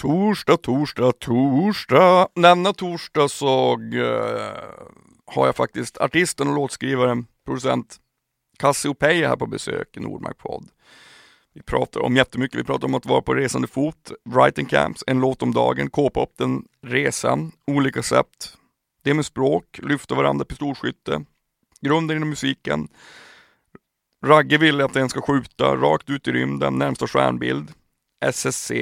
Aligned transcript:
Torsdag, 0.00 0.56
torsdag, 0.56 1.12
torsdag. 1.12 2.28
Denna 2.34 2.72
torsdag 2.72 3.28
så 3.28 3.76
uh, 3.76 4.04
har 5.26 5.46
jag 5.46 5.56
faktiskt 5.56 5.98
artisten 5.98 6.48
och 6.48 6.54
låtskrivaren, 6.54 7.26
producent 7.46 7.96
Cassiopeia 8.58 9.28
här 9.28 9.36
på 9.36 9.46
besök 9.46 9.96
i 9.96 10.00
Nordmark 10.00 10.38
podd. 10.38 10.68
Vi 11.54 11.62
pratar 11.62 12.00
om 12.00 12.16
jättemycket. 12.16 12.60
Vi 12.60 12.64
pratar 12.64 12.88
om 12.88 12.94
att 12.94 13.06
vara 13.06 13.22
på 13.22 13.34
resande 13.34 13.68
fot, 13.68 14.12
writing 14.24 14.66
camps, 14.66 15.04
en 15.06 15.20
låt 15.20 15.42
om 15.42 15.54
dagen, 15.54 15.90
K-pop, 15.90 16.32
den 16.36 16.64
resan, 16.82 17.52
olika 17.66 18.02
sätt. 18.02 18.56
Det 19.02 19.14
med 19.14 19.26
språk, 19.26 19.80
lyfta 19.82 20.14
varandra, 20.14 20.44
pistolskytte, 20.44 21.24
grunden 21.80 22.16
inom 22.16 22.28
musiken. 22.28 22.88
Ragge 24.26 24.58
ville 24.58 24.84
att 24.84 24.94
den 24.94 25.08
ska 25.08 25.20
skjuta 25.20 25.76
rakt 25.76 26.10
ut 26.10 26.28
i 26.28 26.32
rymden, 26.32 26.78
närmsta 26.78 27.06
stjärnbild. 27.06 27.72
SSC, 28.24 28.72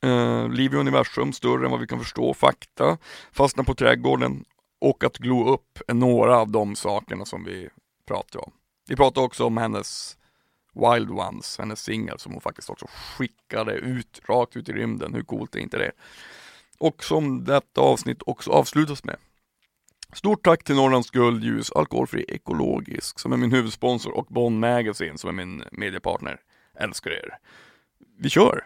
eh, 0.00 0.48
liv 0.48 0.74
i 0.74 0.76
universum, 0.76 1.32
större 1.32 1.64
än 1.64 1.70
vad 1.70 1.80
vi 1.80 1.86
kan 1.86 1.98
förstå, 1.98 2.34
fakta, 2.34 2.98
fastna 3.32 3.64
på 3.64 3.74
trädgården 3.74 4.44
och 4.80 5.04
att 5.04 5.18
glo 5.18 5.48
upp 5.48 5.78
är 5.88 5.94
några 5.94 6.38
av 6.38 6.50
de 6.50 6.76
sakerna 6.76 7.24
som 7.24 7.44
vi 7.44 7.68
pratar 8.08 8.44
om. 8.44 8.52
Vi 8.88 8.96
pratar 8.96 9.22
också 9.22 9.44
om 9.44 9.56
hennes 9.56 10.16
Wild 10.74 11.10
Ones, 11.10 11.58
hennes 11.58 11.82
singel 11.82 12.18
som 12.18 12.32
hon 12.32 12.40
faktiskt 12.40 12.70
också 12.70 12.86
skickade 12.88 13.72
ut, 13.72 14.20
rakt 14.28 14.56
ut 14.56 14.68
i 14.68 14.72
rymden. 14.72 15.14
Hur 15.14 15.22
coolt 15.22 15.54
är 15.54 15.60
inte 15.60 15.78
det? 15.78 15.92
Och 16.78 17.04
som 17.04 17.44
detta 17.44 17.80
avsnitt 17.80 18.22
också 18.26 18.50
avslutas 18.50 19.04
med. 19.04 19.16
Stort 20.12 20.44
tack 20.44 20.64
till 20.64 20.74
Norrlands 20.74 21.10
Guld 21.10 21.44
Ljus 21.44 21.72
Alkoholfri 21.72 22.24
Ekologisk 22.28 23.18
som 23.18 23.32
är 23.32 23.36
min 23.36 23.52
huvudsponsor 23.52 24.12
och 24.12 24.26
Bonn 24.26 24.60
Magazine 24.60 25.18
som 25.18 25.28
är 25.28 25.34
min 25.34 25.64
mediepartner. 25.72 26.40
Älskar 26.74 27.10
er. 27.10 27.38
Vi 28.18 28.30
kör! 28.30 28.64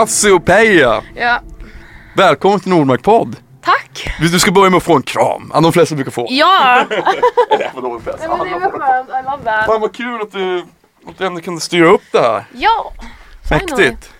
Cassiopeia! 0.00 1.02
Ja, 1.14 1.40
Välkommen 2.16 2.60
till 2.60 2.70
Nordmark 2.70 3.02
podd! 3.02 3.36
tack! 3.62 4.16
Du 4.20 4.38
ska 4.38 4.50
börja 4.52 4.70
med 4.70 4.76
att 4.76 4.82
få 4.82 4.96
en 4.96 5.02
kram. 5.02 5.52
De 5.62 5.72
flesta 5.72 5.94
brukar 5.94 6.10
få. 6.10 6.26
Ja! 6.30 6.84
Nej, 6.90 7.70
vadå, 7.74 7.88
de 7.88 8.02
flesta? 8.02 8.28
Nej, 8.28 8.38
men 8.38 8.52
det 8.52 8.58
väl 8.58 8.70
skönt, 8.80 9.08
I 9.08 9.12
love 9.30 9.44
that. 9.44 9.66
Fan 9.66 9.80
vad 9.80 9.96
kul 9.96 10.20
att 10.22 10.32
du, 10.32 10.58
att 11.08 11.18
du 11.18 11.26
ändå 11.26 11.40
kunde 11.40 11.60
styra 11.60 11.86
upp 11.88 12.02
det 12.12 12.20
här. 12.20 12.44
Ja! 12.52 12.92
Mäktigt. 13.50 14.10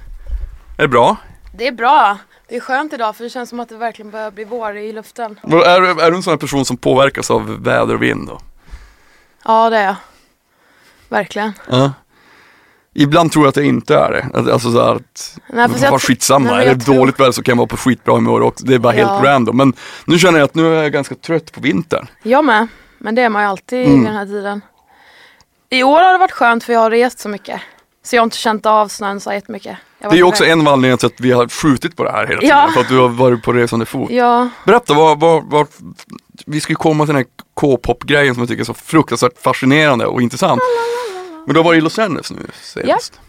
Är 0.79 0.83
det 0.83 0.89
bra? 0.89 1.17
Det 1.59 1.67
är 1.67 1.73
bra. 1.73 2.19
Det 2.49 2.57
är 2.57 2.61
skönt 2.61 2.93
idag 2.93 3.17
för 3.17 3.25
det 3.25 3.31
känns 3.31 3.49
som 3.51 3.61
att 3.61 3.69
det 3.69 3.77
verkligen 3.77 4.11
börjar 4.11 4.31
bli 4.31 4.45
vår 4.45 4.77
i 4.77 4.93
luften. 4.93 5.41
Är, 5.43 5.81
du- 5.81 6.03
är 6.03 6.11
du 6.11 6.17
en 6.17 6.23
sån 6.23 6.31
här 6.31 6.39
person 6.39 6.65
som 6.65 6.77
påverkas 6.77 7.31
av 7.31 7.63
väder 7.65 7.95
och 7.95 8.03
vind 8.03 8.29
då? 8.29 8.41
Ja, 9.45 9.71
det 9.71 9.77
är 9.79 9.85
jag. 9.85 9.97
Verkligen. 11.09 11.53
Ja. 11.71 11.93
Ibland 12.99 13.33
tror 13.33 13.45
jag 13.45 13.49
att 13.49 13.57
jag 13.57 13.67
inte 13.67 13.97
är 13.97 14.11
det. 14.33 14.53
Alltså 14.53 14.73
så 14.73 14.79
att, 14.79 15.39
Nej, 15.53 15.69
jag- 15.83 16.03
skitsamma, 16.03 16.51
nej, 16.51 16.67
är 16.67 16.75
det 16.75 16.81
tror- 16.85 16.95
dåligt 16.95 17.21
väder 17.21 17.33
så 17.33 17.43
kan 17.43 17.53
jag 17.53 17.57
vara 17.57 17.67
på 17.67 17.77
skitbra 17.77 18.15
humör 18.15 18.41
också. 18.41 18.65
Det 18.67 18.75
är 18.75 18.79
bara 18.79 18.93
helt 18.93 19.11
Ja. 19.25 19.31
random. 19.33 19.57
Men 19.57 19.73
nu 20.05 20.19
känner 20.19 20.39
jag 20.39 20.45
att 20.45 20.55
nu 20.55 20.77
är 20.79 20.83
jag 20.83 20.93
ganska 20.93 21.15
trött 21.15 21.53
på 21.53 21.61
vintern. 21.61 22.07
Jag 22.23 22.45
med. 22.45 22.67
Men 22.99 23.15
det 23.15 23.23
är 23.23 23.29
man 23.29 23.43
ju 23.43 23.49
alltid 23.49 23.87
Mm. 23.87 24.03
i 24.03 24.05
den 24.07 24.17
här 24.17 24.27
tiden. 24.27 24.61
I 25.71 25.83
år 25.83 26.01
har 26.01 26.13
det 26.13 26.19
varit 26.19 26.33
skönt 26.33 26.65
för 26.65 26.73
jag 26.73 26.81
har 26.81 26.91
rest 26.91 27.19
så 27.19 27.29
mycket. 27.29 27.61
Så 28.05 28.17
jag 28.17 28.21
har 28.23 28.25
inte 28.25 28.37
känt 28.37 28.67
av 28.67 28.89
snön 28.89 29.21
så 29.21 29.33
jättemycket. 29.33 29.77
Det 29.99 30.07
är 30.07 30.13
ju 30.15 30.23
också 30.23 30.45
en 30.45 30.61
av 30.61 30.69
anledningarna 30.73 30.97
till 30.97 31.07
att 31.07 31.21
vi 31.21 31.33
har 31.33 31.49
skjutit 31.49 31.97
på 31.97 32.05
det 32.05 32.11
här 32.13 32.27
hela 32.27 32.41
tiden. 32.41 32.57
Ja. 32.59 32.71
För 32.75 32.81
att 32.81 32.89
du 32.89 32.99
har 32.99 33.09
varit 33.09 33.43
på 33.43 33.53
resande 33.53 33.87
fot. 33.87 34.11
Ja, 34.11 34.49
Berätta, 34.65 34.95
vad, 34.95 35.21
vad, 35.21 35.45
vad, 35.51 35.67
vi 36.47 36.61
ska 36.61 36.71
ju 36.73 36.77
komma 36.77 37.05
till 37.05 37.15
den 37.15 37.17
här 37.17 37.27
K-pop-grejen 37.55 38.35
som 38.35 38.41
jag 38.41 38.49
tycker 38.49 38.61
är 38.63 38.65
så 38.65 38.75
fruktansvärt 38.75 39.43
fascinerande 39.43 40.07
och 40.07 40.23
intressant. 40.23 40.61
Men 41.47 41.55
du 41.55 41.59
har 41.61 41.65
varit 41.65 41.79
i 41.79 41.81
Los 41.81 41.99
Angeles 41.99 42.31
nu 42.31 42.47
senast. 42.63 43.21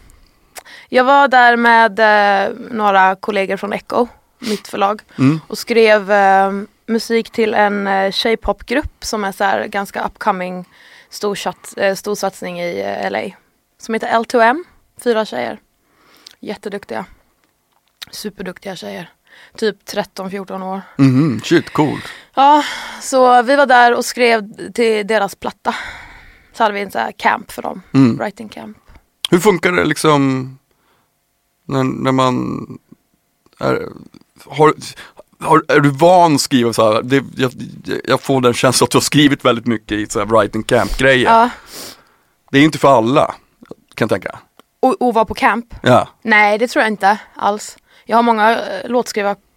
jag 0.88 1.04
var 1.04 1.28
där 1.28 1.56
med 1.56 1.98
eh, 1.98 2.54
några 2.70 3.16
kollegor 3.16 3.56
från 3.56 3.72
Echo, 3.72 4.06
mitt 4.38 4.68
förlag. 4.68 5.02
Mm. 5.18 5.40
och 5.48 5.58
skrev 5.58 6.10
eh, 6.12 6.52
musik 6.86 7.30
till 7.30 7.54
en 7.54 7.86
eh, 7.86 8.12
K-popgrupp 8.22 9.04
som 9.04 9.24
är 9.24 9.32
så 9.32 9.44
här 9.44 9.66
ganska 9.66 10.04
upcoming 10.04 10.58
eh, 11.76 11.94
stor 11.94 12.14
satsning 12.14 12.60
i 12.60 12.80
eh, 12.80 13.10
LA. 13.10 13.22
Som 13.78 13.94
heter 13.94 14.08
L2M, 14.08 14.64
fyra 15.04 15.24
tjejer. 15.24 15.60
Jätteduktiga. 16.40 17.04
Superduktiga 18.10 18.76
tjejer. 18.76 19.10
Typ 19.56 19.76
13-14 19.84 20.62
år. 20.74 20.80
Mhm, 20.96 21.40
shit, 21.44 21.70
coolt. 21.70 22.04
Ja, 22.34 22.64
så 23.02 23.42
vi 23.42 23.56
var 23.56 23.66
där 23.66 23.94
och 23.94 24.04
skrev 24.04 24.72
till 24.72 25.06
deras 25.06 25.34
platta. 25.34 25.74
Så 26.58 26.64
hade 26.64 26.74
vi 26.74 26.80
en 26.80 26.90
så 26.90 26.98
här 26.98 27.12
camp 27.12 27.52
för 27.52 27.62
dem, 27.62 27.82
Mm. 27.94 28.16
writing 28.18 28.48
camp. 28.48 28.76
Hur 29.30 29.38
funkar 29.38 29.72
det 29.72 29.84
liksom 29.84 30.58
när, 31.64 31.84
när 31.84 32.12
man 32.12 32.66
är, 33.60 33.88
har, 34.46 34.74
har, 35.40 35.64
är 35.68 35.80
du 35.80 35.90
van 35.90 36.34
att 36.34 36.40
skriva 36.40 36.72
så 36.72 36.92
här? 36.92 37.02
Det, 37.02 37.24
jag, 37.36 37.52
jag 38.04 38.20
får 38.20 38.40
den 38.40 38.54
känslan 38.54 38.86
att 38.86 38.90
du 38.90 38.96
har 38.96 39.02
skrivit 39.02 39.44
väldigt 39.44 39.66
mycket 39.66 39.92
i 39.92 40.06
så 40.06 40.18
här 40.18 40.26
writing 40.26 40.62
camp 40.62 40.98
grejer. 40.98 41.30
Ja, 41.30 41.50
Det 42.50 42.58
är 42.58 42.62
inte 42.62 42.78
för 42.78 42.88
alla, 42.98 43.34
kan 43.94 44.08
jag 44.08 44.10
tänka. 44.10 44.38
och, 44.80 45.02
och 45.02 45.14
vara 45.14 45.24
på 45.24 45.34
camp. 45.34 45.74
Ja. 45.82 46.08
Nej, 46.22 46.58
det 46.58 46.68
tror 46.68 46.82
jag 46.82 46.92
inte 46.92 47.18
alls. 47.36 47.76
Jag 48.04 48.16
har 48.16 48.22
många 48.22 48.50
eh, 48.66 48.88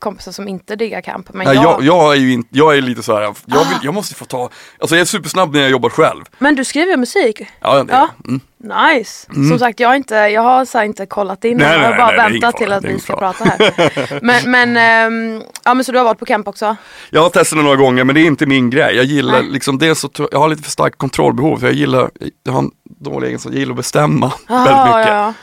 låtskrivarkompisar 0.02 0.32
som 0.32 0.48
inte 0.48 0.76
diggar 0.76 1.02
camp. 1.02 1.34
Men 1.34 1.48
Nej, 1.48 1.56
jag... 1.56 1.64
jag, 1.64 1.84
jag 1.84 2.14
är 2.14 2.20
ju 2.20 2.34
inte, 2.34 2.50
jag 2.52 2.78
är 2.78 2.82
lite 2.82 3.04
så 3.04 3.16
här, 3.16 3.22
jag, 3.22 3.36
vill, 3.46 3.78
jag 3.84 3.94
måste 3.94 4.16
få 4.16 4.26
ta, 4.26 4.50
alltså 4.80 4.96
jag 4.96 5.02
är 5.02 5.06
supersnabb 5.06 5.54
när 5.54 5.62
jag 5.62 5.72
jobbar 5.72 5.90
själv. 5.90 6.24
Men 6.40 6.56
du 6.56 6.64
skriver 6.64 6.98
musik? 6.98 7.42
Ja, 7.62 7.84
det, 7.84 7.94
Ja. 7.94 8.10
Mm. 8.28 8.42
Nice! 8.64 9.28
Som 9.34 9.60
sagt, 9.60 9.80
jag 9.80 9.90
har, 9.90 9.96
inte, 9.96 10.16
jag 10.16 10.42
har 10.42 10.66
så 10.66 10.84
inte 10.84 11.06
kollat 11.06 11.46
in 11.46 11.58
Nej, 11.58 11.68
än. 11.68 11.74
Jag 11.74 11.82
nej, 11.82 11.90
har 11.90 11.98
bara 11.98 12.18
nej, 12.18 12.32
väntat 12.32 12.58
till 12.58 12.72
att 12.72 12.84
vi 12.84 13.00
ska 13.00 13.16
prata 13.16 13.44
här. 13.44 14.20
Men, 14.22 14.52
men, 14.52 14.78
ehm, 14.78 15.44
ja, 15.66 15.74
men 15.74 15.84
så 15.84 15.92
du 15.92 15.98
har 15.98 16.06
varit 16.06 16.20
på 16.20 16.26
camp 16.26 16.48
också? 16.48 16.76
Jag 17.10 17.22
har 17.22 17.30
testat 17.30 17.60
det 17.60 17.64
några 17.64 17.76
gånger 17.76 18.04
men 18.04 18.16
det 18.16 18.22
är 18.22 18.26
inte 18.26 18.46
min 18.46 18.70
grej. 18.70 18.96
Jag 18.96 19.06
gillar 19.06 19.42
Nej. 19.42 19.52
liksom 19.52 19.78
det 19.78 19.96
så 19.96 20.10
jag 20.32 20.40
har 20.40 20.50
lite 20.50 20.64
för 20.64 20.72
starkt 20.72 20.98
kontrollbehov. 20.98 21.58
För 21.58 21.68
jag 21.68 21.76
gillar, 21.76 22.10
jag 22.44 22.54
har 22.54 22.60
en 22.60 22.72
dålig 23.00 23.28
egenskap, 23.28 23.54
jag 23.54 23.60
gillar 23.60 23.72
att 23.72 23.78
bestämma 23.78 24.32
Jaha, 24.48 24.66
väldigt 24.66 24.96
mycket. 24.96 25.12
Ja, 25.12 25.26
ja. 25.26 25.34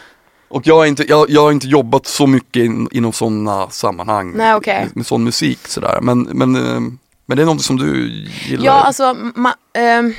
Och 0.48 0.66
jag 0.66 0.76
har 0.76 0.86
inte, 0.86 1.04
jag, 1.08 1.30
jag 1.30 1.42
har 1.42 1.52
inte 1.52 1.66
jobbat 1.66 2.06
så 2.06 2.26
mycket 2.26 2.64
in, 2.64 2.88
inom 2.92 3.12
sådana 3.12 3.70
sammanhang. 3.70 4.32
Nej, 4.36 4.54
okej. 4.54 4.80
med, 4.84 4.96
med 4.96 5.06
sån 5.06 5.24
musik 5.24 5.68
sådär. 5.68 5.98
Men, 6.02 6.22
men, 6.22 6.56
eh, 6.56 6.80
men 7.26 7.36
det 7.36 7.42
är 7.42 7.46
något 7.46 7.62
som 7.62 7.76
du 7.76 8.10
gillar? 8.46 8.64
ja 8.64 8.72
alltså, 8.72 9.16
ma, 9.34 9.54
ehm, 9.72 10.14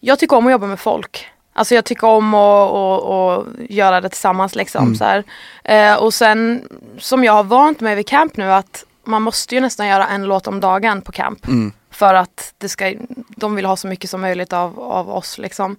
jag 0.00 0.18
tycker 0.18 0.36
om 0.36 0.46
att 0.46 0.52
jobba 0.52 0.66
med 0.66 0.80
folk. 0.80 1.26
Alltså 1.52 1.74
jag 1.74 1.84
tycker 1.84 2.06
om 2.06 2.34
att, 2.34 2.72
att, 2.72 3.04
att 3.08 3.70
göra 3.70 4.00
det 4.00 4.08
tillsammans 4.08 4.54
liksom. 4.54 4.84
Mm. 4.84 4.96
Så. 4.96 5.22
Eh, 5.64 5.94
och 5.94 6.14
sen 6.14 6.68
som 6.98 7.24
jag 7.24 7.32
har 7.32 7.44
vant 7.44 7.80
mig 7.80 7.94
vid 7.94 8.06
camp 8.06 8.36
nu 8.36 8.52
att 8.52 8.84
man 9.04 9.22
måste 9.22 9.54
ju 9.54 9.60
nästan 9.60 9.86
göra 9.86 10.06
en 10.06 10.24
låt 10.24 10.46
om 10.46 10.60
dagen 10.60 11.02
på 11.02 11.12
camp. 11.12 11.46
Mm. 11.46 11.72
För 11.90 12.14
att 12.14 12.54
det 12.58 12.68
ska, 12.68 12.94
de 13.28 13.54
vill 13.54 13.64
ha 13.64 13.76
så 13.76 13.88
mycket 13.88 14.10
som 14.10 14.20
möjligt 14.20 14.52
av, 14.52 14.80
av 14.80 15.10
oss 15.10 15.38
liksom. 15.38 15.76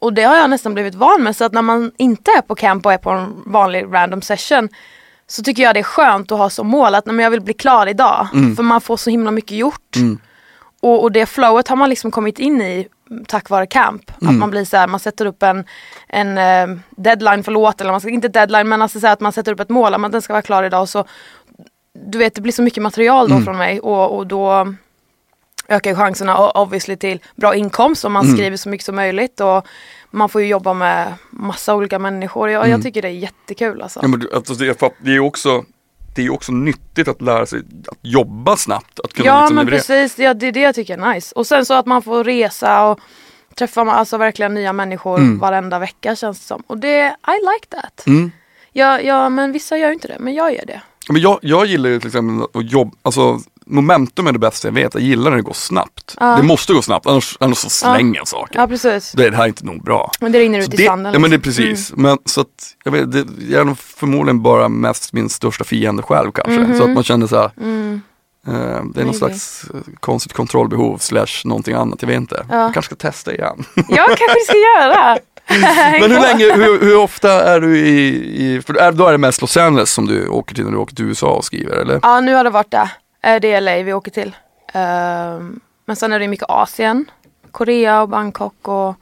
Och 0.00 0.12
det 0.12 0.22
har 0.22 0.36
jag 0.36 0.50
nästan 0.50 0.74
blivit 0.74 0.94
van 0.94 1.22
med 1.22 1.36
så 1.36 1.44
att 1.44 1.52
när 1.52 1.62
man 1.62 1.92
inte 1.96 2.30
är 2.30 2.42
på 2.42 2.54
camp 2.54 2.86
och 2.86 2.92
är 2.92 2.98
på 2.98 3.10
en 3.10 3.42
vanlig 3.46 3.86
random 3.90 4.22
session 4.22 4.68
så 5.26 5.42
tycker 5.42 5.62
jag 5.62 5.74
det 5.74 5.80
är 5.80 5.84
skönt 5.84 6.32
att 6.32 6.38
ha 6.38 6.50
som 6.50 6.66
mål 6.66 6.94
att 6.94 7.06
nej, 7.06 7.16
jag 7.16 7.30
vill 7.30 7.40
bli 7.40 7.54
klar 7.54 7.86
idag. 7.86 8.28
För 8.56 8.62
man 8.62 8.80
får 8.80 8.96
så 8.96 9.10
himla 9.10 9.30
mycket 9.30 9.56
gjort. 9.56 9.96
Mm. 9.96 10.18
Och, 10.80 11.02
och 11.02 11.12
det 11.12 11.26
flowet 11.26 11.68
har 11.68 11.76
man 11.76 11.88
liksom 11.88 12.10
kommit 12.10 12.38
in 12.38 12.62
i 12.62 12.88
tack 13.26 13.50
vare 13.50 13.66
camp. 13.66 14.10
Att 14.28 14.34
man 14.38 14.50
blir 14.50 14.64
så 14.64 14.76
här, 14.76 14.86
man 14.86 15.00
sätter 15.00 15.26
upp 15.26 15.42
en, 15.42 15.64
en 16.08 16.38
eh, 16.38 16.78
deadline 16.90 17.44
för 17.44 17.52
låt, 17.52 17.80
eller 17.80 17.90
man 17.90 18.00
ska, 18.00 18.10
inte 18.10 18.28
deadline 18.28 18.68
men 18.68 18.82
alltså 18.82 19.00
så 19.00 19.06
att 19.06 19.20
man 19.20 19.32
sätter 19.32 19.52
upp 19.52 19.60
ett 19.60 19.68
mål, 19.68 19.94
att 19.94 20.12
den 20.12 20.22
ska 20.22 20.32
vara 20.32 20.42
klar 20.42 20.62
idag. 20.62 20.88
Så, 20.88 21.04
du 22.06 22.18
vet 22.18 22.34
det 22.34 22.40
blir 22.40 22.52
så 22.52 22.62
mycket 22.62 22.82
material 22.82 23.28
då 23.28 23.40
från 23.40 23.58
mig 23.58 23.80
och, 23.80 24.16
och 24.16 24.26
då 24.26 24.74
ökar 25.70 25.90
ju 25.90 25.96
chanserna 25.96 26.50
obviously 26.50 26.96
till 26.96 27.20
bra 27.36 27.54
inkomst 27.54 28.04
om 28.04 28.12
man 28.12 28.32
skriver 28.32 28.56
så 28.56 28.68
mycket 28.68 28.84
som 28.84 28.96
möjligt. 28.96 29.40
Och 29.40 29.66
man 30.10 30.28
får 30.28 30.40
ju 30.40 30.46
jobba 30.48 30.74
med 30.74 31.14
massa 31.30 31.74
olika 31.74 31.98
människor. 31.98 32.50
Jag, 32.50 32.68
jag 32.68 32.82
tycker 32.82 33.02
det 33.02 33.08
är 33.08 33.12
jättekul 33.12 33.82
alltså. 33.82 34.00
Ja, 34.02 34.08
men 34.08 34.28
alltså, 34.34 34.54
det, 34.54 34.78
det 34.98 35.10
är 35.10 35.14
ju 35.14 35.20
också 35.20 35.64
det 36.14 36.20
är 36.20 36.24
ju 36.24 36.30
också 36.30 36.52
nyttigt 36.52 37.08
att 37.08 37.22
lära 37.22 37.46
sig 37.46 37.58
att 37.88 37.98
jobba 38.02 38.56
snabbt. 38.56 39.00
Att 39.00 39.12
kunna 39.12 39.26
Ja 39.26 39.40
liksom 39.40 39.56
men 39.56 39.64
leverera. 39.66 39.80
precis, 39.80 40.18
ja, 40.18 40.34
det 40.34 40.46
är 40.46 40.52
det 40.52 40.60
jag 40.60 40.74
tycker 40.74 40.98
är 40.98 41.14
nice. 41.14 41.32
Och 41.34 41.46
sen 41.46 41.66
så 41.66 41.74
att 41.74 41.86
man 41.86 42.02
får 42.02 42.24
resa 42.24 42.84
och 42.86 43.00
träffa 43.54 43.80
alltså 43.80 44.16
verkligen 44.16 44.54
nya 44.54 44.72
människor 44.72 45.38
varenda 45.40 45.78
vecka 45.78 46.16
känns 46.16 46.40
det 46.40 46.46
som. 46.46 46.62
Och 46.66 46.78
det, 46.78 47.06
I 47.06 47.38
like 47.54 47.66
that. 47.82 48.06
Mm. 48.06 48.30
Ja, 48.72 49.00
ja 49.00 49.28
men 49.28 49.52
vissa 49.52 49.78
gör 49.78 49.88
ju 49.88 49.94
inte 49.94 50.08
det, 50.08 50.16
men 50.18 50.34
jag 50.34 50.54
gör 50.54 50.66
det. 50.66 50.80
Men 51.08 51.22
jag, 51.22 51.38
jag 51.42 51.66
gillar 51.66 51.90
ju 51.90 51.98
till 51.98 52.08
exempel 52.08 52.46
att 52.60 52.72
jobba, 52.72 52.96
alltså 53.02 53.40
momentum 53.70 54.26
är 54.26 54.32
det 54.32 54.38
bästa 54.38 54.68
jag 54.68 54.72
vet. 54.72 54.94
Jag 54.94 55.02
gillar 55.02 55.30
när 55.30 55.36
det 55.36 55.42
går 55.42 55.52
snabbt. 55.52 56.16
Ja. 56.20 56.36
Det 56.36 56.42
måste 56.42 56.72
gå 56.72 56.82
snabbt, 56.82 57.06
annars, 57.06 57.36
annars 57.40 57.58
så 57.58 57.70
slänger 57.70 58.16
jag 58.16 58.28
saker. 58.28 58.58
Ja 58.60 58.66
precis. 58.66 59.12
Det, 59.12 59.30
det 59.30 59.36
här 59.36 59.44
är 59.44 59.48
inte 59.48 59.64
nog 59.64 59.84
bra. 59.84 60.10
Men 60.20 60.32
det 60.32 60.38
rinner 60.38 60.60
Så 60.60 60.66
ut 60.68 60.74
i 60.74 60.76
det, 60.76 60.86
sanden. 60.86 61.12
ja 61.12 61.18
men 61.18 61.30
det 61.30 61.36
är 61.36 61.38
liksom. 61.38 61.64
precis. 61.64 61.92
Men 61.96 62.18
så 62.24 62.40
att, 62.40 62.46
jag 62.84 62.92
vet, 62.92 63.12
det, 63.12 63.24
jag 63.50 63.60
är 63.60 63.64
nog 63.64 63.78
förmodligen 63.78 64.42
bara 64.42 64.68
mest 64.68 65.12
min 65.12 65.28
största 65.28 65.64
fiende 65.64 66.02
själv 66.02 66.32
kanske. 66.32 66.76
Så 66.78 66.84
att 66.84 66.90
man 66.90 67.02
känner 67.04 67.26
så 67.26 67.36
här, 67.36 67.50
Mm. 67.60 68.00
eh, 68.46 68.52
det 68.54 68.58
är 68.60 68.74
någon 68.78 68.92
Maybe. 68.94 69.12
slags 69.12 69.64
eh, 69.74 69.80
konstigt 70.00 70.32
kontrollbehov 70.32 70.98
slash 70.98 71.26
någonting 71.44 71.74
annat, 71.74 72.02
jag 72.02 72.06
vet 72.08 72.16
inte. 72.16 72.46
Ja. 72.50 72.56
Jag 72.62 72.74
kanske 72.74 72.94
ska 72.96 73.10
testa 73.10 73.34
igen. 73.34 73.64
Ja, 73.74 74.04
kanske 74.06 74.34
vi 74.34 74.44
ska 74.44 74.56
göra. 74.56 75.18
Men 76.00 76.10
hur 76.10 76.20
länge, 76.20 76.52
hur, 76.54 76.80
hur 76.80 76.96
ofta 76.96 77.30
är 77.44 77.60
du 77.60 77.78
i, 77.78 78.06
i 78.56 78.62
för 78.62 78.92
då 78.92 79.06
är 79.06 79.12
det 79.12 79.18
mest 79.18 79.40
Los 79.40 79.56
Angeles 79.56 79.90
som 79.90 80.06
du 80.06 80.28
åker 80.28 80.54
till 80.54 80.64
när 80.64 80.70
du 80.72 80.76
åker 80.78 80.94
till 80.96 81.04
USA 81.04 81.26
och 81.30 81.44
skriver 81.44 81.76
eller? 81.76 82.00
Ja, 82.02 82.20
nu 82.20 82.34
har 82.34 82.44
det 82.44 82.50
varit 82.50 82.70
det. 82.70 82.90
Eh, 83.22 83.40
Det 83.40 83.52
är 83.52 83.60
LA 83.60 83.82
vi 83.82 83.92
åker 83.92 84.10
till. 84.10 84.36
Ehm, 84.72 85.60
Men 85.84 85.96
sen 85.96 86.12
är 86.12 86.18
det 86.18 86.28
mycket 86.28 86.50
Asien. 86.50 87.10
Korea 87.50 88.02
och 88.02 88.08
Bangkok 88.08 88.68
och 88.68 88.94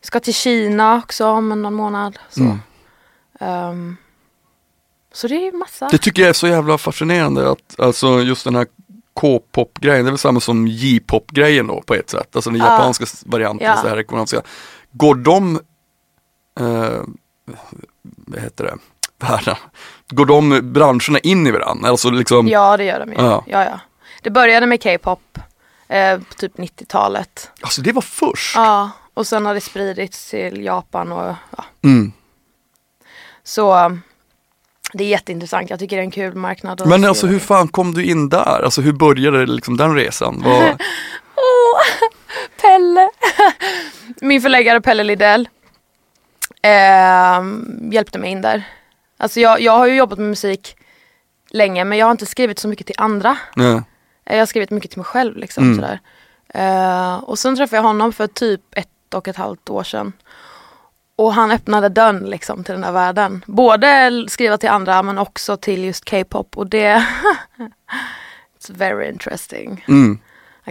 ska 0.00 0.20
till 0.20 0.34
Kina 0.34 0.96
också 0.96 1.26
om 1.26 1.48
någon 1.62 1.74
månad. 1.74 2.18
Så, 2.30 2.40
Mm. 2.40 2.58
Ehm, 3.40 3.96
så 5.12 5.28
det 5.28 5.34
är 5.46 5.52
massa. 5.52 5.88
Det 5.88 5.98
tycker 5.98 6.22
jag 6.22 6.28
är 6.28 6.32
så 6.32 6.46
jävla 6.48 6.78
fascinerande 6.78 7.50
att 7.50 7.80
alltså 7.80 8.20
just 8.20 8.44
den 8.44 8.54
här 8.56 8.66
K-pop-grejen, 9.14 10.04
det 10.04 10.08
är 10.08 10.12
väl 10.12 10.18
samma 10.18 10.40
som 10.40 10.68
J-pop-grejen 10.68 11.66
då 11.66 11.82
på 11.82 11.94
ett 11.94 12.10
sätt. 12.10 12.36
Alltså 12.36 12.50
den 12.50 12.58
Ja. 12.60 12.72
japanska 12.72 13.04
varianten, 13.26 13.66
Ja. 13.66 13.76
så 13.76 13.88
här 13.88 13.98
ekonomiska. 13.98 14.42
Går 14.90 15.14
de, 15.14 15.60
eh, 16.60 17.02
vad 18.04 18.40
heter 18.40 18.64
det, 18.64 18.76
världen, 19.22 19.56
går 20.08 20.26
de 20.26 20.72
branscherna 20.72 21.18
in 21.22 21.46
i 21.46 21.50
varandra? 21.50 21.88
Alltså 21.88 22.10
liksom, 22.10 22.48
Ja, 22.48 22.76
det 22.76 22.84
gör 22.84 23.00
de 23.00 23.12
ju. 23.12 23.18
Ja. 23.18 23.44
Ja. 23.46 23.64
Ja, 23.64 23.80
Det 24.22 24.30
började 24.30 24.66
med 24.66 24.82
K-pop 24.82 25.38
eh, 25.88 26.18
på 26.18 26.34
typ 26.34 26.56
90-talet. 26.58 27.50
alltså 27.60 27.82
det 27.82 27.92
var 27.92 28.02
först. 28.02 28.56
Ja, 28.56 28.90
och 29.14 29.26
sen 29.26 29.46
har 29.46 29.54
det 29.54 29.60
spridits 29.60 30.30
till 30.30 30.64
Japan 30.64 31.12
och 31.12 31.34
ja. 31.56 31.64
Mm. 31.84 32.12
Så 33.42 33.96
det 34.92 35.04
är 35.04 35.08
jätteintressant. 35.08 35.70
Jag 35.70 35.78
tycker 35.78 35.96
det 35.96 36.02
är 36.02 36.04
en 36.04 36.10
kul 36.10 36.34
marknad. 36.34 36.82
Men 36.86 37.04
alltså 37.04 37.26
hur 37.26 37.38
fan 37.38 37.68
kom 37.68 37.94
du 37.94 38.04
in 38.04 38.28
där? 38.28 38.62
Alltså 38.64 38.80
hur 38.80 38.92
började 38.92 39.46
liksom 39.46 39.76
den 39.76 39.94
resan? 39.94 40.40
Vad, 40.44 40.62
Åh, 41.34 41.80
Pelle! 42.62 43.10
Min 44.20 44.42
förläggare 44.42 44.80
Pelle 44.80 45.04
Lidell 45.04 45.48
ehm, 46.62 47.88
hjälpte 47.92 48.18
mig 48.18 48.30
in 48.30 48.42
där. 48.42 48.62
Alltså 49.20 49.40
jag, 49.40 49.60
jag 49.60 49.72
har 49.78 49.86
ju 49.86 49.94
jobbat 49.96 50.18
med 50.18 50.28
musik 50.28 50.76
länge 51.50 51.84
men 51.84 51.98
jag 51.98 52.06
har 52.06 52.10
inte 52.10 52.26
skrivit 52.26 52.58
så 52.58 52.68
mycket 52.68 52.86
till 52.86 52.96
andra. 52.98 53.36
nej. 53.56 53.82
Jag 54.24 54.38
har 54.38 54.46
skrivit 54.46 54.70
mycket 54.70 54.90
till 54.90 54.98
mig 54.98 55.04
själv 55.04 55.36
liksom 55.36 55.64
Mm. 55.64 55.76
sådär. 55.76 56.00
Eh, 56.54 57.14
och 57.16 57.38
sen 57.38 57.56
träffade 57.56 57.76
jag 57.76 57.82
honom 57.82 58.12
för 58.12 58.26
typ 58.26 58.60
ett 58.76 59.14
och 59.14 59.28
ett 59.28 59.36
halvt 59.36 59.70
år 59.70 59.82
sedan. 59.84 60.12
Och 61.16 61.34
han 61.34 61.50
öppnade 61.50 61.88
dörren 61.88 62.18
liksom 62.18 62.64
till 62.64 62.74
den 62.74 62.84
här 62.84 62.92
världen. 62.92 63.44
Både 63.46 64.10
skriva 64.28 64.58
till 64.58 64.68
andra 64.68 65.02
men 65.02 65.18
också 65.18 65.56
till 65.56 65.84
just 65.84 66.10
K-pop 66.10 66.56
och 66.56 66.66
det 66.66 66.86
It's 68.58 68.72
very 68.76 69.08
interesting. 69.08 69.84
Mm. 69.88 70.18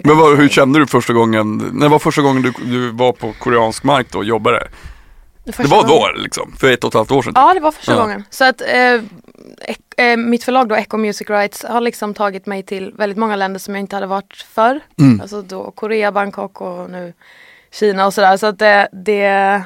Men 0.04 0.18
vad, 0.18 0.38
hur 0.38 0.50
kände 0.50 0.80
du 0.80 0.88
första 0.88 1.14
gången, 1.14 1.58
när 1.74 1.90
var 1.90 2.00
första 2.00 2.22
gången 2.22 2.42
du, 2.42 2.52
du 2.66 2.90
var 2.92 3.12
på 3.14 3.34
koreansk 3.34 3.84
mark 3.84 4.08
då 4.12 4.18
och 4.18 4.26
jobbade? 4.26 4.68
Det 5.58 5.64
Första 5.64 5.76
var 5.76 5.88
då 5.88 6.12
liksom, 6.22 6.56
för 6.60 6.72
ett 6.72 6.84
och 6.84 6.88
ett 6.88 6.94
halvt 6.94 7.12
år 7.12 7.22
sedan? 7.22 7.34
Ja, 7.36 7.54
det 7.54 7.60
var 7.60 7.72
första 7.72 7.92
Ja. 7.94 8.02
gången. 8.02 8.24
Så 8.30 8.46
att 8.46 8.62
eh, 8.62 8.94
eh, 10.06 10.18
mitt 10.18 10.44
förlag 10.44 10.68
då, 10.70 10.76
Echo 10.76 10.98
Music 10.98 11.30
Rights, 11.30 11.64
har 11.64 11.82
liksom 11.82 12.14
tagit 12.14 12.46
mig 12.46 12.64
till 12.64 12.94
väldigt 12.98 13.18
många 13.18 13.36
länder 13.36 13.60
som 13.60 13.76
jag 13.76 13.80
inte 13.80 13.96
hade 13.96 14.08
varit 14.08 14.46
förr. 14.54 14.80
Mm. 15.00 15.22
Alltså 15.22 15.42
då 15.42 15.72
Korea, 15.72 16.12
Bangkok 16.12 16.62
och 16.62 16.90
nu 16.90 17.14
Kina 17.72 18.06
och 18.06 18.14
sådär. 18.14 18.38
Så 18.38 18.48
att 18.48 18.60
det, 18.60 18.88
det, 18.92 19.62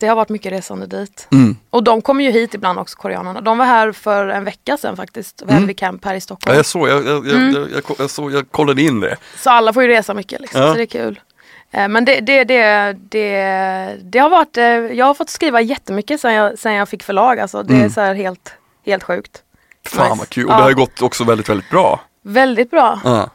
det 0.00 0.06
har 0.06 0.16
varit 0.16 0.28
mycket 0.28 0.52
resande 0.52 0.86
dit. 0.86 1.28
Mm. 1.32 1.56
Och 1.70 1.84
de 1.84 2.02
kommer 2.02 2.24
ju 2.24 2.30
hit 2.30 2.54
ibland 2.54 2.78
också, 2.78 2.96
koreanerna. 2.98 3.40
De 3.40 3.58
var 3.58 3.66
här 3.66 3.92
för 3.92 4.28
en 4.28 4.44
vecka 4.44 4.76
sedan 4.76 4.96
faktiskt. 4.96 5.42
Mm. 5.42 5.66
vi 5.66 5.74
camp 5.74 6.04
här 6.04 6.12
i 6.12 6.16
Ja, 6.16 6.20
Stockholm. 6.20 6.56
jag 6.56 6.66
såg, 6.66 6.88
jag, 6.88 7.06
jag, 7.06 7.26
Mm. 7.26 7.54
jag, 7.54 7.70
jag, 7.70 7.82
jag, 7.98 8.10
såg, 8.10 8.32
jag 8.32 8.50
kollade 8.50 8.82
in 8.82 9.00
det. 9.00 9.16
Så 9.36 9.50
alla 9.50 9.72
får 9.72 9.82
ju 9.82 9.88
resa 9.88 10.14
mycket 10.14 10.40
liksom, 10.40 10.60
Ja. 10.60 10.68
så 10.70 10.74
det 10.76 10.82
är 10.82 10.86
kul. 10.86 11.20
Eh, 11.70 11.88
Men 11.88 12.04
det, 12.04 12.20
det, 12.20 12.44
det, 12.44 12.92
det, 12.92 13.96
det 14.02 14.18
har 14.18 14.30
varit, 14.30 14.56
eh, 14.56 14.64
jag 14.64 15.06
har 15.06 15.14
fått 15.14 15.30
skriva 15.30 15.60
jättemycket 15.60 16.20
sen 16.20 16.34
jag, 16.34 16.58
sen 16.58 16.74
jag 16.74 16.88
fick 16.88 17.02
förlag 17.02 17.38
alltså. 17.40 17.62
Det 17.62 17.74
är 17.74 17.78
Mm. 17.78 17.90
så 17.90 18.00
här 18.00 18.14
helt, 18.14 18.54
helt 18.86 19.02
sjukt. 19.04 19.42
Fan 19.86 20.08
Nice. 20.08 20.18
vad 20.18 20.28
kul, 20.28 20.44
och 20.46 20.52
Ja. 20.52 20.56
det 20.56 20.62
har 20.62 20.72
gått 20.72 21.02
också 21.02 21.24
väldigt, 21.24 21.48
väldigt 21.48 21.70
bra. 21.70 22.00
Väldigt 22.22 22.70
bra. 22.70 23.00
Ja. 23.04 23.30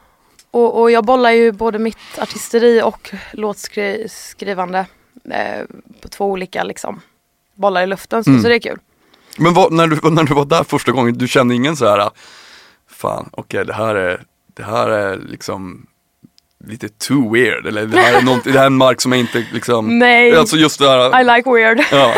Och, 0.50 0.80
och 0.80 0.90
jag 0.90 1.04
bollar 1.04 1.30
ju 1.30 1.52
både 1.52 1.78
mitt 1.78 2.18
artisteri 2.18 2.82
och 2.82 3.10
låtskrivande 3.32 4.86
eh, 5.30 5.62
på 6.00 6.08
två 6.08 6.24
olika 6.26 6.64
liksom, 6.64 7.00
bollar 7.54 7.82
i 7.82 7.86
luften. 7.86 8.24
Så, 8.24 8.30
Mm. 8.30 8.42
så 8.42 8.48
det 8.48 8.54
är 8.54 8.58
kul. 8.58 8.78
Men 9.38 9.54
vad, 9.54 9.72
när, 9.72 9.86
du, 9.86 10.10
när 10.10 10.22
du 10.24 10.34
var 10.34 10.44
där 10.44 10.64
första 10.64 10.92
gången, 10.92 11.18
du 11.18 11.28
kände 11.28 11.54
ingen 11.54 11.76
så 11.76 11.86
här, 11.88 12.10
fan 12.90 13.28
okej 13.32 13.64
det 13.64 13.74
här 13.74 13.94
är, 13.94 14.22
det 14.54 14.62
här 14.62 14.88
är 14.88 15.16
liksom 15.16 15.86
lite 16.66 16.88
too 16.88 17.32
weird, 17.32 17.66
eller 17.66 17.86
det 17.86 18.00
här 18.00 18.18
är, 18.18 18.22
något, 18.22 18.44
det 18.44 18.52
här 18.52 18.62
är 18.62 18.66
en 18.66 18.76
mark 18.76 19.00
som 19.00 19.12
jag 19.12 19.20
inte 19.20 19.46
liksom, 19.52 19.98
Nej, 19.98 20.36
alltså 20.36 20.56
just 20.56 20.78
det 20.78 20.88
här, 20.88 21.20
I 21.20 21.36
like 21.36 21.50
weird. 21.50 21.80
Ja, 21.92 22.14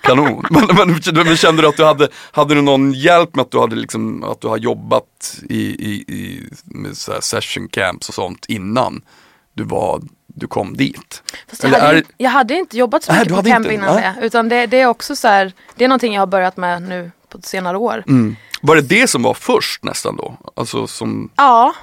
kanon. 0.00 0.44
Men, 0.50 0.66
men, 0.76 1.00
men 1.26 1.36
kände 1.36 1.62
du 1.62 1.68
att 1.68 1.76
du 1.76 1.84
hade, 1.84 2.08
hade 2.32 2.54
du 2.54 2.62
någon 2.62 2.92
hjälp 2.92 3.34
med 3.36 3.42
att 3.42 3.50
du 3.50 3.60
hade 3.60 3.76
liksom, 3.76 4.24
att 4.24 4.40
du 4.40 4.48
har 4.48 4.56
jobbat 4.56 5.40
i, 5.50 5.60
i, 5.60 6.04
i 6.08 6.48
med 6.64 6.96
så 6.96 7.12
session 7.20 7.68
camps 7.68 8.08
och 8.08 8.14
sånt 8.14 8.44
innan 8.48 9.02
du 9.54 9.64
var, 9.64 10.02
du 10.26 10.46
kom 10.46 10.76
dit? 10.76 11.22
Fast 11.48 11.62
jag, 11.62 11.72
Eller 11.72 11.86
hade, 11.86 11.98
är 11.98 12.04
jag 12.16 12.30
hade 12.30 12.54
inte 12.54 12.78
jobbat 12.78 13.04
så 13.04 13.12
mycket 13.12 13.28
du 13.28 13.34
på 13.34 13.42
camp 13.42 13.66
inte? 13.66 13.74
innan 13.74 13.94
Nej. 13.94 14.12
det. 14.20 14.26
Utan 14.26 14.48
det, 14.48 14.66
det 14.66 14.80
är 14.80 14.86
också 14.86 15.16
så 15.16 15.28
här, 15.28 15.52
det 15.76 15.84
är 15.84 15.88
någonting 15.88 16.14
jag 16.14 16.22
har 16.22 16.26
börjat 16.26 16.56
med 16.56 16.82
nu 16.82 17.10
på 17.28 17.38
senare 17.42 17.76
år. 17.76 18.04
Mm. 18.08 18.36
Var 18.62 18.76
det 18.76 18.82
det 18.82 19.08
som 19.10 19.22
var 19.22 19.34
först 19.34 19.84
nästan 19.84 20.16
då? 20.16 20.36
Alltså 20.56 20.86
som, 20.86 21.30
Ja. 21.36 21.74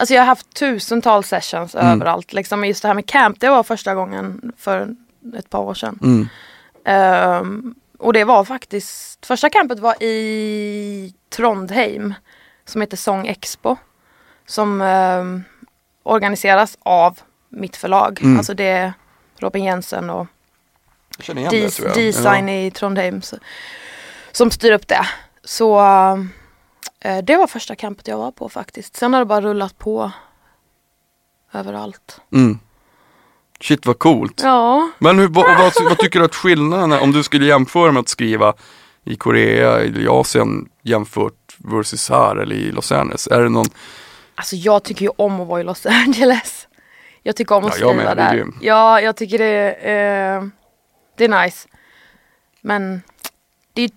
Alltså 0.00 0.14
jag 0.14 0.22
har 0.22 0.26
haft 0.26 0.54
tusentals 0.54 1.28
sessions 1.28 1.74
Mm. 1.74 1.86
överallt. 1.86 2.32
Liksom. 2.32 2.64
Just 2.64 2.82
det 2.82 2.88
här 2.88 2.94
med 2.94 3.06
camp, 3.06 3.40
det 3.40 3.48
var 3.48 3.62
första 3.62 3.94
gången 3.94 4.52
för 4.56 4.88
ett 5.38 5.50
par 5.50 5.58
år 5.60 5.74
sedan. 5.74 5.98
mm, 6.02 6.28
Ehm, 6.84 7.74
och 7.98 8.12
det 8.12 8.24
var 8.24 8.44
faktiskt, 8.44 9.26
första 9.26 9.50
campet 9.50 9.78
var 9.78 10.02
i 10.02 11.14
Trondheim. 11.36 12.14
Som 12.64 12.80
heter 12.80 12.96
Sång 12.96 13.26
Expo. 13.26 13.76
Som 14.46 14.80
ehm, 14.80 15.44
organiseras 16.02 16.78
av 16.82 17.18
mitt 17.48 17.76
förlag. 17.76 18.18
Mm. 18.22 18.38
Alltså 18.38 18.54
det 18.54 18.64
är 18.64 18.92
Robin 19.38 19.64
Jensen 19.64 20.10
och 20.10 20.26
det. 21.94 21.94
Design 21.94 22.48
i 22.48 22.70
Trondheim 22.70 23.22
så, 23.22 23.36
som 24.32 24.50
styr 24.50 24.72
upp 24.72 24.88
det. 24.88 25.06
Så 25.44 25.78
eh, 25.80 26.16
det 27.22 27.36
var 27.36 27.46
första 27.46 27.74
campet 27.74 28.08
jag 28.08 28.18
var 28.18 28.30
på 28.30 28.48
faktiskt. 28.48 28.96
Sen 28.96 29.12
har 29.12 29.20
det 29.20 29.26
bara 29.26 29.40
rullat 29.40 29.78
på 29.78 30.10
överallt. 31.52 32.20
Mm. 32.32 32.58
Shit 33.60 33.86
vad 33.86 33.98
coolt. 33.98 34.40
Ja, 34.44 34.90
Men 34.98 35.18
hur, 35.18 35.28
vad, 35.28 35.58
vad, 35.58 35.72
vad 35.84 35.98
tycker 35.98 36.18
du 36.18 36.24
att 36.24 36.34
skillnaden 36.34 36.92
är, 36.92 37.00
om 37.02 37.12
du 37.12 37.22
skulle 37.22 37.46
jämföra 37.46 37.92
med 37.92 38.00
att 38.00 38.08
skriva 38.08 38.54
i 39.04 39.16
Korea 39.16 39.80
eller 39.80 40.00
i 40.00 40.08
Asien 40.08 40.68
jämfört 40.82 41.56
versus 41.58 42.10
här 42.10 42.36
eller 42.36 42.56
i 42.56 42.70
Los 42.72 42.92
Angeles? 42.92 43.26
Är 43.26 43.40
det 43.40 43.48
någon, 43.48 43.66
alltså 44.34 44.56
jag 44.56 44.82
tycker 44.84 45.02
ju 45.04 45.10
om 45.16 45.40
att 45.40 45.48
vara 45.48 45.60
i 45.60 45.64
Los 45.64 45.86
Angeles. 45.86 46.68
Jag 47.22 47.36
tycker 47.36 47.54
om 47.54 47.64
att 47.64 47.80
Ja, 47.80 47.88
skriva 47.94 48.14
där. 48.14 48.34
grym. 48.34 48.58
Ja, 48.60 49.00
jag 49.00 49.16
tycker 49.16 49.38
det, 49.38 49.72
eh, 49.72 50.44
det 51.16 51.24
är 51.24 51.42
nice. 51.42 51.68
Men 52.60 53.02
det 53.72 53.82
är, 53.82 53.90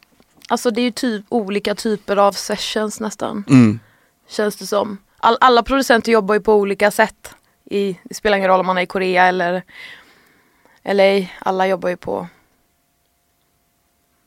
alltså 0.51 0.71
det 0.71 0.81
är 0.81 0.83
ju 0.83 0.91
typ 0.91 1.25
olika 1.29 1.75
typer 1.75 2.17
av 2.17 2.31
sessions 2.31 2.99
nästan. 2.99 3.43
mm, 3.49 3.79
Känns 4.29 4.55
det 4.55 4.65
som. 4.67 4.97
All, 5.17 5.37
alla 5.41 5.63
producenter 5.63 6.11
jobbar 6.11 6.35
ju 6.35 6.41
på 6.41 6.53
olika 6.55 6.91
sätt. 6.91 7.35
I, 7.65 7.97
det 8.03 8.13
spelar 8.15 8.37
ingen 8.37 8.49
roll 8.49 8.59
om 8.59 8.65
man 8.65 8.77
är 8.77 8.81
i 8.81 8.85
Korea 8.85 9.25
eller 9.25 9.63
LA. 10.83 11.27
Alla 11.39 11.67
jobbar 11.67 11.89
ju 11.89 11.97
på 11.97 12.27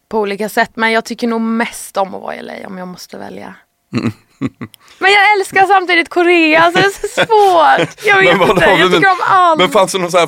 på 0.08 0.20
olika 0.20 0.48
sätt. 0.48 0.70
Men 0.74 0.92
jag 0.92 1.04
tycker 1.04 1.26
nog 1.28 1.40
mest 1.40 1.96
om 1.96 2.14
att 2.14 2.20
vara 2.22 2.36
i 2.36 2.42
LA 2.42 2.52
om 2.66 2.78
jag 2.78 2.88
måste 2.88 3.18
välja. 3.18 3.54
Men 4.98 5.12
jag 5.12 5.38
älskar 5.38 5.66
samtidigt 5.66 6.08
Korea 6.08 6.72
så 6.72 6.78
det 6.78 6.84
är 6.84 6.90
så 6.90 7.08
svårt. 7.08 8.04
Jag 8.06 8.18
vet 8.18 8.50
inte, 8.50 8.64
jag 8.64 8.92
tycker 8.92 9.10
om 9.10 9.18
allt. 9.28 9.58
Men 9.58 9.70
fanns 9.70 9.92
det 9.92 9.98
några, 9.98 10.26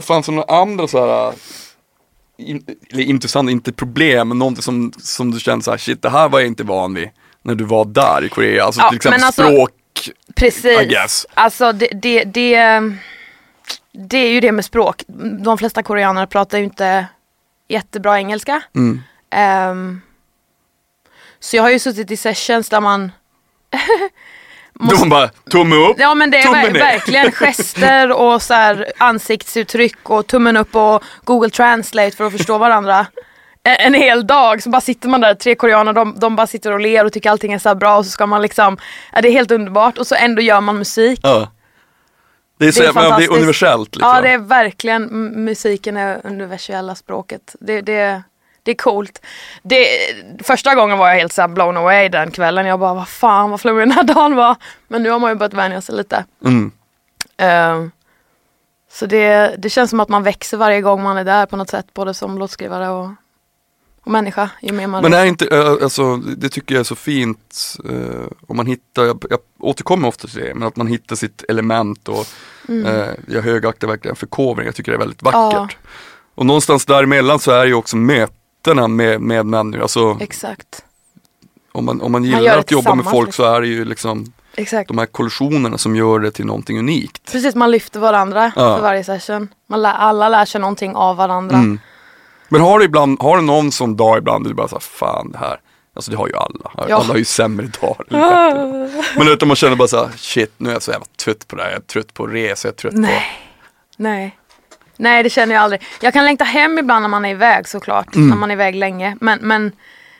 fanns 0.00 0.26
det 0.26 0.32
några 0.32 0.56
andra 0.60 0.88
så 0.88 1.06
här, 1.06 1.32
in, 2.38 2.64
intressant, 2.92 3.50
inte 3.50 3.72
problem, 3.72 4.28
men 4.28 4.38
någonting 4.38 4.62
som, 4.62 4.92
som 4.98 5.30
du 5.30 5.40
kände 5.40 5.64
så 5.64 5.70
här, 5.70 5.78
shit 5.78 6.02
det 6.02 6.10
här 6.10 6.28
var 6.28 6.38
jag 6.40 6.46
inte 6.46 6.64
van 6.64 6.94
vid 6.94 7.10
när 7.42 7.54
du 7.54 7.64
var 7.64 7.84
där 7.84 8.24
i 8.24 8.28
Korea. 8.28 8.64
Alltså 8.64 8.80
Ja, 8.80 8.88
till 8.88 8.96
exempel 8.96 9.22
alltså- 9.24 9.42
språk. 9.42 9.70
I 10.28 10.32
Precis. 10.32 10.80
guess. 10.88 11.26
Alltså 11.34 11.72
det, 11.72 11.88
det, 12.02 12.24
det, 12.24 12.80
det 13.92 14.18
är 14.18 14.30
ju 14.30 14.40
det 14.40 14.52
med 14.52 14.64
språk. 14.64 15.02
De 15.44 15.58
flesta 15.58 15.82
koreaner 15.82 16.26
pratar 16.26 16.58
ju 16.58 16.64
inte 16.64 17.06
jättebra 17.68 18.18
engelska. 18.18 18.62
Mm, 18.74 19.00
Ehm, 19.30 20.00
så 21.40 21.56
jag 21.56 21.62
har 21.62 21.70
ju 21.70 21.78
suttit 21.78 22.10
i 22.10 22.16
sessions 22.16 22.68
där 22.68 22.80
man 22.80 23.12
Då 24.80 24.96
man 24.98 25.08
bara, 25.08 25.28
tumme 25.28 25.76
upp, 25.76 25.96
Ja 25.98 26.14
men 26.14 26.30
det 26.30 26.38
är 26.38 26.48
ver- 26.48 26.72
ner. 26.72 26.80
verkligen 26.80 27.32
gester 27.32 28.12
och 28.12 28.42
så 28.42 28.54
här 28.54 28.86
ansiktsuttryck 28.98 30.10
och 30.10 30.26
tummen 30.26 30.56
upp 30.56 30.74
och 30.76 31.02
Google 31.24 31.50
Translate 31.50 32.16
för 32.16 32.24
att 32.24 32.32
förstå 32.32 32.58
varandra. 32.58 33.06
En, 33.62 33.76
en 33.76 33.94
hel 33.94 34.26
dag 34.26 34.62
så 34.62 34.70
bara 34.70 34.80
sitter 34.80 35.08
man 35.08 35.20
där, 35.20 35.34
tre 35.34 35.54
koreaner, 35.54 35.92
de, 35.92 36.14
de 36.18 36.36
bara 36.36 36.46
sitter 36.46 36.72
och 36.72 36.80
ler 36.80 37.04
och 37.04 37.12
tycker 37.12 37.30
allting 37.30 37.52
är 37.52 37.58
så 37.58 37.74
bra 37.74 37.96
och 37.96 38.04
så 38.04 38.10
ska 38.10 38.26
man 38.26 38.42
liksom, 38.42 38.78
ja, 39.12 39.20
det 39.20 39.28
är 39.28 39.32
helt 39.32 39.50
underbart 39.50 39.98
och 39.98 40.06
så 40.06 40.14
ändå 40.14 40.42
gör 40.42 40.60
man 40.60 40.78
musik. 40.78 41.20
Ja. 41.22 41.52
Det 42.58 42.66
är, 42.66 42.72
så, 42.72 42.82
Det 42.82 42.88
är 42.88 43.18
det 43.18 43.24
är 43.24 43.32
universellt 43.32 43.96
liksom. 43.96 44.10
Ja 44.14 44.20
det 44.20 44.30
är 44.30 44.38
verkligen, 44.38 45.02
musiken 45.44 45.96
är 45.96 46.20
universella 46.26 46.94
språket. 46.94 47.56
Det, 47.60 47.80
det, 47.80 48.22
det 48.68 48.72
är 48.72 48.76
coolt. 48.76 49.22
Det, 49.62 49.86
första 50.42 50.74
gången 50.74 50.98
var 50.98 51.08
jag 51.08 51.16
helt 51.16 51.32
såhär 51.32 51.48
blown 51.48 51.76
away 51.76 52.08
den 52.08 52.30
kvällen. 52.30 52.66
Jag 52.66 52.80
bara, 52.80 52.94
vad 52.94 53.08
fan 53.08 53.50
vad 53.50 53.60
flummig 53.60 53.82
den 53.82 53.90
här 53.90 54.02
dagen 54.02 54.36
var. 54.36 54.56
Men 54.88 55.02
nu 55.02 55.10
har 55.10 55.18
man 55.18 55.30
ju 55.30 55.34
börjat 55.34 55.54
vänja 55.54 55.80
sig 55.80 55.94
lite. 55.94 56.24
Mm. 56.44 56.72
Ehm, 57.36 57.90
så 58.92 59.06
det, 59.06 59.54
det 59.58 59.70
känns 59.70 59.90
som 59.90 60.00
att 60.00 60.08
man 60.08 60.22
växer 60.22 60.56
varje 60.56 60.80
gång 60.80 61.02
man 61.02 61.16
är 61.16 61.24
där 61.24 61.46
på 61.46 61.56
något 61.56 61.70
sätt. 61.70 61.86
Både 61.94 62.14
som 62.14 62.38
låtskrivare 62.38 62.88
och, 62.88 63.10
och 64.02 64.12
människa. 64.12 64.50
Ju 64.62 64.72
mer 64.72 64.86
man 64.86 65.02
Men 65.02 65.12
är 65.12 65.24
inte, 65.24 65.78
alltså, 65.82 66.16
det 66.16 66.48
tycker 66.48 66.74
jag 66.74 66.80
är 66.80 66.84
så 66.84 66.96
fint 66.96 67.76
eh, 67.84 68.26
om 68.46 68.56
man 68.56 68.66
hittar, 68.66 69.04
jag, 69.04 69.24
jag 69.30 69.40
återkommer 69.58 70.08
ofta 70.08 70.28
till 70.28 70.40
det, 70.40 70.54
men 70.54 70.68
att 70.68 70.76
man 70.76 70.86
hittar 70.86 71.16
sitt 71.16 71.44
element 71.48 72.08
och 72.08 72.26
eh, 72.86 73.14
jag 73.26 73.42
högaktar 73.42 73.88
verkligen 73.88 74.16
förkovring, 74.16 74.66
jag 74.66 74.74
tycker 74.74 74.92
det 74.92 74.96
är 74.96 75.00
väldigt 75.06 75.22
vackert. 75.22 75.76
Och 76.38 76.46
någonstans 76.46 76.86
däremellan 76.86 77.38
så 77.38 77.50
är 77.50 77.60
det 77.60 77.66
ju 77.66 77.74
också 77.74 77.96
mötena 78.66 78.88
med, 78.88 79.20
med 79.20 79.46
människor, 79.46 79.82
alltså 79.82 80.16
Exakt. 80.20 80.84
om 81.72 81.84
man, 81.84 82.00
om 82.00 82.12
man 82.12 82.24
gillar 82.24 82.58
att 82.58 82.70
jobba 82.70 82.94
med 82.94 83.04
folk 83.04 83.26
liksom. 83.28 83.44
så 83.44 83.50
är 83.54 83.60
det 83.60 83.66
ju 83.66 83.84
liksom 83.84 84.32
Exakt. 84.56 84.88
de 84.88 84.98
här 84.98 85.06
kollisionerna 85.06 85.78
som 85.78 85.96
gör 85.96 86.18
det 86.18 86.30
till 86.30 86.46
någonting 86.46 86.78
unikt. 86.78 87.32
Precis, 87.32 87.54
man 87.54 87.70
lyfter 87.70 88.00
varandra 88.00 88.52
Ja. 88.56 88.76
för 88.76 88.82
varje 88.82 89.04
session. 89.04 89.48
Man 89.66 89.82
lär, 89.82 89.92
alla 89.92 90.28
lär 90.28 90.44
sig 90.44 90.60
någonting 90.60 90.94
av 90.96 91.16
varandra. 91.16 91.56
Mm. 91.56 91.80
Men 92.48 92.60
har 92.60 92.78
du 92.78 92.84
ibland, 92.84 93.22
har 93.22 93.36
du 93.36 93.42
någon 93.42 93.72
som 93.72 93.96
dag 93.96 94.18
ibland 94.18 94.46
du 94.46 94.54
bara 94.54 94.68
såhär, 94.68 94.80
fan 94.80 95.30
det 95.32 95.38
här, 95.38 95.60
alltså 95.94 96.10
det 96.10 96.16
har 96.16 96.28
ju 96.28 96.34
alla, 96.36 96.70
Ja. 96.88 96.96
alla 96.96 97.04
har 97.04 97.16
ju 97.16 97.24
sämre 97.24 97.66
dagar. 97.80 98.06
Men 99.18 99.28
utan 99.28 99.48
man 99.48 99.56
känner 99.56 99.76
bara 99.76 99.88
såhär, 99.88 100.08
shit 100.16 100.52
nu 100.56 100.68
är 100.68 100.72
jag 100.72 100.82
så 100.82 100.90
jävla 100.90 101.06
trött 101.24 101.48
på 101.48 101.56
det 101.56 101.62
här, 101.62 101.70
jag 101.70 101.78
är 101.78 101.82
trött 101.82 102.14
på 102.14 102.24
att 102.24 102.32
resa, 102.32 102.68
jag 102.68 102.72
är 102.72 102.76
trött 102.76 102.94
på 102.94 103.00
Nej. 103.00 104.36
Nej. 104.98 105.22
Det 105.22 105.30
känner 105.30 105.54
jag 105.54 105.62
aldrig. 105.64 105.82
Jag 106.00 106.12
kan 106.12 106.24
längta 106.24 106.44
hem 106.44 106.78
ibland 106.78 107.02
när 107.02 107.08
man 107.08 107.24
är 107.24 107.30
iväg 107.30 107.68
såklart. 107.68 108.14
Mm. 108.14 108.28
När 108.28 108.36
man 108.36 108.50
är 108.50 108.54
iväg 108.54 108.74
länge. 108.74 109.16
Men, 109.20 109.38
men, 109.42 109.72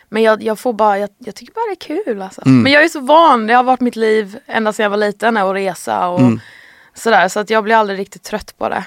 men 0.09 0.23
jag, 0.23 0.43
jag 0.43 0.59
får 0.59 0.73
bara, 0.73 0.99
jag, 0.99 1.11
jag 1.19 1.35
tycker 1.35 1.55
bara 1.55 1.67
det 1.67 1.73
är 1.73 2.05
kul 2.05 2.23
alltså. 2.23 2.43
Mm. 2.47 2.63
Men 2.63 2.73
jag 2.73 2.85
är 2.85 2.89
så 2.89 3.01
van, 3.01 3.47
det 3.47 3.55
har 3.55 3.63
varit 3.63 3.81
mitt 3.81 3.97
liv 3.97 4.39
ända 4.47 4.73
sedan 4.73 4.83
jag 4.83 4.91
var 4.91 4.97
liten 4.97 5.37
att 5.37 5.55
resa 5.55 6.09
och 6.09 6.21
Mm. 6.21 6.41
sådär. 6.95 7.29
Så 7.29 7.41
att 7.41 7.51
jag 7.51 7.65
blir 7.65 7.75
aldrig 7.75 7.99
riktigt 7.99 8.23
trött 8.23 8.55
på 8.59 8.69
det. 8.69 8.85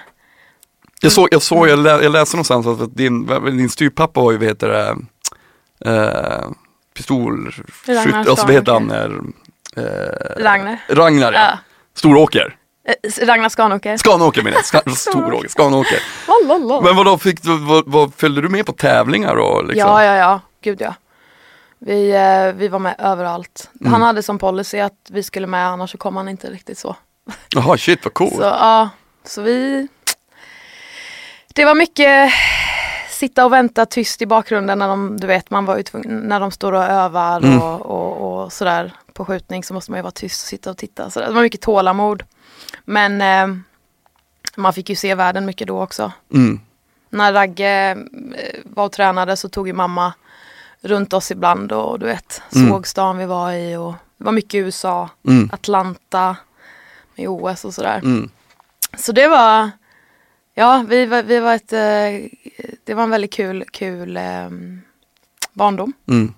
Jag 1.02 1.12
såg, 1.12 1.28
jag, 1.32 1.42
såg 1.42 1.68
jag, 1.70 1.80
lä, 1.80 1.90
jag 2.04 2.12
läste 2.12 2.36
någonstans 2.36 2.68
att 2.68 2.96
din, 2.98 3.26
din 3.46 3.70
styrpappa 3.70 4.20
har 4.20 4.32
ju, 4.32 4.38
vad 4.38 4.48
heter 4.48 4.68
det, 4.68 4.96
eh, 5.92 6.50
pistolskytt, 6.94 8.28
alltså 8.28 8.46
vad 8.46 8.52
heter 8.56 8.72
han, 8.72 8.90
Skanåker. 8.90 9.22
eh, 9.78 10.44
Ragnar. 10.44 10.78
Ragnar 10.90 11.34
ja. 11.34 11.40
Ja. 11.40 11.58
Storåker, 11.96 12.46
Eh, 12.46 12.61
Ragnar 13.22 13.50
Skanåker. 13.50 13.98
Skanåker 13.98 14.44
menar 14.44 14.58
jag, 14.58 14.66
Ska, 14.66 14.82
Storåker, 14.96 15.50
Skanåker. 15.50 16.00
Men 16.84 16.96
vadå, 16.96 17.18
fick 17.18 17.42
du, 17.42 17.58
vad, 17.58 17.84
vad, 17.88 18.14
följde 18.14 18.42
du 18.42 18.50
med 18.50 18.66
på 18.66 18.74
tävlingar 18.74 19.36
och 19.36 19.66
liksom? 19.66 19.90
Ja, 19.90 20.04
ja, 20.04 20.16
ja. 20.16 20.40
Gud 20.62 20.82
ja. 20.82 20.94
Vi, 21.80 22.12
eh, 22.12 22.54
vi 22.60 22.68
var 22.68 22.80
med 22.80 22.96
överallt. 23.00 23.70
Mm. 23.82 23.94
Han 23.94 24.02
hade 24.02 24.24
som 24.24 24.38
policy 24.38 24.80
att 24.80 25.10
vi 25.10 25.24
skulle 25.24 25.48
med 25.48 25.68
annars 25.68 25.92
så 25.92 25.98
kom 25.98 26.18
han 26.18 26.30
inte 26.30 26.50
riktigt 26.50 26.78
så. 26.78 26.96
Jaha, 27.50 27.78
shit 27.78 28.00
vad 28.04 28.14
cool. 28.14 28.32
Så 28.32 28.42
ja, 28.42 28.90
så 29.24 29.42
vi... 29.42 29.88
Det 31.54 31.66
var 31.66 31.76
mycket 31.76 32.34
sitta 33.10 33.46
och 33.46 33.54
vänta 33.54 33.86
tyst 33.86 34.22
i 34.22 34.26
bakgrunden 34.26 34.80
när 34.80 34.88
de, 34.88 35.20
du 35.20 35.28
vet, 35.28 35.50
man 35.50 35.66
var 35.66 35.78
ju 35.78 35.84
tvungen, 35.84 36.20
när 36.20 36.40
de 36.40 36.52
står 36.52 36.72
och 36.74 36.84
övar 36.84 37.38
Mm. 37.38 37.62
och, 37.62 37.82
och, 37.82 38.44
och 38.44 38.54
sådär 38.54 38.94
på 39.22 39.26
skjutning 39.26 39.64
så 39.64 39.74
måste 39.74 39.92
man 39.92 39.98
ju 39.98 40.02
vara 40.02 40.12
tyst 40.12 40.44
och 40.44 40.48
sitta 40.48 40.70
och 40.72 40.78
titta. 40.78 41.10
Så 41.10 41.20
det 41.20 41.32
var 41.32 41.42
mycket 41.42 41.62
tålamod. 41.62 42.24
Men 42.86 43.22
eh, 43.22 43.58
man 44.58 44.74
fick 44.74 44.90
ju 44.90 44.96
se 44.96 45.16
världen 45.16 45.46
mycket 45.46 45.68
då 45.68 45.82
också. 45.82 46.12
Mm. 46.34 46.60
När 47.10 47.34
Ragge 47.34 47.92
eh, 47.92 47.98
var 48.64 48.86
och 48.86 48.92
tränade 48.92 49.38
så 49.38 49.50
tog 49.50 49.68
ju 49.68 49.74
mamma 49.74 50.14
runt 50.82 51.14
oss 51.14 51.32
ibland 51.32 51.72
och 51.72 52.00
du 52.00 52.06
vet, 52.06 52.42
Mm. 52.56 52.70
såg 52.70 52.88
stan 52.88 53.18
vi 53.18 53.26
var 53.26 53.52
i 53.54 53.76
och 53.76 53.94
det 54.18 54.24
var 54.24 54.32
mycket 54.32 54.54
USA, 54.60 55.10
Mm. 55.28 55.50
Atlanta 55.54 56.36
med 57.16 57.28
OS 57.30 57.66
och 57.66 57.74
sådär. 57.74 57.98
Mm. 58.04 58.30
Så 58.98 59.12
det 59.12 59.28
var, 59.28 59.70
ja 60.54 60.86
vi 60.90 61.06
var, 61.06 61.24
vi 61.24 61.40
var 61.40 61.56
ett, 61.56 61.74
eh, 61.74 62.30
det 62.84 62.94
var 62.94 63.04
en 63.04 63.10
väldigt 63.10 63.34
kul, 63.34 63.66
kul 63.72 64.18
eh, 64.18 64.50
barndom. 65.54 65.94
Mm. 66.08 66.34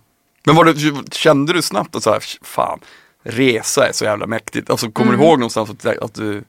Men 0.46 0.56
var 0.56 0.66
det, 0.66 1.14
kände 1.16 1.54
du 1.54 1.62
snabbt 1.62 1.96
att 1.96 2.04
så 2.04 2.12
här, 2.12 2.24
fan, 2.42 2.80
resa 3.24 3.88
är 3.88 3.92
så 3.92 4.06
jävla 4.06 4.28
mäktigt. 4.28 4.70
Alltså 4.70 4.92
kommer 4.92 5.12
du 5.18 5.24
ihåg 5.24 5.40
någonstans 5.40 5.70
att, 5.70 5.86
att 6.04 6.14
du, 6.14 6.44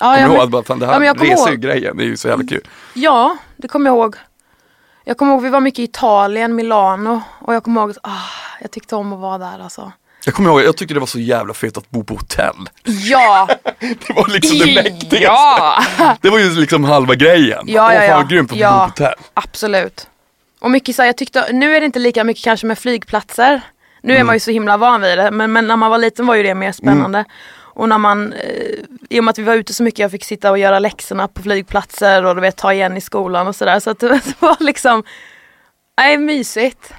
Mm. 0.00 0.06
Ja, 0.08 0.14
kommer 0.14 0.20
ja, 0.22 0.28
du 0.28 0.34
ihåg 0.34 0.42
att 0.44 0.50
bara, 0.50 0.62
fan, 0.62 0.78
det 0.78 0.86
ja, 0.86 0.92
här 0.92 0.98
men 0.98 1.06
jag 1.06 1.18
kommer 1.18 1.30
resa 1.30 1.48
är 1.48 1.52
ihåg. 1.52 1.60
grejen, 1.60 1.96
det 1.96 2.02
är 2.02 2.06
ju 2.06 2.16
så 2.16 2.28
jävla 2.28 2.46
kul. 2.46 2.68
ja, 2.94 3.36
det 3.56 3.68
kommer 3.68 3.90
jag 3.90 3.96
ihåg. 3.96 4.16
Jag 5.04 5.16
kommer 5.16 5.32
ihåg 5.32 5.42
vi 5.42 5.48
var 5.48 5.60
mycket 5.60 5.78
i 5.78 5.82
Italien, 5.82 6.54
Milano 6.54 7.22
och 7.40 7.54
jag 7.54 7.64
kommer 7.64 7.80
ihåg 7.80 7.90
att 7.90 7.98
ah, 8.02 8.28
jag 8.60 8.70
tyckte 8.70 8.96
om 8.96 9.12
att 9.12 9.20
vara 9.20 9.38
där 9.38 9.58
alltså. 9.62 9.92
Jag 10.24 10.34
kommer 10.34 10.50
ihåg, 10.50 10.62
jag 10.62 10.76
tyckte 10.76 10.94
det 10.94 11.00
var 11.00 11.06
så 11.06 11.18
jävla 11.18 11.54
fett 11.54 11.76
att 11.76 11.90
bo 11.90 12.04
på 12.04 12.14
hotell. 12.14 12.68
Ja! 12.84 13.48
Det 13.80 14.12
var 14.14 14.28
liksom 14.28 14.58
det 14.58 14.74
mäktigaste. 14.74 15.16
ja! 15.22 15.82
Det 16.20 16.30
var 16.30 16.38
ju 16.38 16.50
liksom 16.54 16.84
halva 16.84 17.14
grejen. 17.14 17.64
Ja, 17.66 17.86
Åh, 17.86 17.94
ja, 17.94 18.00
fan 18.00 18.08
ja. 18.08 18.16
vad 18.16 18.28
grymt 18.30 18.50
att 18.52 18.56
bo 18.58 18.62
Ja. 18.62 18.78
på 18.96 19.02
hotell. 19.04 19.14
Absolut. 19.34 20.06
Och 20.60 20.70
mycket 20.70 20.96
så 20.96 21.02
här, 21.02 21.06
jag 21.06 21.16
tyckte, 21.16 21.52
nu 21.52 21.76
är 21.76 21.80
det 21.80 21.86
inte 21.86 21.98
lika 21.98 22.24
mycket 22.24 22.44
kanske 22.44 22.66
med 22.66 22.78
flygplatser. 22.78 23.60
Nu 24.02 24.12
Mm. 24.12 24.20
är 24.20 24.24
man 24.24 24.36
ju 24.36 24.40
så 24.40 24.50
himla 24.50 24.76
van 24.76 25.00
vid 25.00 25.18
det, 25.18 25.30
men, 25.30 25.52
men 25.52 25.66
när 25.66 25.76
man 25.76 25.90
var 25.90 25.98
liten 25.98 26.26
var 26.26 26.34
ju 26.34 26.42
det 26.42 26.54
mer 26.54 26.72
spännande. 26.72 27.18
Mm. 27.18 27.30
Och 27.74 27.88
när 27.88 27.98
man, 27.98 28.32
eh, 28.32 28.40
i 29.10 29.20
och 29.20 29.24
med 29.24 29.30
att 29.30 29.38
vi 29.38 29.42
var 29.42 29.54
ute 29.54 29.74
så 29.74 29.82
mycket, 29.82 29.98
jag 29.98 30.10
fick 30.10 30.24
sitta 30.24 30.50
och 30.50 30.58
göra 30.58 30.78
läxorna 30.78 31.28
på 31.28 31.42
flygplatser 31.42 32.24
och 32.24 32.34
du 32.34 32.40
vet 32.40 32.56
ta 32.56 32.72
igen 32.72 32.96
i 32.96 33.00
skolan 33.00 33.46
och 33.46 33.56
sådär. 33.56 33.80
Så 33.80 33.90
att 33.90 33.98
det 34.00 34.20
var 34.38 34.56
liksom, 34.60 35.02
nej 35.98 36.18
mysigt. 36.18 36.92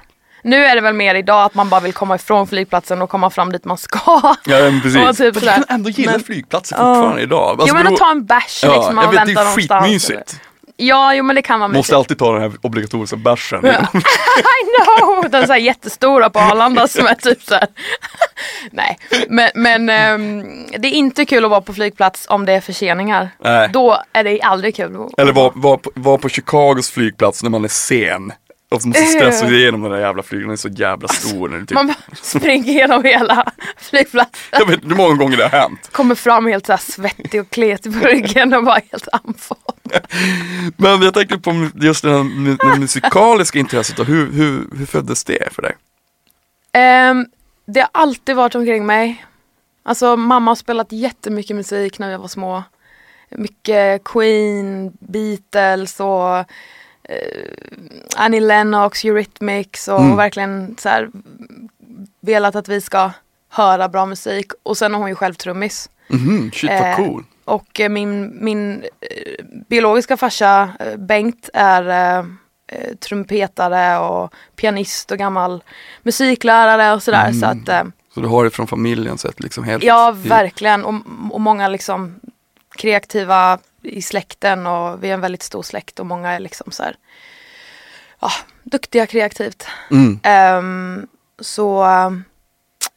Nu 0.44 0.64
är 0.64 0.74
det 0.74 0.80
väl 0.80 0.94
mer 0.94 1.14
idag 1.14 1.44
att 1.44 1.54
man 1.54 1.68
bara 1.68 1.80
vill 1.80 1.92
komma 1.92 2.14
ifrån 2.14 2.46
flygplatsen 2.46 3.02
och 3.02 3.10
komma 3.10 3.30
fram 3.30 3.52
dit 3.52 3.64
man 3.64 3.78
ska. 3.78 3.98
Ja 4.04 4.36
men 4.44 4.80
precis. 4.82 5.08
Och 5.08 5.16
typ 5.16 5.34
sådär. 5.34 5.46
jag 5.46 5.54
kan 5.54 5.64
ändå 5.68 5.90
gilla 5.90 6.12
Men- 6.12 6.20
flygplatser 6.20 6.76
fortfarande 6.76 7.22
idag. 7.22 7.50
Alltså, 7.50 7.66
jo 7.68 7.74
men 7.74 7.92
att 7.92 7.98
ta 7.98 8.10
en 8.10 8.24
bärs 8.24 8.60
ja, 8.64 8.74
liksom, 8.76 8.94
man 8.94 9.04
jag 9.04 9.12
vet, 9.12 9.26
det 9.26 9.32
är 9.40 9.56
skitmysigt. 9.56 10.40
Ja, 10.82 11.14
jo 11.14 11.24
men 11.24 11.36
det 11.36 11.42
kan 11.42 11.60
vara. 11.60 11.68
Måste 11.68 11.96
alltid 11.96 12.18
ta 12.18 12.32
den 12.32 12.42
här 12.42 12.52
obligatoriska 12.60 13.16
bärsen. 13.16 13.64
I 13.66 13.70
know! 14.78 15.30
Den 15.30 15.46
så 15.46 15.52
här 15.52 15.60
jättestora 15.60 16.30
på 16.30 16.38
Arlanda 16.38 16.88
som 16.88 17.06
är 17.06 17.14
typ 17.14 17.42
så 17.42 17.54
här. 17.54 17.66
Nej, 18.70 18.98
men, 19.28 19.50
men 19.54 19.88
ehm, 19.88 20.66
det 20.78 20.88
är 20.88 20.92
inte 20.92 21.24
kul 21.24 21.44
att 21.44 21.50
vara 21.50 21.60
på 21.60 21.74
flygplats 21.74 22.26
om 22.28 22.46
det 22.46 22.52
är 22.52 22.60
förseningar. 22.60 23.30
Nej. 23.44 23.70
Då 23.72 24.02
är 24.12 24.24
det 24.24 24.40
aldrig 24.40 24.76
kul. 24.76 24.96
Eller 25.18 25.32
var, 25.32 25.52
var, 25.54 25.80
var 25.94 26.18
på 26.18 26.28
Chicagos 26.28 26.90
flygplats 26.90 27.42
när 27.42 27.50
man 27.50 27.64
är 27.64 27.68
sen. 27.68 28.32
Och 28.72 28.82
så 28.82 28.88
måste 28.88 29.02
stressa 29.06 29.46
igenom 29.48 29.82
den 29.82 29.90
där 29.90 29.98
jävla 29.98 30.22
flygen, 30.22 30.46
den 30.48 30.52
är 30.52 30.56
så 30.56 30.68
jävla 30.68 31.08
stor. 31.08 31.48
När 31.48 31.58
det 31.58 31.66
typ, 31.66 31.74
Man 31.74 31.94
springer 32.22 32.72
genom 32.72 33.04
hela 33.04 33.52
flygplatsen. 33.76 34.40
jag 34.50 34.66
vet 34.66 34.74
inte 34.74 34.88
hur 34.88 34.96
många 34.96 35.14
gånger 35.14 35.36
det 35.36 35.42
har 35.48 35.60
hänt. 35.60 35.88
Kommer 35.92 36.14
fram 36.14 36.46
helt 36.46 36.66
så 36.66 36.76
svettig 36.76 37.40
och 37.40 37.50
kletig 37.50 38.00
på 38.00 38.06
ryggen 38.06 38.54
och 38.54 38.64
bara 38.64 38.80
helt 38.90 39.08
andfådd. 39.12 39.58
Men 40.76 41.02
jag 41.02 41.14
tänkte 41.14 41.38
på 41.38 41.68
just 41.74 42.04
det 42.04 42.10
här 42.10 42.78
musikaliska 42.78 43.58
intresset 43.58 43.98
och 43.98 44.06
hur, 44.06 44.32
hur, 44.32 44.66
hur 44.78 44.86
föddes 44.86 45.24
det 45.24 45.52
för 45.52 45.62
dig? 45.62 45.76
Ehm, 46.72 47.26
det 47.66 47.80
har 47.80 47.88
alltid 47.92 48.36
varit 48.36 48.54
omkring 48.54 48.86
mig. 48.86 49.24
Alltså 49.82 50.16
mamma 50.16 50.50
har 50.50 50.56
spelat 50.56 50.92
jättemycket 50.92 51.56
musik 51.56 51.98
när 51.98 52.10
vi 52.10 52.16
var 52.16 52.28
små. 52.28 52.62
Mycket 53.30 54.04
Queen, 54.04 54.92
Beatles 55.00 56.00
och 56.00 56.44
Annie 58.16 58.40
Lennox, 58.40 59.04
Eurythmics 59.04 59.88
och 59.88 60.00
Mm. 60.00 60.16
verkligen 60.16 60.76
så 60.78 60.88
här 60.88 61.08
velat 62.20 62.54
att 62.56 62.68
vi 62.68 62.80
ska 62.80 63.10
höra 63.50 63.88
bra 63.88 64.06
musik. 64.06 64.52
Och 64.62 64.76
sen 64.76 64.94
är 64.94 64.98
hon 64.98 65.08
ju 65.08 65.14
själv 65.14 65.34
trummis. 65.34 65.90
Mhm, 66.08 66.50
shit 66.54 66.70
vad 66.70 66.80
Eh, 66.90 66.96
cool. 66.96 67.24
Och 67.44 67.80
eh, 67.80 67.88
min, 67.88 68.44
min 68.44 68.82
eh, 68.82 69.44
biologiska 69.68 70.16
farsa 70.16 70.70
eh, 70.80 70.96
Bengt 70.96 71.48
är 71.54 71.88
eh, 71.88 72.24
eh, 72.72 72.94
trumpetare 72.96 73.98
och 73.98 74.34
pianist 74.56 75.10
och 75.10 75.18
gammal 75.18 75.64
musiklärare 76.02 76.92
och 76.94 77.02
sådär. 77.02 77.28
Mm. 77.28 77.40
Så 77.40 77.46
att, 77.46 77.68
eh, 77.68 77.84
Så 78.14 78.20
du 78.20 78.26
har 78.28 78.44
det 78.44 78.50
från 78.50 78.66
familjen 78.66 79.18
sett 79.18 79.40
liksom 79.40 79.64
helt? 79.64 79.84
ja, 79.84 80.14
verkligen. 80.24 80.84
Och, 80.84 80.94
och 81.30 81.40
många 81.40 81.68
liksom 81.68 82.20
kreativa 82.76 83.58
i 83.82 84.02
släkten 84.02 84.66
och 84.66 85.04
vi 85.04 85.10
är 85.10 85.14
en 85.14 85.20
väldigt 85.20 85.42
stor 85.42 85.62
släkt 85.62 86.00
och 86.00 86.06
många 86.06 86.30
är 86.30 86.40
liksom 86.40 86.72
så 86.72 86.82
här, 86.82 86.96
ja, 88.20 88.30
duktiga 88.62 89.06
kreativt. 89.06 89.66
Mm. 89.90 90.20
Ehm, 90.22 91.06
så 91.40 91.84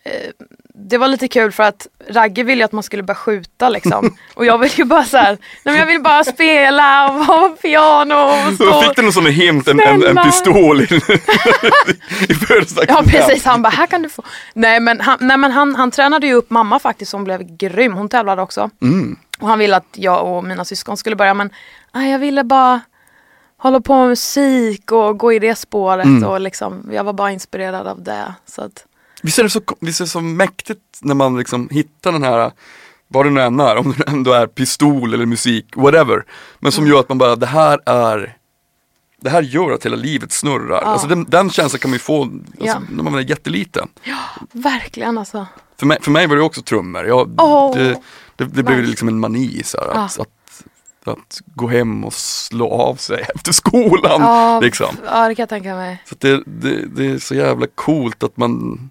eh, 0.03 0.31
det 0.77 0.97
var 0.97 1.07
lite 1.07 1.27
kul 1.27 1.51
för 1.51 1.63
att 1.63 1.87
Ragge 2.09 2.43
ville 2.43 2.61
ju 2.61 2.65
att 2.65 2.71
man 2.71 2.83
skulle 2.83 3.03
börja 3.03 3.15
skjuta 3.15 3.69
liksom. 3.69 4.17
Och 4.33 4.45
jag 4.45 4.57
ville 4.57 4.75
ju 4.75 4.83
bara 4.83 5.03
så 5.03 5.17
här, 5.17 5.31
nej 5.31 5.39
men 5.63 5.75
jag 5.75 5.85
vill 5.85 6.01
bara 6.01 6.23
spela 6.23 7.09
och 7.09 7.27
vara 7.27 7.49
på 7.49 7.55
piano 7.55 8.15
och 8.15 8.53
stå. 8.53 8.81
fick 8.81 8.95
du 8.95 9.01
någon 9.01 9.13
sån 9.13 9.25
hint, 9.25 9.67
en, 9.67 9.79
en, 9.79 10.03
en 10.03 10.15
pistol 10.15 10.81
i, 10.81 10.83
i. 10.89 11.01
Ja 12.87 13.03
precis, 13.07 13.45
han 13.45 13.61
bara 13.61 13.69
här 13.69 13.87
kan 13.87 14.01
du 14.01 14.09
få. 14.09 14.23
Nej 14.53 14.79
men, 14.79 15.01
han, 15.01 15.17
nej, 15.21 15.37
men 15.37 15.51
han, 15.51 15.75
han 15.75 15.91
tränade 15.91 16.27
ju 16.27 16.33
upp 16.33 16.49
mamma 16.49 16.79
faktiskt 16.79 17.11
som 17.11 17.23
blev 17.23 17.57
grym. 17.57 17.93
Hon 17.93 18.09
tävlade 18.09 18.41
också. 18.41 18.69
Mm. 18.81 19.19
Och 19.39 19.47
han 19.47 19.59
ville 19.59 19.75
att 19.77 19.85
jag 19.95 20.25
och 20.27 20.43
mina 20.43 20.65
syskon 20.65 20.97
skulle 20.97 21.15
börja 21.15 21.33
men 21.33 21.49
nej, 21.93 22.11
jag 22.11 22.19
ville 22.19 22.43
bara 22.43 22.81
hålla 23.57 23.81
på 23.81 23.95
med 23.97 24.07
musik 24.07 24.91
och 24.91 25.17
gå 25.19 25.33
i 25.33 25.39
det 25.39 25.55
spåret 25.55 26.05
Mm. 26.05 26.23
och 26.29 26.41
liksom, 26.41 26.89
jag 26.91 27.03
var 27.03 27.13
bara 27.13 27.31
inspirerad 27.31 27.87
av 27.87 28.03
det. 28.03 28.33
Så 28.45 28.61
att, 28.61 28.85
Visst 29.21 29.39
är, 29.39 29.43
det 29.43 29.49
så, 29.49 29.61
visst 29.79 29.99
är 29.99 30.05
det 30.05 30.09
så 30.09 30.21
mäktigt 30.21 30.81
när 31.01 31.15
man 31.15 31.37
liksom 31.37 31.69
hittar 31.71 32.11
den 32.11 32.23
här, 32.23 32.51
vad 33.07 33.25
det 33.25 33.29
nu 33.29 33.41
än 33.41 33.59
är, 33.59 33.75
om 33.77 33.93
det 33.97 34.03
ändå 34.07 34.33
är 34.33 34.47
pistol 34.47 35.13
eller 35.13 35.25
musik, 35.25 35.65
whatever. 35.75 36.25
Men 36.59 36.71
som 36.71 36.87
gör 36.87 36.99
att 36.99 37.09
man 37.09 37.17
bara, 37.17 37.35
det 37.35 37.45
här 37.45 37.79
är, 37.85 38.37
det 39.21 39.29
här 39.29 39.41
gör 39.41 39.71
att 39.71 39.85
hela 39.85 39.95
livet 39.95 40.31
snurrar. 40.31 40.81
Alltså 40.81 41.07
den, 41.07 41.23
den 41.29 41.49
känslan 41.49 41.79
kan 41.79 41.89
man 41.91 41.95
ju 41.95 41.99
få 41.99 42.21
alltså, 42.23 42.41
Ja. 42.59 42.79
när 42.89 43.03
man 43.03 43.15
är 43.15 43.19
jätteliten. 43.29 43.87
verkligen 44.51 45.17
alltså. 45.17 45.47
För 45.79 45.85
mig, 45.85 45.97
för 46.01 46.11
mig 46.11 46.27
var 46.27 46.35
det 46.35 46.41
också 46.41 46.61
trummor. 46.61 47.05
Jag, 47.05 47.29
Åh, 47.41 47.77
det, 47.77 48.01
det, 48.35 48.45
det 48.45 48.63
blev 48.63 48.83
liksom 48.83 49.07
en 49.07 49.19
mani 49.19 49.61
så 49.63 49.77
här, 49.77 49.87
att, 49.87 50.15
Ja. 50.17 50.23
att, 50.23 51.17
att 51.17 51.41
gå 51.45 51.67
hem 51.67 52.03
och 52.03 52.13
slå 52.13 52.69
av 52.71 52.95
sig 52.95 53.25
efter 53.35 53.51
skolan. 53.51 54.21
Ja, 54.21 54.59
Liksom. 54.59 54.95
ja 55.05 55.27
det 55.27 55.35
kan 55.35 55.43
jag 55.43 55.49
tänka 55.49 55.75
mig. 55.75 56.03
Så 56.09 56.15
det, 56.19 56.43
det, 56.45 56.85
det 56.85 57.05
är 57.05 57.19
så 57.19 57.35
jävla 57.35 57.67
coolt 57.75 58.23
att 58.23 58.37
man 58.37 58.89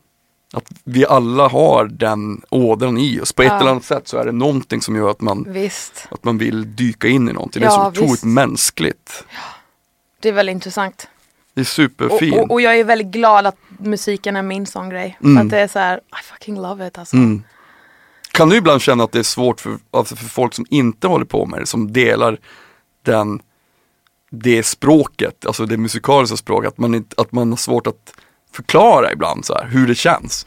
att 0.52 0.64
vi 0.84 1.06
alla 1.06 1.48
har 1.48 1.84
den 1.84 2.42
ådran 2.50 2.98
i 2.98 3.20
oss. 3.20 3.32
På 3.32 3.42
ett 3.42 3.48
Ja. 3.48 3.60
eller 3.60 3.70
annat 3.70 3.84
sätt 3.84 4.08
så 4.08 4.16
är 4.18 4.24
det 4.24 4.32
någonting 4.32 4.80
som 4.82 4.96
gör 4.96 5.10
att 5.10 5.20
man, 5.20 5.44
Visst, 5.48 6.08
att 6.10 6.24
man 6.24 6.38
vill 6.38 6.76
dyka 6.76 7.08
in 7.08 7.28
i 7.28 7.32
någonting. 7.32 7.60
Det 7.60 7.66
är 7.66 7.70
Ja, 7.70 7.76
så 7.82 7.88
otroligt 7.88 8.10
visst. 8.12 8.24
mänskligt. 8.24 9.24
det 10.20 10.28
är 10.28 10.32
väldigt 10.32 10.52
intressant. 10.54 11.08
Det 11.54 11.60
är 11.60 11.62
Och, 11.62 11.66
superfint. 11.66 12.36
och, 12.36 12.50
och 12.50 12.60
jag 12.60 12.78
är 12.78 12.84
väldigt 12.84 13.06
glad 13.08 13.46
att 13.46 13.56
musiken 13.78 14.36
är 14.36 14.42
min 14.42 14.66
sån 14.66 14.90
grej. 14.90 15.18
Mm. 15.24 15.46
Att 15.46 15.50
det 15.50 15.58
är 15.58 15.68
så 15.68 15.78
här, 15.78 15.96
I 15.96 16.22
fucking 16.22 16.60
love 16.62 16.86
it 16.86 16.98
alltså. 16.98 17.16
Mm. 17.16 17.42
Kan 18.34 18.48
du 18.48 18.56
ibland 18.56 18.82
känna 18.82 19.04
att 19.04 19.12
det 19.12 19.18
är 19.18 19.22
svårt 19.22 19.60
för, 19.60 19.78
alltså 19.90 20.16
för 20.16 20.24
folk 20.24 20.54
som 20.54 20.66
inte 20.70 21.06
håller 21.06 21.24
på 21.24 21.46
med 21.46 21.60
det, 21.60 21.66
som 21.66 21.92
delar 21.92 22.38
den, 23.04 23.40
det 24.30 24.62
språket, 24.62 25.46
alltså 25.46 25.66
det 25.66 25.76
musikaliska 25.76 26.36
språket, 26.36 26.68
att 26.68 26.78
man, 26.78 26.94
inte, 26.94 27.14
att 27.22 27.32
man 27.32 27.50
har 27.50 27.56
svårt 27.56 27.86
att 27.86 28.12
förklara 28.52 29.12
ibland 29.12 29.44
så 29.44 29.54
här, 29.54 29.66
hur 29.68 29.86
det 29.86 29.94
känns? 29.94 30.46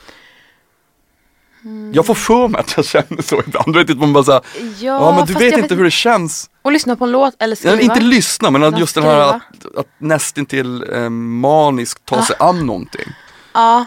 Mm. 1.64 1.94
Jag 1.94 2.06
får 2.06 2.14
för 2.16 2.48
mig 2.48 2.60
att 2.62 2.74
jag 2.78 2.86
känner 2.86 3.22
så 3.22 3.42
ibland, 3.48 3.74
du 3.74 3.80
vet 3.80 3.90
att 3.90 3.98
man 3.98 4.14
bara 4.14 4.24
såhär, 4.24 4.42
Ja, 4.60 4.72
ja 4.80 5.16
men 5.18 5.26
du 5.26 5.34
vet 5.34 5.58
inte 5.58 5.76
hur 5.76 5.84
det 5.84 5.92
känns. 5.92 6.50
Och 6.62 6.72
lyssna 6.72 6.96
på 6.96 7.06
en 7.06 7.12
låt 7.12 7.36
eller 7.40 7.56
skriva. 7.56 7.76
Ja, 7.76 7.82
inte 7.82 8.00
lyssna 8.00 8.52
men 8.52 8.64
att 8.64 8.80
just 8.80 8.96
den 8.96 9.04
här 9.04 9.20
att, 9.20 9.76
att 9.78 9.88
nästintill 9.98 10.86
eh, 10.94 11.10
maniskt 11.10 12.06
ta 12.06 12.22
sig 12.22 12.36
Ah. 12.40 12.50
an 12.50 12.66
någonting. 12.66 13.08
ja. 13.54 13.86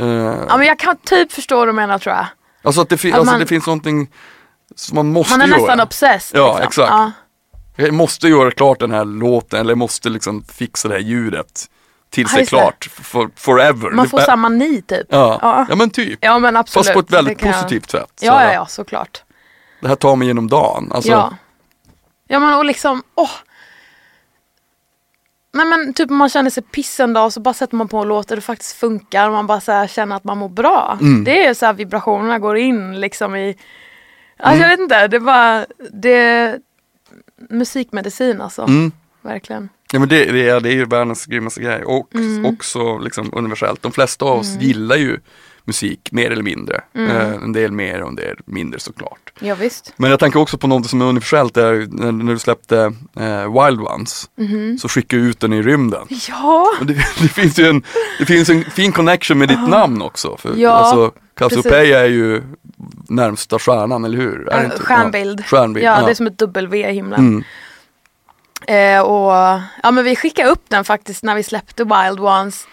Eh, 0.00 0.06
ja, 0.48 0.56
men 0.56 0.66
jag 0.66 0.78
kan 0.78 0.96
typ 0.96 1.32
förstå 1.32 1.56
vad 1.56 1.68
du 1.68 1.72
menar 1.72 1.98
tror 1.98 2.14
jag. 2.14 2.26
Alltså 2.66 2.80
att 2.80 2.88
det, 2.88 2.96
fi- 2.98 3.12
att 3.12 3.18
alltså 3.18 3.32
man- 3.32 3.40
det 3.40 3.46
finns 3.46 3.66
någonting 3.66 4.10
som 4.74 4.94
man 4.96 5.06
måste 5.12 5.32
Man 5.32 5.42
är 5.42 5.46
göra. 5.46 5.58
nästan 5.58 5.80
obsessed. 5.80 6.40
Ja, 6.40 6.46
liksom. 6.48 6.66
exakt. 6.68 6.90
Ja. 6.90 7.12
Jag 7.76 7.94
måste 7.94 8.28
göra 8.28 8.50
klart 8.50 8.80
den 8.80 8.90
här 8.90 9.04
låten 9.04 9.60
eller 9.60 9.70
jag 9.70 9.78
måste 9.78 10.08
liksom 10.08 10.42
fixa 10.42 10.88
det 10.88 10.94
här 10.94 11.00
ljudet 11.00 11.64
tills 12.10 12.34
det 12.34 12.40
är 12.40 12.46
klart, 12.46 12.88
for, 12.92 13.30
forever. 13.36 13.90
Man 13.90 14.08
får 14.08 14.18
Det- 14.18 14.24
samma 14.24 14.48
ni 14.48 14.82
typ. 14.82 15.06
ja. 15.10 15.38
Ja. 15.42 15.66
ja 15.68 15.76
men 15.76 15.90
typ. 15.90 16.18
Ja 16.22 16.38
men 16.38 16.56
absolut. 16.56 16.86
Fast 16.86 16.94
på 16.94 17.00
ett 17.00 17.10
väldigt 17.12 17.42
jag- 17.42 17.52
positivt 17.54 17.90
sätt. 17.90 18.12
Ja, 18.20 18.42
ja, 18.44 18.52
ja, 18.52 18.66
såklart. 18.66 19.22
Det 19.80 19.88
här 19.88 19.94
tar 19.96 20.16
mig 20.16 20.28
genom 20.28 20.48
dagen. 20.48 20.92
Alltså, 20.94 21.10
Ja. 21.10 21.34
Ja 22.28 22.38
men 22.38 22.54
och 22.58 22.64
liksom, 22.64 23.02
åh. 23.14 23.30
Nej 25.56 25.66
men 25.66 25.94
typ 25.94 26.10
man 26.10 26.28
känner 26.28 26.50
sig 26.50 26.62
piss 26.62 27.00
en 27.00 27.12
dag 27.12 27.32
så 27.32 27.40
bara 27.40 27.54
sätter 27.54 27.76
man 27.76 27.88
på 27.88 27.98
en 27.98 28.08
låt 28.08 28.28
där 28.28 28.36
det 28.36 28.42
faktiskt 28.42 28.76
funkar 28.76 29.26
och 29.28 29.32
man 29.32 29.46
bara 29.46 29.60
så 29.60 29.86
känner 29.90 30.16
att 30.16 30.24
man 30.24 30.38
mår 30.38 30.48
bra. 30.48 30.98
Mm. 31.00 31.24
Det 31.24 31.46
är 31.46 31.54
så 31.54 31.66
här 31.66 31.72
vibrationerna 31.72 32.38
går 32.38 32.56
in 32.56 33.00
liksom 33.00 33.36
i, 33.36 33.56
alltså 34.38 34.56
Mm. 34.56 34.60
jag 34.62 34.68
vet 34.68 34.80
inte, 34.80 35.08
det 35.08 35.16
är 35.16 35.20
bara, 35.20 35.66
det 35.92 36.14
är 36.14 36.58
musikmedicin 37.50 38.40
alltså. 38.40 38.62
Mm. 38.62 38.92
Verkligen. 39.22 39.68
Ja 39.92 39.98
men 39.98 40.08
det, 40.08 40.24
det, 40.24 40.48
är, 40.48 40.60
det 40.60 40.68
är 40.68 40.72
ju 40.74 40.84
världens 40.84 41.26
grymmaste 41.26 41.60
grej 41.60 41.84
och 41.84 42.14
Mm. 42.14 42.46
också 42.46 42.98
liksom 42.98 43.30
universellt. 43.32 43.82
De 43.82 43.92
flesta 43.92 44.24
av 44.24 44.38
oss 44.38 44.56
gillar 44.60 44.96
ju 44.96 45.20
musik 45.66 46.08
mer 46.12 46.30
eller 46.30 46.42
mindre. 46.42 46.80
Mm. 46.94 47.10
Eh, 47.16 47.34
en 47.34 47.52
del 47.52 47.72
mer 47.72 48.02
och 48.02 48.08
en 48.08 48.14
del 48.16 48.36
mindre 48.44 48.80
såklart. 48.80 49.32
Ja 49.40 49.54
visst. 49.54 49.92
Men 49.96 50.10
jag 50.10 50.20
tänker 50.20 50.40
också 50.40 50.58
på 50.58 50.66
något 50.66 50.90
som 50.90 51.00
är 51.00 51.04
universellt, 51.06 51.54
där, 51.54 51.86
när, 51.90 52.12
när 52.12 52.32
du 52.32 52.38
släppte 52.38 52.92
eh, 53.16 53.64
Wild 53.64 53.80
Ones 53.80 54.30
Mhm. 54.36 54.78
så 54.78 54.88
skickade 54.88 55.22
du 55.22 55.28
ut 55.28 55.40
den 55.40 55.52
i 55.52 55.62
rymden. 55.62 56.06
Ja, 56.28 56.66
det, 56.80 56.94
det 57.20 57.28
finns 57.28 57.58
ju 57.58 57.66
en, 57.68 57.82
det 58.18 58.26
finns 58.26 58.48
en 58.48 58.64
fin 58.64 58.92
connection 58.92 59.38
med 59.38 59.48
ditt 59.48 59.68
namn 59.68 60.02
också. 60.02 60.36
För. 60.36 60.52
Ja, 60.56 60.70
alltså, 60.70 61.12
Cassiopeia 61.34 62.00
är 62.00 62.08
ju 62.08 62.42
närmsta 63.08 63.58
stjärnan, 63.58 64.04
eller 64.04 64.18
hur? 64.18 64.48
Är 64.48 64.58
äh, 64.58 64.64
inte? 64.64 64.78
stjärnbild. 64.78 65.40
Ja, 65.40 65.44
stjärnbild. 65.44 65.86
Ja, 65.86 66.00
ja. 66.00 66.04
det 66.06 66.12
är 66.12 66.14
som 66.14 66.26
ett 66.26 66.38
W 66.38 66.90
i 66.90 66.92
himlen. 66.92 67.20
Mm. 67.20 67.44
Eh, 68.66 69.00
och 69.00 69.60
ja 69.82 69.90
men 69.90 70.04
vi 70.04 70.16
skickade 70.16 70.48
upp 70.48 70.64
den 70.68 70.84
faktiskt 70.84 71.22
när 71.24 71.34
vi 71.34 71.42
släppte 71.42 71.84
Wild 71.84 72.20
Ones. 72.20 72.66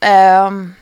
ehm, 0.00 0.74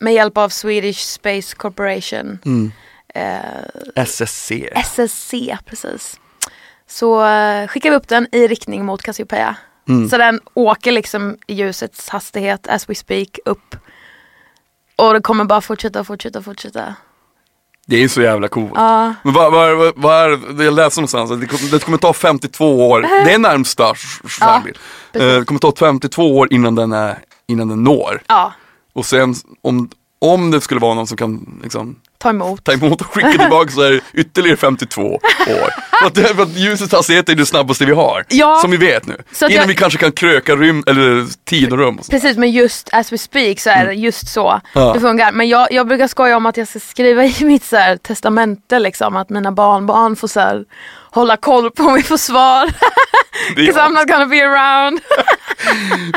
med 0.00 0.14
hjälp 0.14 0.36
av 0.38 0.48
Swedish 0.48 0.98
Space 0.98 1.56
Corporation. 1.56 2.38
Mm. 2.44 2.72
Eh, 3.14 4.02
SSC. 4.04 4.52
SSC 4.74 5.34
precis. 5.66 6.20
Så 6.88 7.24
eh, 7.26 7.68
skickade 7.68 7.90
vi 7.90 7.96
upp 7.96 8.08
den 8.08 8.26
i 8.32 8.46
riktning 8.48 8.84
mot 8.84 9.02
Cassiopeia. 9.02 9.56
Mm. 9.88 10.08
Så 10.08 10.18
den 10.18 10.40
åker 10.54 10.92
liksom 10.92 11.36
i 11.46 11.54
ljusets 11.54 12.08
hastighet 12.08 12.66
as 12.68 12.88
we 12.88 12.94
speak 12.94 13.38
upp. 13.44 13.76
Och 14.96 15.14
det 15.14 15.20
kommer 15.20 15.44
bara 15.44 15.60
fortsätta, 15.60 16.04
fortsätta, 16.04 16.42
fortsätta. 16.42 16.94
Det 17.86 17.96
är 17.96 18.00
ju 18.00 18.08
så 18.08 18.22
jävla 18.22 18.48
coolt. 18.48 18.72
Ja, 18.74 19.14
Men 19.22 19.32
vad, 19.34 19.52
vad, 19.52 19.92
vad, 19.96 20.14
är 20.32 20.52
det, 20.58 20.64
jag 20.64 20.74
läste 20.74 21.00
någonstans 21.00 21.30
att 21.30 21.40
det, 21.40 21.46
kommer- 21.46 21.70
det 21.70 21.84
kommer 21.84 21.98
ta 21.98 22.12
52 22.12 22.88
år, 22.90 23.00
det 23.24 23.32
är 23.32 23.38
närmsta 23.38 23.92
sk- 23.92 24.28
stjärnbild. 24.28 24.78
precis. 25.12 25.28
Eh, 25.28 25.38
det 25.38 25.44
kommer 25.44 25.58
ta 25.60 25.72
52 25.76 26.38
år 26.38 26.52
innan 26.52 26.74
den, 26.74 26.92
är, 26.92 27.18
innan 27.46 27.68
den 27.68 27.84
når. 27.84 28.22
ja, 28.26 28.52
och 28.92 29.06
sen 29.06 29.34
om, 29.62 29.90
om 30.18 30.50
det 30.50 30.60
skulle 30.60 30.80
vara 30.80 30.94
någon 30.94 31.06
som 31.06 31.16
kan 31.16 31.60
liksom, 31.62 31.96
ta 32.20 32.30
emot. 32.30 32.64
ta 32.64 32.72
emot 32.72 33.00
och 33.00 33.06
skicka 33.06 33.30
tillbaka 33.38 33.70
så 33.70 33.82
är 33.82 33.90
det 33.90 34.00
ytterligare 34.14 34.56
52 34.56 35.02
år. 35.02 35.20
För 36.00 36.06
att, 36.06 36.18
för 36.36 36.42
att 36.42 36.56
ljusets 36.56 36.92
hastighet 36.92 37.28
är 37.28 37.34
det 37.34 37.46
snabbaste 37.46 37.84
vi 37.84 37.92
har, 37.92 38.24
Ja. 38.28 38.58
som 38.62 38.70
vi 38.70 38.76
vet 38.76 39.06
nu. 39.06 39.16
Innan 39.40 39.52
jag- 39.52 39.66
vi 39.66 39.74
kanske 39.74 39.98
kan 39.98 40.12
kröka 40.12 40.56
rym, 40.56 40.84
eller 40.86 41.26
tid 41.44 41.72
och 41.72 41.78
rum. 41.78 41.98
Och. 41.98 42.08
Precis 42.10 42.36
men 42.36 42.50
just 42.50 42.88
as 42.92 43.12
we 43.12 43.18
speak 43.18 43.60
så 43.60 43.70
är 43.70 43.86
det 43.86 43.92
just 43.94 44.28
så 44.28 44.48
Mm. 44.50 44.60
Ja. 44.74 44.92
det 44.94 45.00
funkar. 45.00 45.32
Men 45.32 45.48
jag, 45.48 45.72
jag 45.72 45.86
brukar 45.88 46.08
skoja 46.08 46.36
om 46.36 46.46
att 46.46 46.56
jag 46.56 46.68
ska 46.68 46.78
skriva 46.80 47.24
i 47.24 47.34
mitt 47.40 47.64
så 47.64 47.76
här, 47.76 47.96
testamente 47.96 48.78
liksom 48.78 49.16
att 49.16 49.30
mina 49.30 49.52
barnbarn 49.52 50.16
får 50.16 50.28
så 50.28 50.40
här, 50.40 50.64
hålla 51.10 51.36
koll 51.36 51.70
på 51.70 51.82
om 51.82 51.94
vi 51.94 52.02
får 52.02 52.16
svar. 52.16 52.70
Because 53.56 53.80
I'm 53.84 53.90
not 53.92 54.06
gonna 54.08 54.26
be 54.26 54.44
around. 54.46 55.00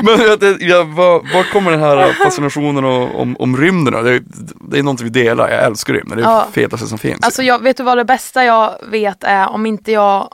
Men 0.01 0.19
jag, 0.59 0.85
var, 0.85 1.33
var 1.33 1.51
kommer 1.51 1.71
den 1.71 1.79
här 1.79 2.13
fascinationen 2.23 2.83
om, 2.85 3.15
om, 3.15 3.35
rymden 3.57 3.93
det, 4.03 4.09
är- 4.11 4.23
det 4.71 4.79
är 4.79 4.83
någonting 4.83 5.03
vi 5.11 5.23
delar, 5.23 5.49
jag 5.49 5.63
älskar 5.63 5.92
rymden, 5.93 6.17
det 6.17 6.23
är 6.23 6.27
Ja. 6.29 6.45
det 6.47 6.61
fetaste 6.61 6.87
som 6.87 6.97
finns. 6.97 7.25
Alltså 7.25 7.43
jag, 7.43 7.59
vet 7.63 7.77
du 7.77 7.83
vad 7.83 7.97
det 7.97 8.05
bästa 8.05 8.43
jag 8.45 8.77
vet 8.87 9.23
är 9.23 9.49
om 9.49 9.65
inte 9.65 9.91
jag 9.91 10.29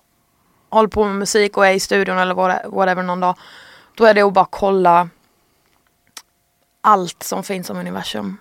håller 0.70 0.90
på 0.90 1.06
med 1.06 1.16
musik 1.16 1.58
och 1.58 1.68
är 1.68 1.72
i 1.72 1.80
studion 1.80 2.18
eller 2.18 2.36
what- 2.36 2.76
whatever 2.76 3.04
någon 3.04 3.20
dag. 3.20 3.36
Då 3.96 4.06
är 4.06 4.14
det 4.14 4.22
att 4.22 4.34
bara 4.34 4.48
kolla 4.50 5.10
allt 6.82 7.24
som 7.24 7.44
finns 7.44 7.70
om 7.70 7.78
universum. 7.78 8.38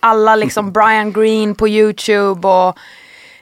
Alla 0.00 0.36
liksom 0.36 0.72
Brian 0.72 1.12
Green 1.12 1.54
på 1.54 1.68
YouTube 1.68 2.48
och 2.48 2.78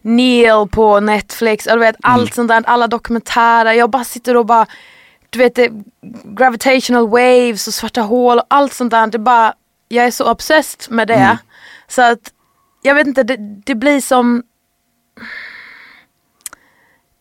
Neil 0.02 0.68
på 0.70 1.00
Netflix. 1.00 1.66
Och 1.66 1.72
du 1.72 1.80
vet 1.80 1.96
allt 2.02 2.34
sånt 2.34 2.48
där, 2.48 2.62
alla 2.66 2.86
dokumentärer. 2.86 3.72
Jag 3.72 3.90
bara 3.90 4.04
sitter 4.04 4.36
och 4.36 4.46
bara, 4.46 4.66
du 5.30 5.38
vet 5.38 5.54
det, 5.54 5.70
gravitational 6.24 7.08
waves 7.08 7.66
och 7.66 7.74
svarta 7.74 8.00
hål 8.00 8.38
och 8.38 8.44
allt 8.48 8.72
sånt 8.72 8.90
där. 8.90 9.06
Det 9.06 9.18
bara, 9.18 9.54
jag 9.88 10.04
är 10.06 10.10
så 10.10 10.30
obsessed 10.30 10.92
med 10.92 11.08
det. 11.08 11.38
Så 11.88 12.02
att 12.02 12.18
jag 12.82 12.94
vet 12.94 13.06
inte, 13.06 13.22
det, 13.22 13.36
det 13.36 13.74
blir 13.74 14.00
som 14.00 14.42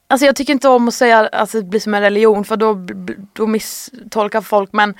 Alltså 0.07 0.25
jag 0.25 0.35
tycker 0.35 0.53
inte 0.53 0.69
om 0.69 0.87
att 0.87 0.93
säga 0.93 1.19
att 1.19 1.33
alltså, 1.33 1.61
det 1.61 1.67
blir 1.67 1.79
som 1.79 1.93
en 1.93 2.01
religion 2.01 2.45
för 2.45 2.57
då, 2.57 2.85
då 3.33 3.47
misstolkar 3.47 4.41
folk 4.41 4.73
men 4.73 4.93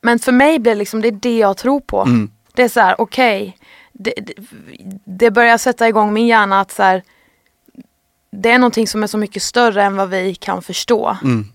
Men 0.00 0.18
för 0.18 0.32
mig 0.32 0.58
blir 0.58 0.72
det 0.72 0.78
liksom, 0.78 1.00
det 1.00 1.08
är 1.08 1.12
det 1.12 1.38
jag 1.38 1.56
tror 1.56 1.80
på. 1.80 2.02
Mm. 2.02 2.30
Det 2.54 2.62
är 2.62 2.68
så 2.68 2.80
här, 2.80 3.00
okej 3.00 3.56
det, 3.98 4.14
det, 4.16 4.34
det 5.04 5.30
börjar 5.30 5.58
sätta 5.58 5.88
igång 5.88 6.12
min 6.12 6.26
hjärna 6.26 6.60
att 6.60 6.70
så 6.72 6.82
här, 6.82 7.02
Det 8.30 8.50
är 8.50 8.58
någonting 8.58 8.86
som 8.86 9.02
är 9.02 9.06
så 9.06 9.18
mycket 9.18 9.42
större 9.42 9.82
än 9.82 9.96
vad 9.96 10.08
vi 10.08 10.34
kan 10.34 10.62
förstå. 10.62 11.16
Mm. 11.22 11.46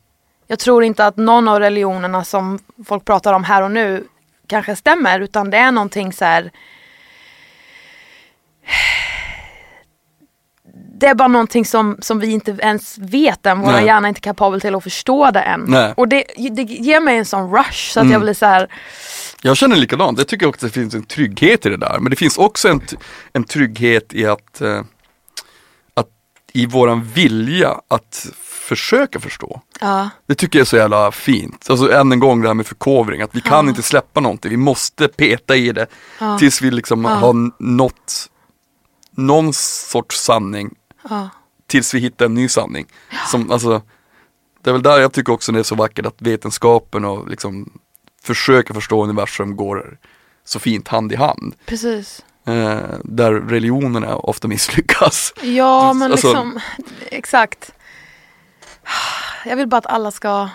Jag 0.47 0.59
tror 0.59 0.83
inte 0.83 1.05
att 1.05 1.17
någon 1.17 1.47
av 1.47 1.59
religionerna 1.59 2.23
som 2.23 2.59
folk 2.86 3.05
pratar 3.05 3.33
om 3.33 3.43
här 3.43 3.62
och 3.62 3.71
nu 3.71 4.07
kanske 4.47 4.75
stämmer 4.75 5.19
utan 5.19 5.49
det 5.49 5.57
är 5.57 5.71
någonting 5.71 6.13
så 6.13 6.25
här 6.25 6.51
det 10.99 11.08
är 11.08 11.15
bara 11.15 11.28
någonting 11.28 11.65
som, 11.65 11.97
som 12.02 12.19
vi 12.19 12.28
inte 12.32 12.52
ens 12.62 12.97
vet 12.97 13.45
än. 13.45 13.60
Vår 13.62 13.71
Nej. 13.71 13.86
hjärna 13.86 14.08
är 14.08 14.10
inte 14.10 14.21
kapabel 14.21 14.62
till 14.62 14.76
att 14.76 14.84
förstå 14.84 15.32
det 15.32 15.39
än. 15.41 15.65
Nej. 15.67 15.93
Och 15.97 16.08
det, 16.08 16.23
det 16.52 16.62
ger 16.63 16.99
mig 16.99 17.17
en 17.17 17.26
sån 17.26 17.52
rush 17.56 17.91
så 17.91 17.99
att 17.99 18.04
Mm. 18.04 18.12
jag 18.12 18.21
blir 18.21 18.34
så 18.34 18.45
här. 18.45 18.67
Jag 19.41 19.58
känner 19.58 19.76
likadant, 19.76 20.17
jag 20.17 20.28
tycker 20.28 20.45
också 20.45 20.65
att 20.65 20.73
det 20.73 20.80
finns 20.80 20.93
en 20.95 21.04
trygghet 21.04 21.65
i 21.65 21.69
det 21.69 21.78
där. 21.78 21.99
Men 21.99 22.10
det 22.10 22.15
finns 22.15 22.38
också 22.38 22.67
en, 22.69 22.82
en 23.34 23.43
trygghet 23.43 24.13
i 24.13 24.26
att, 24.26 24.62
eh, 24.62 24.82
att 25.93 26.08
i 26.54 26.65
våran 26.65 27.04
vilja 27.04 27.76
att 27.88 28.28
försöka 28.67 29.19
förstå. 29.19 29.62
Ja, 29.82 30.10
Det 30.28 30.36
tycker 30.36 30.60
jag 30.60 30.63
är 30.63 30.69
så 30.69 30.78
jävla 30.78 31.12
fint. 31.12 31.67
Alltså 31.69 31.91
än 31.93 32.12
en 32.12 32.19
gång 32.19 32.41
det 32.41 32.47
här 32.49 32.54
med 32.54 32.67
förkovring, 32.67 33.21
att 33.21 33.36
vi 33.36 33.41
kan 33.41 33.65
Ja. 33.65 33.69
inte 33.69 33.82
släppa 33.82 34.19
någonting, 34.19 34.52
vi 34.52 34.58
måste 34.58 35.08
peta 35.08 35.56
i 35.56 35.71
det 35.71 35.88
Ja. 36.19 36.38
tills 36.39 36.62
vi 36.62 36.71
liksom 36.71 37.06
har 37.06 37.52
nått 37.63 38.30
någon 39.15 39.54
sorts 39.54 40.19
sanning, 40.23 40.76
ja, 41.10 41.30
tills 41.67 41.93
vi 41.93 41.99
hittar 41.99 42.26
en 42.26 42.34
ny 42.34 42.49
sanning. 42.49 42.86
Som, 43.28 43.52
alltså, 43.52 43.82
det 44.62 44.69
är 44.69 44.71
väl 44.73 44.84
där 44.84 44.99
jag 44.99 45.13
tycker 45.13 45.34
också 45.34 45.52
det 45.52 45.60
är 45.60 45.63
så 45.63 45.76
vackert 45.76 46.06
att 46.06 46.21
vetenskapen 46.21 47.06
och 47.06 47.30
liksom 47.30 47.80
försöka 48.23 48.73
förstå 48.73 49.04
universum 49.04 49.56
går 49.56 49.97
så 50.45 50.60
fint 50.60 50.88
hand 50.88 51.12
i 51.12 51.15
hand. 51.15 51.56
precis. 51.65 52.26
Eh, 52.47 52.80
där 53.04 53.32
religionerna 53.34 54.15
ofta 54.15 54.47
misslyckas. 54.47 55.34
Ja 55.41 55.93
men 55.99 56.12
Alltså- 56.12 56.28
liksom, 56.28 56.60
exakt. 57.12 57.71
Jag 59.45 59.56
vill 59.56 59.67
bara 59.67 59.78
att 59.78 59.86
alla 59.86 60.12
ska, 60.12 60.49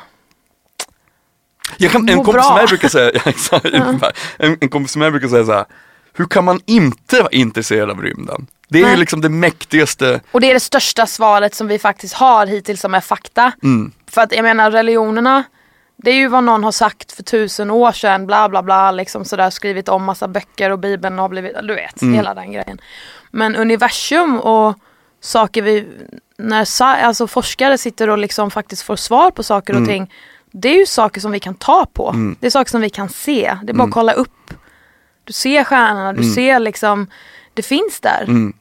Jag 1.77 1.93
kan, 1.93 2.09
en 2.09 2.25
kompis 2.25 2.45
med 2.49 2.55
mig 2.55 2.67
brukar 2.67 2.89
säga, 2.89 4.13
en, 4.39 4.59
en 4.61 4.69
kompis 4.69 4.97
med 4.97 5.01
mig 5.01 5.11
brukar 5.11 5.29
säga 5.29 5.45
så 5.47 5.53
här, 5.53 5.67
hur 6.13 6.25
kan 6.27 6.45
man 6.45 6.61
inte 6.67 7.17
vara 7.21 7.31
intresserad 7.33 7.91
av 7.91 8.03
rymden? 8.03 8.47
Det 8.69 8.83
är 8.83 8.91
ju 8.91 8.97
liksom 8.97 9.21
det 9.21 9.29
mäktigaste, 9.29 10.21
och 10.33 10.41
det 10.41 10.51
är 10.51 10.55
det 10.55 10.61
största 10.61 11.07
svaret 11.07 11.55
som 11.55 11.67
vi 11.67 11.79
faktiskt 11.79 12.15
har 12.15 12.47
hittills 12.47 12.81
som 12.81 12.95
är 12.95 13.01
fakta. 13.01 13.53
mm, 13.63 13.93
För 14.11 14.21
att 14.21 14.33
jag 14.33 14.43
menar 14.43 14.71
religionerna, 14.71 15.45
det 15.97 16.11
är 16.11 16.15
ju 16.15 16.29
vad 16.29 16.45
någon 16.45 16.65
har 16.65 16.73
sagt 16.73 17.13
för 17.13 17.23
tusen 17.23 17.71
år 17.71 17.93
sedan, 17.93 18.27
bla 18.27 18.49
bla 18.49 18.63
bla, 18.63 18.91
liksom 18.91 19.25
sådär 19.25 19.51
skrivit 19.51 19.89
om 19.89 20.05
massa 20.05 20.29
böcker 20.29 20.71
och 20.71 20.79
bibeln 20.79 21.19
har 21.19 21.29
blivit, 21.29 21.53
du 21.63 21.75
vet, 21.75 22.03
Mm. 22.03 22.15
hela 22.15 22.35
den 22.35 22.53
grejen. 22.53 22.81
Men 23.31 23.57
universum 23.57 24.41
och 24.41 24.79
saker 25.21 25.63
vi, 25.63 25.87
när 26.39 26.83
alltså 26.83 27.27
forskare 27.27 27.79
sitter 27.79 28.09
och 28.11 28.19
liksom 28.19 28.51
faktiskt 28.51 28.83
får 28.83 28.97
svar 28.97 29.31
på 29.31 29.43
saker 29.43 29.73
och 29.73 29.77
Mm. 29.81 29.89
ting, 29.89 30.13
det 30.53 30.69
är 30.69 30.79
ju 30.79 30.87
saker 30.87 31.21
som 31.21 31.31
vi 31.33 31.41
kan 31.41 31.55
ta 31.55 31.87
på. 31.93 32.09
Mm. 32.11 32.37
Det 32.41 32.47
är 32.47 32.51
saker 32.51 32.71
som 32.71 32.81
vi 32.81 32.91
kan 32.91 33.09
se, 33.09 33.57
det 33.63 33.73
är 33.73 33.75
bara 33.75 33.83
Mm. 33.83 33.89
att 33.89 33.95
kolla 33.95 34.13
upp. 34.13 34.31
Du 35.29 35.33
ser 35.33 35.65
stjärnorna, 35.65 36.13
du 36.13 36.23
Mm. 36.23 36.35
ser 36.35 36.59
liksom, 36.59 37.07
det 37.55 37.63
finns 37.63 38.01
där. 38.01 38.23
mm. 38.23 38.53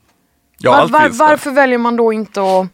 Ja, 0.58 0.72
Var, 0.72 0.88
var, 0.88 1.00
finns 1.02 1.18
där. 1.18 1.26
varför 1.28 1.52
väljer 1.52 1.78
man 1.78 1.96
då 1.96 2.14
inte 2.14 2.42
att, 2.42 2.68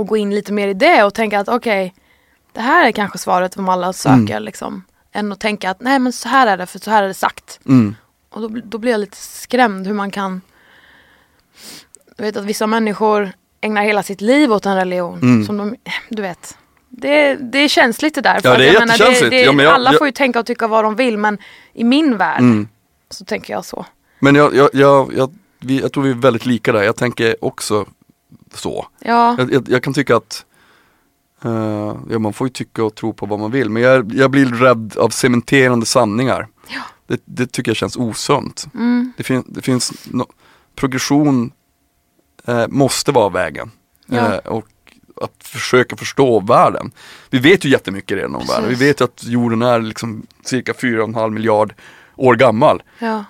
att 0.00 0.06
gå 0.06 0.16
in 0.16 0.34
lite 0.34 0.52
mer 0.52 0.68
i 0.68 0.74
det 0.74 1.02
och 1.04 1.14
tänka 1.14 1.40
att 1.40 1.48
okej, 1.48 1.94
det 2.52 2.60
här 2.60 2.86
är 2.88 2.92
kanske 2.92 3.18
svaret 3.18 3.52
som 3.54 3.68
alla 3.68 3.92
söker 3.92 4.40
liksom. 4.40 4.84
Än 5.12 5.32
att 5.32 5.40
tänka 5.40 5.70
att 5.70 5.80
nej 5.80 5.98
men 5.98 6.12
så 6.12 6.28
här 6.28 6.46
är 6.46 6.56
det 6.56 6.66
för 6.66 6.78
så 6.78 6.90
här 6.90 7.02
är 7.02 7.08
det 7.08 7.14
sagt. 7.14 7.60
Mm. 7.66 7.96
Och 8.30 8.40
då, 8.40 8.48
då 8.64 8.78
blir 8.78 8.90
jag 8.90 9.00
lite 9.00 9.16
skrämd 9.16 9.86
hur 9.86 9.94
man 9.94 10.10
kan 10.10 10.40
Jag 12.16 12.24
vet 12.24 12.36
att 12.36 12.44
vissa 12.44 12.66
människor 12.66 13.32
ägnar 13.60 13.82
hela 13.82 14.02
sitt 14.02 14.20
liv 14.20 14.52
åt 14.52 14.66
en 14.66 14.76
religion. 14.76 15.18
Mm. 15.22 15.44
Som 15.46 15.56
de, 15.56 15.76
du 16.08 16.22
vet. 16.22 16.58
Det, 16.88 17.34
det 17.34 17.58
är 17.58 17.68
känsligt 17.68 18.14
det 18.14 18.20
där. 18.20 18.40
Ja, 18.44 18.56
det 18.58 18.68
är 18.68 18.72
jag 18.72 18.80
menar, 18.80 18.92
jättekänsligt. 18.94 19.30
det, 19.30 19.40
Ja, 19.42 19.52
men 19.52 19.64
jag- 19.64 19.74
alla 19.74 19.90
jag- 19.92 19.98
får 19.98 20.06
ju 20.06 20.12
tänka 20.12 20.40
och 20.40 20.46
tycka 20.46 20.66
vad 20.66 20.84
de 20.84 20.96
vill 20.96 21.18
men 21.18 21.38
i 21.72 21.84
min 21.84 22.16
värld 22.16 22.40
Mm. 22.40 22.68
Så 23.10 23.24
tänker 23.24 23.52
jag 23.54 23.64
så. 23.64 23.86
Men 24.18 24.34
jag, 24.34 24.54
jag, 24.54 24.70
jag, 24.72 25.12
jag, 25.16 25.34
vi, 25.60 25.80
jag 25.80 25.92
tror 25.92 26.04
vi 26.04 26.10
är 26.10 26.14
väldigt 26.14 26.46
lika 26.46 26.72
där, 26.72 26.82
jag 26.82 26.96
tänker 26.96 27.44
också 27.44 27.86
så. 28.54 28.86
Ja, 29.00 29.34
Jag, 29.38 29.52
jag, 29.52 29.68
jag 29.68 29.82
kan 29.82 29.94
tycka 29.94 30.16
att 30.16 30.44
eh, 31.44 31.96
ja, 32.10 32.18
man 32.18 32.32
får 32.32 32.46
ju 32.46 32.52
tycka 32.52 32.84
och 32.84 32.94
tro 32.94 33.12
på 33.12 33.26
vad 33.26 33.38
man 33.38 33.50
vill, 33.50 33.70
men 33.70 33.82
jag, 33.82 34.14
jag 34.14 34.30
blir 34.30 34.46
rädd 34.46 34.94
av 34.98 35.08
cementerande 35.08 35.86
sanningar. 35.86 36.48
Ja. 36.68 36.80
Det, 37.06 37.20
det 37.24 37.46
tycker 37.52 37.70
jag 37.70 37.76
känns 37.76 37.96
osunt. 37.96 38.66
mm, 38.74 39.12
Det, 39.16 39.22
fin, 39.22 39.44
det 39.46 39.62
finns, 39.62 39.92
no, 40.10 40.26
progression 40.74 41.52
eh, 42.44 42.68
måste 42.68 43.12
vara 43.12 43.28
vägen. 43.28 43.70
Ja. 44.06 44.32
Eh, 44.34 44.38
och 44.38 44.64
att 45.22 45.44
försöka 45.46 45.96
förstå 45.96 46.40
världen. 46.40 46.90
Vi 47.30 47.38
vet 47.38 47.64
ju 47.64 47.68
jättemycket 47.68 48.16
redan 48.16 48.34
om 48.34 48.40
Precis. 48.40 48.54
världen. 48.54 48.68
Vi 48.70 48.74
vet 48.86 49.00
ju 49.00 49.04
att 49.04 49.24
jorden 49.24 49.62
är 49.62 49.80
liksom 49.80 50.26
cirka 50.44 50.72
4,5 50.72 51.30
miljard 51.30 51.74
år 52.16 52.34
gammal. 52.34 52.82
ja, 52.98 53.24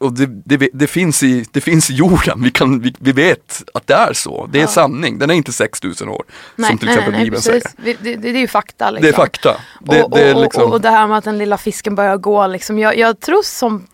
Och 0.00 0.12
det, 0.12 0.26
det, 0.26 0.68
det, 0.72 0.86
finns 0.86 1.22
i, 1.22 1.44
det 1.52 1.60
finns 1.60 1.90
i 1.90 1.94
jorden, 1.94 2.42
vi, 2.42 2.50
kan, 2.50 2.80
vi, 2.80 2.94
vi 2.98 3.12
vet 3.12 3.62
att 3.74 3.86
det 3.86 3.94
är 3.94 4.12
så. 4.12 4.46
Det 4.52 4.58
är 4.58 4.62
Ja. 4.62 4.68
sanning, 4.68 5.18
den 5.18 5.30
är 5.30 5.34
inte 5.34 5.52
6000 5.52 6.08
år. 6.08 6.24
nej, 6.56 6.68
som 6.68 6.78
till 6.78 6.86
nej, 6.86 6.94
exempel 6.94 7.12
nej, 7.12 7.20
nej, 7.20 7.30
Bibeln 7.30 7.42
precis. 7.42 7.74
säger. 7.82 7.96
Det, 8.02 8.16
det, 8.16 8.28
är 8.28 8.40
ju 8.40 8.48
fakta 8.48 8.90
liksom. 8.90 9.02
Det 9.02 9.08
är 9.08 9.12
fakta. 9.16 9.56
Det, 9.80 10.02
och, 10.02 10.10
det 10.10 10.22
är 10.22 10.34
och, 10.34 10.42
liksom, 10.42 10.62
och, 10.62 10.72
och 10.72 10.80
det 10.80 10.90
här 10.90 11.06
med 11.06 11.18
att 11.18 11.24
den 11.24 11.38
lilla 11.38 11.58
fisken 11.58 11.94
börjar 11.94 12.16
gå 12.16 12.46
liksom. 12.46 12.78
Jag, 12.78 12.98
jag 12.98 13.20
tror 13.20 13.42
som 13.42 13.86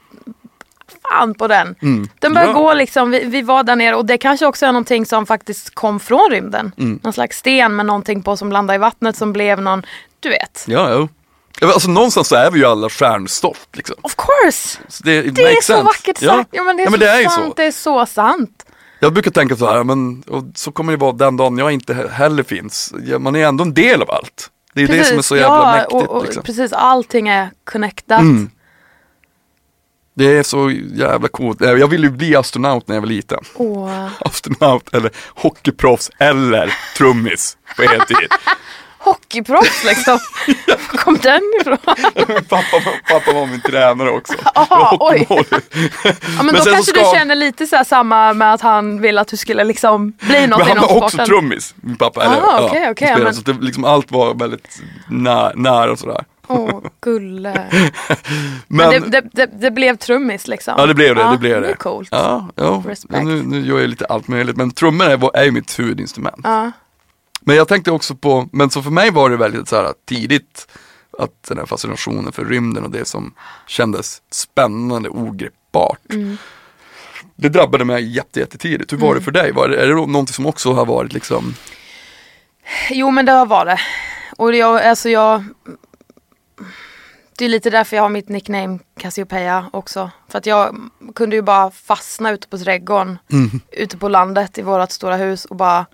fan 1.02 1.34
på 1.34 1.48
den. 1.48 1.74
mm, 1.82 2.08
Den 2.18 2.34
börjar 2.34 2.48
ja. 2.48 2.54
gå 2.54 2.74
liksom, 2.74 3.10
vi, 3.10 3.24
vi 3.24 3.42
var 3.42 3.62
där 3.62 3.76
nere 3.76 3.94
och 3.96 4.06
det 4.06 4.18
kanske 4.18 4.46
också 4.46 4.66
är 4.66 4.72
någonting 4.72 5.06
som 5.06 5.26
faktiskt 5.26 5.74
kom 5.74 6.00
från 6.00 6.30
rymden. 6.30 6.72
Mm. 6.78 7.00
Någon 7.02 7.12
slags 7.12 7.38
sten 7.38 7.76
med 7.76 7.86
någonting 7.86 8.22
på 8.22 8.36
som 8.36 8.52
landade 8.52 8.74
i 8.74 8.78
vattnet 8.78 9.16
som 9.16 9.32
blev 9.32 9.60
någon, 9.62 9.82
du 10.20 10.28
vet. 10.28 10.64
Ja, 10.68 10.90
ja. 10.90 11.08
Alltså 11.62 11.90
någonstans 11.90 12.28
så 12.28 12.36
är 12.36 12.50
vi 12.50 12.58
ju 12.58 12.64
alla 12.66 12.88
stjärnstoft 12.88 13.68
liksom. 13.76 13.96
Of 14.02 14.14
course! 14.16 14.78
Så 14.88 15.02
det 15.04 15.22
Det 15.22 15.42
är 15.42 15.46
makes 15.50 15.66
så 15.66 15.72
sense. 15.72 15.82
vackert 15.84 16.18
sagt. 16.18 16.48
Ja, 16.52 16.64
men 16.64 16.76
det 16.76 16.82
är 16.82 16.84
ja, 16.84 16.90
men 16.90 17.00
det 17.00 17.08
är 17.08 17.28
sant, 17.28 17.46
så. 17.46 17.54
det 17.56 17.64
är 17.64 17.72
så 17.72 18.06
sant. 18.06 18.64
Jag 19.00 19.12
brukar 19.12 19.30
tänka 19.30 19.56
så 19.56 19.70
här, 19.70 19.84
men 19.84 20.22
och 20.22 20.44
så 20.54 20.72
kommer 20.72 20.92
det 20.92 20.96
vara 20.98 21.12
den 21.12 21.36
dagen 21.36 21.58
jag 21.58 21.72
inte 21.72 21.94
he- 21.94 22.08
heller 22.10 22.42
finns. 22.42 22.92
Ja, 23.04 23.18
man 23.18 23.36
är 23.36 23.46
ändå 23.46 23.64
en 23.64 23.74
del 23.74 24.02
av 24.02 24.10
allt. 24.10 24.50
Det 24.74 24.82
är 24.82 24.86
det 24.88 25.04
som 25.04 25.18
är 25.18 25.22
så 25.22 25.36
jävla 25.36 25.56
ja, 25.56 25.72
mäktigt. 25.72 25.92
och, 25.92 26.16
och, 26.16 26.24
liksom. 26.24 26.42
Precis, 26.42 26.72
allting 26.72 27.28
är 27.28 27.50
connectat. 27.64 28.20
Mm. 28.20 28.50
Det 30.16 30.24
är 30.38 30.42
så 30.42 30.70
jävla 30.94 31.28
coolt. 31.28 31.62
Eh, 31.62 31.70
Jag 31.70 31.88
ville 31.88 32.06
ju 32.06 32.10
bli 32.12 32.36
astronaut 32.36 32.88
när 32.88 32.96
jag 32.96 33.00
var 33.02 33.08
liten. 33.08 33.44
Åh. 33.54 34.08
Astronaut 34.20 34.94
eller 34.94 35.10
hockeyproffs 35.34 36.10
eller 36.18 36.74
trummis 36.96 37.56
på 37.76 37.82
heltid. 37.82 38.16
Hockeyproffs 39.04 39.84
liksom. 39.84 40.18
Var 40.66 40.76
kom 40.98 41.18
den 41.22 41.40
ifrån? 41.60 41.76
pappa, 42.48 42.80
pappa 43.08 43.32
var 43.32 43.46
min 43.46 43.60
tränare 43.60 44.10
också. 44.10 44.34
Aha, 44.54 44.96
oj. 45.00 45.26
Ja, 45.28 45.42
men, 46.36 46.46
Men 46.46 46.54
då 46.54 46.60
kanske 46.64 46.82
ska- 46.82 47.10
du 47.10 47.18
känner 47.18 47.34
lite 47.34 47.66
så 47.66 47.84
samma 47.86 48.32
med 48.32 48.54
att 48.54 48.60
han 48.60 49.00
vill 49.00 49.18
att 49.18 49.28
du 49.28 49.36
skulle 49.36 49.64
liksom 49.64 50.12
bli 50.20 50.46
något 50.46 50.58
Men 50.58 50.68
han 50.78 50.88
var 50.88 51.02
också 51.04 51.24
trummis, 51.26 51.74
min 51.76 51.96
pappa. 51.96 52.24
Eller, 52.24 52.36
Ah, 52.42 52.66
okej, 52.66 52.90
okej, 52.90 53.06
spelade, 53.08 53.24
men- 53.24 53.34
Så 53.34 53.42
det, 53.42 53.52
liksom, 53.60 53.84
allt 53.84 54.10
var 54.12 54.34
väldigt 54.34 54.80
nä- 55.08 55.52
nära 55.54 55.92
och 55.92 55.98
sådär. 55.98 56.24
Åh, 56.48 56.80
gulle. 57.00 57.66
Men, 58.68 58.88
Men 58.90 59.10
det, 59.10 59.20
det, 59.32 59.46
det, 59.60 59.70
blev 59.70 59.96
trummis 59.96 60.46
liksom. 60.48 60.74
ja 60.78 60.86
det 60.86 60.94
blev 60.94 61.14
det, 61.14 61.30
det 61.30 61.38
blev 61.38 61.60
Det 61.60 61.66
det. 61.66 61.72
är 61.72 61.76
coolt. 61.76 62.08
Ja, 62.12 62.48
ja. 62.56 62.82
Ja 63.08 63.20
nu, 63.22 63.42
nu 63.42 63.60
gör 63.66 63.80
jag 63.80 63.90
lite 63.90 64.04
allt 64.06 64.28
möjligt, 64.28 64.56
men 64.56 64.70
trummor 64.70 65.06
är, 65.06 65.36
är 65.36 65.44
ju 65.44 65.50
mitt 65.50 65.78
huvudinstrument. 65.78 66.40
Ja. 66.44 66.72
Men 67.44 67.56
jag 67.56 67.68
tänkte 67.68 67.90
också 67.90 68.14
på, 68.14 68.48
men 68.52 68.70
så 68.70 68.82
för 68.82 68.90
mig 68.90 69.10
var 69.10 69.30
det 69.30 69.36
väldigt 69.36 69.68
så 69.68 69.76
här 69.76 69.92
tidigt 70.04 70.68
att 71.18 71.42
den 71.48 71.58
här 71.58 71.66
fascinationen 71.66 72.32
för 72.32 72.44
rymden 72.44 72.84
och 72.84 72.90
det 72.90 73.04
som 73.04 73.34
kändes 73.66 74.22
spännande, 74.30 75.08
ogreppbart. 75.08 76.12
Mm. 76.12 76.36
Det 77.36 77.48
drabbade 77.48 77.84
mig 77.84 78.16
jätte, 78.16 78.40
jättetidigt. 78.40 78.92
Hur 78.92 78.98
var 78.98 79.14
det 79.14 79.20
för 79.20 79.30
dig? 79.30 79.52
Var 79.52 79.68
det, 79.68 79.76
är 79.76 79.86
det 79.86 79.94
någonting 79.94 80.26
som 80.26 80.46
också 80.46 80.72
har 80.72 80.86
varit 80.86 81.12
liksom, 81.12 81.54
Jo 82.90 83.10
men 83.10 83.26
det 83.26 83.44
var 83.44 83.66
det. 83.66 83.80
Och 84.36 84.54
jag, 84.54 84.82
alltså 84.82 85.08
jag 85.08 85.44
Det 87.38 87.44
är 87.44 87.48
lite 87.48 87.70
därför 87.70 87.96
jag 87.96 88.02
har 88.02 88.08
mitt 88.08 88.28
nickname 88.28 88.78
Cassiopeia 88.98 89.70
också. 89.72 90.10
För 90.28 90.38
att 90.38 90.46
jag 90.46 90.76
kunde 91.14 91.36
ju 91.36 91.42
bara 91.42 91.70
fastna 91.70 92.30
ute 92.30 92.48
på 92.48 92.58
trädgården, 92.58 93.18
mm, 93.32 93.60
ute 93.72 93.96
på 93.96 94.08
landet 94.08 94.58
i 94.58 94.62
vårt 94.62 94.90
stora 94.90 95.16
hus 95.16 95.44
och 95.44 95.56
bara 95.56 95.86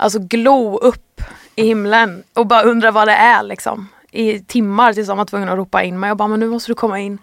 Alltså 0.00 0.18
glo 0.18 0.78
upp 0.78 1.20
i 1.54 1.62
himlen 1.62 2.22
och 2.34 2.46
bara 2.46 2.62
undra 2.62 2.90
vad 2.90 3.08
det 3.08 3.14
är 3.14 3.42
liksom. 3.42 3.88
I 4.10 4.40
timmar 4.40 4.92
tills 4.92 5.08
de 5.08 5.18
var 5.18 5.24
tvungna 5.24 5.52
att 5.52 5.58
ropa 5.58 5.82
in 5.82 6.00
mig. 6.00 6.08
Jag 6.08 6.16
bara, 6.16 6.28
men 6.28 6.40
nu 6.40 6.48
måste 6.48 6.70
du 6.70 6.74
komma 6.74 7.00
in. 7.00 7.18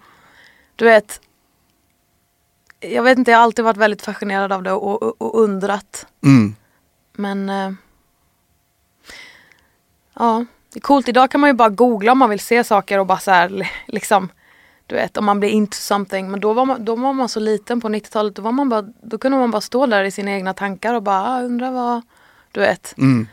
Du 0.76 0.86
vet. 0.86 1.22
Jag 2.80 3.04
vet 3.04 3.18
inte, 3.18 3.32
jag 3.32 3.38
har 3.38 3.44
alltid 3.44 3.66
varit 3.66 3.78
väldigt 3.78 4.02
fascinerad 4.02 4.52
av 4.52 4.64
det 4.64 4.72
och, 4.72 5.04
och, 5.04 5.22
och 5.22 5.42
undrat. 5.44 6.06
mm, 6.24 6.56
Men 7.14 7.50
eh, 7.50 7.72
ja, 10.14 10.46
det 10.74 10.80
är 10.80 10.82
coolt. 10.82 11.08
Idag 11.10 11.32
kan 11.32 11.42
man 11.42 11.50
ju 11.50 11.54
bara 11.54 11.70
googla 11.70 12.12
om 12.12 12.18
man 12.18 12.30
vill 12.30 12.40
se 12.40 12.64
saker 12.64 13.00
och 13.00 13.06
bara 13.06 13.20
så 13.20 13.32
här 13.32 13.50
li- 13.50 13.72
liksom 13.88 14.30
du 14.88 14.96
vet 14.96 15.18
om 15.18 15.26
man 15.26 15.40
blir 15.40 15.50
into 15.50 15.76
something. 15.78 16.32
Men 16.32 16.40
då 16.40 16.54
var 16.54 16.66
man, 16.66 16.86
då 16.86 16.96
var 16.96 17.14
man 17.14 17.30
så 17.30 17.40
liten 17.40 17.82
på 17.82 17.90
90-talet. 17.90 18.36
Då, 18.36 18.42
var 18.42 18.52
man 18.52 18.70
bara, 18.70 18.82
då 18.82 19.18
kunde 19.18 19.38
man 19.38 19.52
bara 19.52 19.62
stå 19.62 19.86
där 19.86 20.04
i 20.04 20.12
sina 20.12 20.32
egna 20.32 20.54
tankar 20.54 20.94
och 20.94 21.04
bara 21.04 21.22
ah, 21.36 21.42
undra 21.42 21.72
vad 21.72 22.02
du 22.56 22.62
vet. 22.62 22.94
mm. 22.98 23.28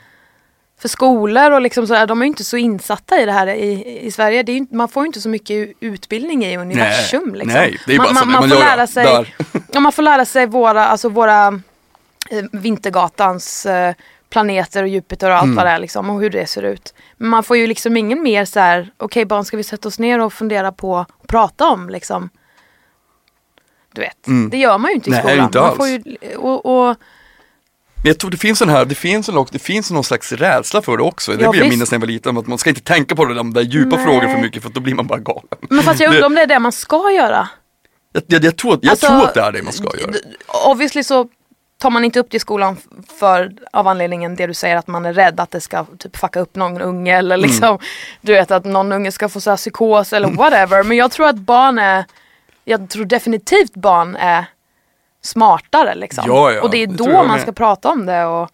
För 0.81 0.89
skolor 0.89 1.51
och 1.51 1.61
liksom 1.61 1.87
så 1.87 1.95
här, 1.95 2.07
de 2.07 2.21
är 2.21 2.25
ju 2.25 2.29
inte 2.29 2.45
så 2.45 2.57
insatta 2.57 3.21
i 3.21 3.25
det 3.27 3.33
här 3.33 3.47
i, 3.47 3.99
i 4.07 4.11
Sverige. 4.11 4.43
Ju, 4.47 4.67
man 4.71 4.89
får 4.89 5.03
ju 5.03 5.07
inte 5.07 5.21
så 5.21 5.29
mycket 5.29 5.69
utbildning 5.81 6.45
i 6.45 6.57
universum. 6.57 7.23
Nej, 7.29 7.33
liksom. 7.39 7.61
nej, 7.61 7.79
det 7.87 7.95
är 7.95 7.99
man, 7.99 8.07
bara 8.07 8.15
man, 8.15 8.29
man 8.33 8.41
man 8.49 8.51
får 8.51 8.65
lära 8.65 8.87
sig. 8.87 9.35
Ja, 9.73 9.81
man 9.81 9.93
får 9.93 10.03
lära 10.03 10.25
sig 10.25 10.47
våra, 10.47 10.87
alltså 10.87 11.09
våra 11.09 11.47
eh, 12.31 12.45
Vintergatans 12.53 13.67
eh, 13.67 13.95
planeter 14.31 14.83
och 14.83 14.89
Jupiter 14.89 15.31
och 15.31 15.37
allt 15.37 15.45
Mm. 15.45 15.57
vad 15.57 15.67
det 15.67 15.71
är 15.71 15.79
liksom 15.79 16.11
och 16.11 16.21
hur 16.21 16.31
det 16.31 16.47
ser 16.47 16.63
ut. 16.63 16.95
Men 17.17 17.29
man 17.31 17.43
får 17.43 17.57
ju 17.57 17.67
liksom 17.67 17.97
ingen 17.97 18.23
mer 18.23 18.45
så 18.45 18.61
här, 18.61 18.93
okej 18.97 19.25
barn 19.25 19.45
ska 19.45 19.57
vi 19.57 19.63
sätta 19.63 19.89
oss 19.89 19.99
ner 19.99 20.19
och 20.21 20.33
fundera 20.33 20.73
på 20.73 21.07
och 21.19 21.27
prata 21.29 21.69
om 21.69 21.89
liksom. 21.91 22.31
Du 23.95 24.01
vet, 24.01 24.27
Mm. 24.27 24.51
det 24.51 24.57
gör 24.59 24.79
man 24.79 24.91
ju 24.91 24.95
inte 24.95 25.11
i 25.11 25.13
Nej, 25.13 25.21
skolan. 25.23 25.45
inte 25.45 25.59
man 25.59 25.69
alls. 25.69 25.77
får 25.77 25.89
ju, 25.89 26.03
och, 26.37 26.67
och, 26.89 26.97
jag 28.03 28.19
tror 28.19 28.31
det 28.31 28.37
finns 28.37 28.63
en 28.63 28.69
här, 28.69 28.85
det 28.85 28.95
finns, 28.95 29.29
en, 29.29 29.47
det 29.51 29.59
finns 29.59 29.91
någon 29.91 30.05
slags 30.05 30.33
rädsla 30.33 30.83
för 30.83 30.97
det 30.97 31.03
också. 31.03 31.33
Det 31.33 31.45
Ja, 31.45 31.51
vill 31.51 31.61
jag 31.61 31.69
minnas 31.69 31.91
när 31.91 31.97
jag 31.97 32.01
var 32.01 32.07
liten, 32.07 32.39
att 32.39 32.47
man 32.47 32.59
ska 32.59 32.71
inte 32.71 32.83
tänka 32.83 33.15
på 33.17 33.25
det, 33.25 33.35
de 33.35 33.55
där 33.55 33.63
djupa 33.63 33.97
Nej. 33.97 34.05
frågorna 34.05 34.29
för 34.35 34.41
mycket 34.41 34.63
för 34.63 34.71
då 34.71 34.81
blir 34.81 34.95
man 34.95 35.07
bara 35.07 35.19
galen. 35.19 35.47
men 35.71 35.83
fast 35.83 36.01
jag 36.01 36.09
undrar 36.11 36.27
om 36.27 36.35
det 36.35 36.41
är 36.43 36.47
det 36.47 36.59
man 36.59 36.73
ska 36.73 37.11
göra. 37.11 37.49
Jag, 38.13 38.23
jag, 38.27 38.45
jag, 38.45 38.57
tror, 38.57 38.79
jag 38.83 38.91
Alltså, 38.91 39.07
tror 39.07 39.25
att 39.25 39.35
det 39.35 39.41
är 39.41 39.53
det 39.53 39.63
man 39.63 39.73
ska 39.73 39.89
göra. 39.99 40.13
Obviously 40.67 41.05
så 41.05 41.29
tar 41.79 41.91
man 41.91 42.05
inte 42.05 42.21
upp 42.21 42.27
det 42.31 42.37
i 42.37 42.41
skolan 42.41 42.77
för 43.19 43.53
av 43.73 43.89
anledningen 43.89 44.37
det 44.37 44.47
du 44.47 44.55
säger 44.55 44.77
att 44.77 44.87
man 44.87 45.07
är 45.07 45.13
rädd 45.13 45.41
att 45.41 45.51
det 45.51 45.61
ska 45.61 45.85
typ 45.99 46.17
fucka 46.17 46.41
upp 46.41 46.55
någon 46.57 46.81
unge 46.81 47.17
eller 47.19 47.35
Mm. 47.37 47.49
liksom 47.51 47.79
du 48.21 48.33
vet 48.33 48.51
att 48.51 48.65
någon 48.65 48.93
unge 48.93 49.13
ska 49.13 49.29
få 49.29 49.41
så 49.41 49.51
här 49.51 49.57
psykos 49.57 50.13
eller 50.13 50.29
whatever. 50.29 50.83
Men 50.83 50.97
jag 50.97 51.11
tror 51.11 51.29
att 51.29 51.37
barn 51.37 51.79
är, 51.79 52.05
jag 52.65 52.89
tror 52.91 53.05
definitivt 53.05 53.75
barn 53.75 54.17
är 54.17 54.45
smartare 55.23 55.95
liksom. 55.95 56.25
Ja, 56.27 56.53
ja, 56.53 56.63
och 56.63 56.71
det 56.71 56.79
är 56.83 56.87
det 56.87 56.95
då 56.95 57.07
man 57.09 57.27
med. 57.29 57.41
ska 57.41 57.53
prata 57.53 57.89
om 57.91 58.07
det 58.07 58.25
och 58.25 58.51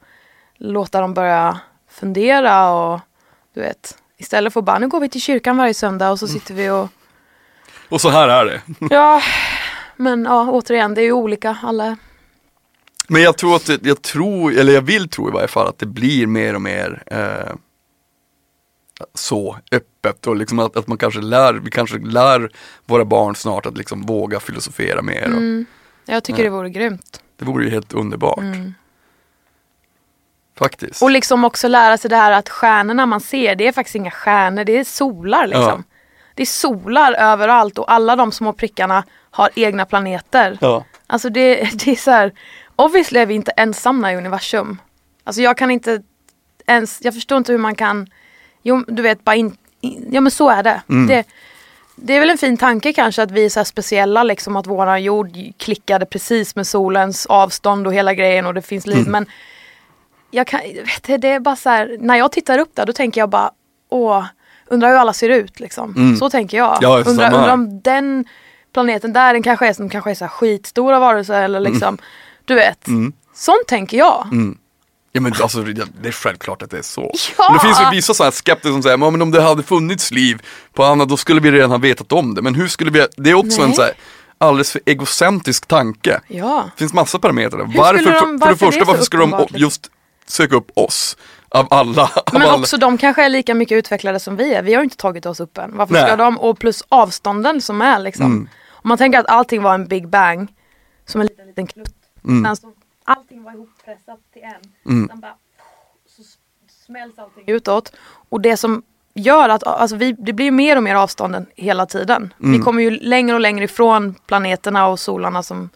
låta 0.57 1.01
dem 1.01 1.15
börja 1.15 1.59
fundera 1.91 2.71
och 2.71 3.01
du 3.55 3.61
vet 3.61 3.99
istället 4.19 4.53
för 4.53 4.63
bara 4.63 4.79
nu 4.79 4.89
går 4.89 5.01
vi 5.01 5.09
till 5.09 5.21
kyrkan 5.21 5.57
varje 5.57 5.75
söndag 5.75 6.11
och 6.11 6.19
så 6.19 6.29
sitter 6.29 6.55
vi 6.55 6.71
och 6.71 6.89
Och 7.89 8.01
så 8.01 8.09
här 8.09 8.29
är 8.29 8.45
det. 8.45 8.61
Ja, 8.95 9.23
men 9.97 10.25
ja, 10.25 10.51
återigen, 10.51 10.95
det 10.95 11.01
är 11.01 11.05
ju 11.05 11.13
olika. 11.13 11.59
Alla... 11.63 11.97
Men 13.09 13.23
jag 13.23 13.37
tror 13.39 13.57
att, 13.57 13.67
det, 13.67 13.79
jag 13.87 14.03
tror, 14.03 14.59
eller 14.59 14.73
jag 14.73 14.83
vill 14.83 15.09
tro 15.09 15.29
i 15.29 15.33
varje 15.33 15.49
fall 15.49 15.67
att 15.69 15.79
det 15.79 15.87
blir 15.87 16.27
mer 16.27 16.55
och 16.55 16.63
mer 16.63 17.03
eh, 17.07 17.55
så 19.15 19.57
öppet 19.73 20.27
och 20.27 20.37
liksom 20.37 20.59
att, 20.59 20.77
att 20.77 20.87
man 20.87 20.99
kanske 20.99 21.21
lär, 21.21 21.55
vi 21.55 21.71
kanske 21.71 21.99
lär 21.99 22.51
våra 22.87 23.05
barn 23.05 23.35
snart 23.37 23.67
att 23.67 23.79
liksom 23.79 24.03
våga 24.03 24.41
filosofera 24.41 25.03
mer. 25.03 25.23
Och, 25.23 25.29
Mm. 25.29 25.67
Jag 26.11 26.25
tycker 26.25 26.45
det 26.45 26.51
vore 26.51 26.71
grymt. 26.71 27.23
det 27.37 27.45
vore 27.45 27.65
ju 27.65 27.71
helt 27.71 27.95
underbart. 27.95 28.39
Mm. 28.39 28.75
Faktiskt. 30.59 31.03
Och 31.03 31.11
liksom 31.11 31.45
också 31.45 31.69
lära 31.69 31.99
sig 31.99 32.11
det 32.11 32.17
här 32.17 32.33
att 32.33 32.49
stjärnorna 32.49 33.07
man 33.07 33.21
ser, 33.21 33.55
det 33.55 33.69
är 33.69 33.73
faktiskt 33.73 33.97
inga 33.97 34.11
stjärnor, 34.11 34.65
det 34.65 34.79
är 34.79 34.85
solar 34.85 35.47
liksom. 35.47 35.85
Det 36.35 36.43
är 36.43 36.47
solar 36.47 37.13
överallt 37.13 37.79
och 37.79 37.93
alla 37.93 38.17
de 38.17 38.33
små 38.33 38.53
prickarna 38.53 39.05
har 39.31 39.51
egna 39.55 39.85
planeter. 39.85 40.59
ja. 40.61 40.85
Alltså 41.07 41.31
det, 41.31 41.55
det 41.85 41.91
är 41.91 41.97
så 41.97 42.11
här, 42.11 42.33
obviously 42.77 43.21
är 43.21 43.27
vi 43.27 43.35
inte 43.35 43.51
ensamma 43.51 44.13
i 44.13 44.17
universum. 44.17 44.81
Alltså 45.25 45.43
jag 45.43 45.57
kan 45.57 45.71
inte 45.71 46.03
ens, 46.67 46.99
jag 47.03 47.15
förstår 47.15 47.39
inte 47.39 47.53
hur 47.53 47.59
man 47.59 47.75
kan, 47.75 48.07
jo 48.63 48.85
du 48.89 49.03
vet 49.03 49.25
bara 49.25 49.37
in, 49.37 49.57
in 49.81 50.09
ja 50.13 50.21
men 50.21 50.31
så 50.31 50.51
är 50.51 50.63
det. 50.63 50.83
Mm. 50.89 51.07
det. 51.07 51.25
Det 52.03 52.15
är 52.17 52.21
väl 52.21 52.31
en 52.31 52.39
fin 52.39 52.57
tanke 52.57 52.93
kanske 52.93 53.23
att 53.23 53.31
vi 53.31 53.45
är 53.45 53.49
så 53.49 53.65
speciella 53.65 54.23
liksom 54.23 54.57
att 54.57 54.67
våran 54.67 55.03
jord 55.03 55.37
klickade 55.59 56.07
precis 56.07 56.57
med 56.57 56.67
solens 56.67 57.27
avstånd 57.27 57.87
och 57.87 57.95
hela 57.95 58.15
grejen 58.15 58.47
och 58.47 58.55
det 58.55 58.63
finns 58.63 58.87
liv 58.87 58.99
Mm. 58.99 59.13
men 59.13 59.27
jag 60.31 60.47
kan, 60.47 60.61
vet 60.61 61.23
det 61.23 61.29
är 61.29 61.41
bara 61.41 61.57
så 61.57 61.69
här, 61.69 61.97
när 62.01 62.17
jag 62.17 62.33
tittar 62.33 62.59
upp 62.59 62.71
där 62.75 62.87
då 62.87 62.93
tänker 62.93 63.21
jag 63.21 63.29
bara 63.29 63.51
åh, 63.89 64.25
undrar 64.67 64.89
hur 64.89 64.97
alla 64.97 65.13
ser 65.13 65.29
ut 65.29 65.61
liksom. 65.61 65.95
Mm. 65.97 66.17
Så 66.17 66.31
tänker 66.31 66.57
jag. 66.57 66.79
Ja, 66.81 67.03
undrar, 67.07 67.35
undrar 67.35 67.53
om 67.53 67.81
den 67.83 68.25
planeten 68.73 69.13
där, 69.13 69.33
den 69.33 69.43
kanske 69.43 69.69
är 69.69 69.73
som 69.73 69.89
kanske 69.89 70.11
är 70.11 70.15
så 70.15 70.29
skitstora 70.29 70.99
varelser 70.99 71.43
eller 71.43 71.61
liksom, 71.61 71.99
du 72.45 72.55
vet. 72.55 72.87
Mm. 72.87 73.13
Sånt 73.35 73.67
tänker 73.67 73.99
jag. 73.99 74.29
Ja 75.19 75.23
men 75.23 75.43
alltså 75.43 75.63
det 76.03 76.09
är 76.09 76.13
självklart 76.13 76.63
att 76.63 76.71
det 76.71 76.79
är 76.79 76.83
så. 76.83 77.13
Ja! 77.39 77.45
Men 77.49 77.53
det 77.55 77.61
finns 77.61 77.81
ju 77.81 77.97
vissa 77.97 78.15
sådana 78.15 78.27
här 78.27 78.33
skeptiker 78.33 78.71
som 78.73 78.83
säger, 78.83 78.99
"Ja, 78.99 79.11
men 79.11 79.23
om 79.23 79.31
det 79.31 79.43
hade 79.43 79.63
funnits 79.63 80.11
liv 80.11 80.43
på 80.75 80.85
annat 80.85 81.09
då 81.09 81.17
skulle 81.17 81.41
vi 81.41 81.51
redan 81.51 81.71
ha 81.71 81.79
vetat 81.79 82.13
om 82.13 82.35
det. 82.35 82.43
Men 82.43 82.55
hur 82.55 82.69
skulle 82.69 82.91
vi, 82.91 83.07
det 83.17 83.31
är 83.31 83.35
också 83.35 83.61
en 83.63 83.67
Nej. 83.69 83.77
så 83.77 83.83
här, 83.83 83.93
alldeles 84.39 84.73
för 84.73 84.81
egocentrisk 84.87 85.67
tanke. 85.67 86.21
Ja. 86.29 86.71
Det 86.75 86.79
finns 86.79 86.93
massa 86.95 87.19
parametrar. 87.19 87.61
skulle 87.67 87.79
Varför, 87.79 88.05
de- 88.05 88.05
för, 88.05 88.21
för 88.21 88.39
varför 88.39 88.51
det 88.51 88.57
första, 88.59 88.81
det 88.81 88.85
varför 88.87 89.03
ska 89.05 89.17
de 89.19 89.47
just 89.51 89.91
söka 90.27 90.57
upp 90.57 90.71
oss? 90.75 91.17
Av 91.51 91.69
alla. 91.71 92.03
Av 92.03 92.23
Men 92.33 92.43
alla. 92.43 92.55
också 92.55 92.77
de 92.77 92.99
kanske 92.99 93.25
är 93.25 93.29
lika 93.29 93.55
mycket 93.55 93.77
utvecklade 93.77 94.21
som 94.21 94.37
vi 94.37 94.55
är. 94.55 94.63
Vi 94.63 94.75
har 94.75 94.81
ju 94.81 94.85
inte 94.85 94.97
tagit 94.97 95.27
oss 95.27 95.41
upp 95.41 95.59
än. 95.59 95.77
Varför 95.77 95.93
Nej. 95.95 96.03
ska 96.07 96.17
de, 96.17 96.39
och 96.39 96.59
plus 96.59 96.83
avstånden 96.89 97.61
som 97.61 97.83
är 97.83 97.99
liksom. 97.99 98.27
Mm. 98.27 98.49
Om 98.71 98.89
man 98.89 98.99
tänker 98.99 99.19
att 99.19 99.27
allting 99.29 99.63
var 99.63 99.75
en 99.75 99.87
big 99.87 100.09
bang, 100.09 100.49
som 101.07 101.21
en 101.21 101.27
liten, 101.27 101.47
liten 101.47 101.67
klutt. 101.67 101.95
Mm. 102.25 102.45
Sen 102.45 102.57
så, 102.57 102.73
allting 103.09 103.43
var 103.43 103.53
ihoppressat 103.53 104.19
till 104.33 104.43
en. 104.43 104.93
Mm. 104.93 105.09
Sen 105.09 105.21
bara, 105.21 105.35
så 106.07 106.23
smälls 106.87 107.19
allting 107.19 107.45
utåt. 107.47 107.93
Och 108.29 108.41
det 108.41 108.57
som 108.57 108.83
gör 109.15 109.49
att, 109.49 109.63
alltså 109.67 109.97
vi, 109.97 110.13
det 110.13 110.33
blir 110.33 110.51
mer 110.51 110.77
och 110.77 110.83
mer 110.83 110.95
avstånden 110.95 111.47
hela 111.57 111.87
tiden. 111.87 112.35
Vi 112.39 112.47
Mm. 112.49 112.63
kommer 112.63 112.83
ju 112.83 112.91
längre 112.91 113.35
och 113.35 113.41
längre 113.41 113.65
ifrån 113.65 114.15
planeterna 114.27 114.87
och 114.87 115.01
solarna 115.01 115.43
som 115.43 115.71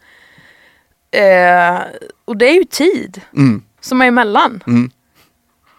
eh, 1.11 1.79
och 2.25 2.37
det 2.37 2.47
är 2.47 2.55
ju 2.55 2.65
tid 2.65 3.21
Mm. 3.37 3.63
som 3.81 4.01
är 4.03 4.07
emellan. 4.07 4.63
Mm. 4.67 4.91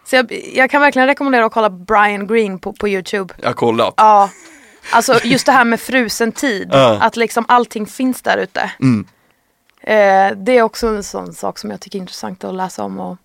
Så 0.06 0.16
jag, 0.16 0.32
jag 0.54 0.70
kan 0.70 0.82
verkligen 0.82 1.08
rekommendera 1.08 1.46
att 1.46 1.52
kolla 1.54 1.70
Brian 1.70 2.28
Green 2.28 2.60
på, 2.60 2.74
på 2.74 2.88
Youtube. 2.90 3.34
Jag 3.38 3.48
har 3.50 3.54
kollat. 3.54 3.94
Ja, 3.98 4.30
alltså 4.94 5.20
just 5.24 5.46
det 5.46 5.52
här 5.52 5.66
med 5.66 5.80
frusen 5.80 6.32
tid. 6.32 6.74
Att 6.74 7.16
liksom 7.16 7.46
allting 7.48 7.86
finns 7.88 8.22
där 8.22 8.38
ute. 8.38 8.72
Eh, 9.84 10.32
det 10.38 10.58
är 10.58 10.62
också 10.62 10.88
en 10.88 11.04
sån 11.04 11.34
sak 11.34 11.60
som 11.60 11.72
jag 11.72 11.82
tycker 11.82 11.98
är 12.00 12.02
intressant 12.02 12.44
att 12.44 12.56
läsa 12.56 12.84
om. 12.84 13.00
Och, 13.00 13.18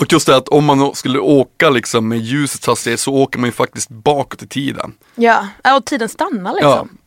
Och 0.00 0.12
just 0.12 0.26
det 0.26 0.36
att 0.36 0.48
om 0.48 0.64
man 0.64 0.94
skulle 0.94 1.18
åka 1.18 1.70
liksom 1.70 2.08
med 2.08 2.18
ljusets 2.18 2.66
hastighet 2.66 3.00
så 3.00 3.14
åker 3.14 3.38
man 3.38 3.48
ju 3.48 3.52
faktiskt 3.52 3.88
bakåt 3.88 4.42
i 4.42 4.46
tiden. 4.46 4.92
ja, 5.14 5.48
ja, 5.64 5.76
och 5.76 5.84
tiden 5.84 6.08
stannar 6.08 6.54
liksom. 6.54 6.98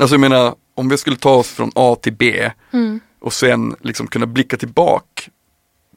Alltså 0.00 0.14
jag 0.14 0.20
menar, 0.20 0.54
om 0.74 0.88
vi 0.88 0.98
skulle 0.98 1.16
ta 1.16 1.30
oss 1.34 1.48
från 1.48 1.70
A 1.74 1.96
till 2.02 2.12
B 2.12 2.50
Mm. 2.72 3.00
och 3.20 3.32
sen 3.32 3.76
liksom 3.80 4.06
kunna 4.06 4.26
blicka 4.26 4.56
tillbaka 4.56 5.22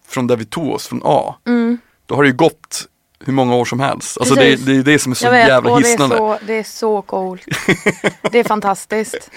från 0.08 0.28
där 0.28 0.36
vi 0.36 0.46
tog 0.46 0.70
oss, 0.74 0.88
från 0.88 1.02
A. 1.04 1.36
Mm. 1.48 1.78
Då 2.06 2.16
har 2.16 2.24
det 2.24 2.30
ju 2.30 2.36
gått 2.36 2.88
hur 3.26 3.34
många 3.34 3.56
år 3.56 3.66
som 3.66 3.80
helst. 3.80 4.18
Alltså 4.18 4.36
det, 4.36 4.56
det 4.56 4.72
är 4.76 4.84
det 4.84 5.00
som 5.00 5.12
är 5.12 5.16
så 5.16 5.30
vet, 5.32 5.48
jävla 5.48 5.72
och 5.72 5.82
det 5.82 5.88
är, 5.88 5.90
hisnande. 5.90 6.18
så, 6.18 6.38
det 6.48 6.54
är 6.54 6.64
så 6.64 7.02
coolt. 7.02 7.42
det 8.32 8.40
är 8.40 8.44
fantastiskt. 8.44 9.30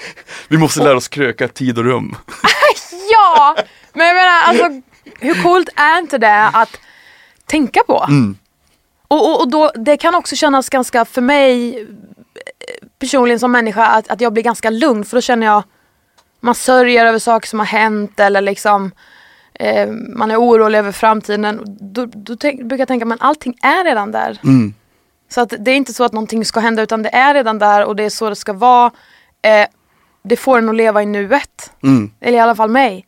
Vi 0.49 0.59
måste 0.59 0.83
lära 0.83 0.97
oss 0.97 1.09
kröka 1.09 1.49
tid 1.49 1.79
och 1.79 1.85
rum. 1.85 2.17
Ja, 3.15 3.57
men 3.93 4.07
jag 4.07 4.17
menar 4.17 4.43
alltså 4.43 4.83
hur 5.21 5.43
coolt 5.43 5.69
är 5.77 5.99
inte 5.99 6.19
det 6.19 6.51
att 6.53 6.81
tänka 7.47 7.83
på? 7.87 8.05
Mm. 8.09 8.37
Och, 9.09 9.31
och, 9.31 9.41
och 9.41 9.49
då, 9.49 9.73
det 9.75 9.97
kan 9.97 10.15
också 10.15 10.37
kännas 10.37 10.69
ganska, 10.69 11.05
för 11.05 11.21
mig 11.21 11.81
eh, 11.81 11.87
personligen 12.99 13.41
som 13.41 13.53
människa, 13.53 13.87
att, 13.87 14.09
att 14.09 14.21
jag 14.21 14.33
blir 14.33 14.43
ganska 14.43 14.71
lugn 14.71 15.05
för 15.05 15.17
då 15.17 15.21
känner 15.21 15.47
jag 15.47 15.63
man 16.41 16.55
sörjer 16.55 17.07
över 17.07 17.19
saker 17.19 17.49
som 17.49 17.59
har 17.59 17.67
hänt 17.67 18.21
eller 18.21 18.41
liksom 18.41 18.91
eh, 19.55 19.89
man 19.91 20.31
är 20.31 20.41
orolig 20.41 20.79
över 20.79 20.93
framtiden. 20.93 21.61
Då, 21.81 22.07
då 22.07 22.37
tänk, 22.37 22.61
brukar 22.61 22.79
jag 22.79 22.89
tänka 22.89 23.07
men 23.07 23.21
allting 23.21 23.59
är 23.63 23.85
redan 23.85 24.13
där. 24.13 24.41
Mm. 24.45 24.75
Så 25.29 25.41
att 25.41 25.55
det 25.59 25.71
är 25.71 25.77
inte 25.77 25.93
så 25.93 26.05
att 26.05 26.13
någonting 26.13 26.45
ska 26.45 26.61
hända 26.61 26.83
utan 26.83 27.03
det 27.03 27.15
är 27.15 27.35
redan 27.35 27.59
där 27.59 27.85
och 27.85 27.97
det 27.97 28.05
är 28.05 28.11
så 28.11 28.29
det 28.29 28.37
ska 28.37 28.53
vara. 28.53 28.91
Eh, 29.43 29.67
det 30.25 30.37
får 30.37 30.59
en 30.59 30.69
att 30.69 30.75
leva 30.75 31.03
i 31.03 31.07
nuet. 31.07 31.73
Mm. 31.83 32.11
Eller 32.21 32.39
i 32.39 32.41
alla 32.41 32.55
fall 32.55 32.71
mig. 32.71 33.07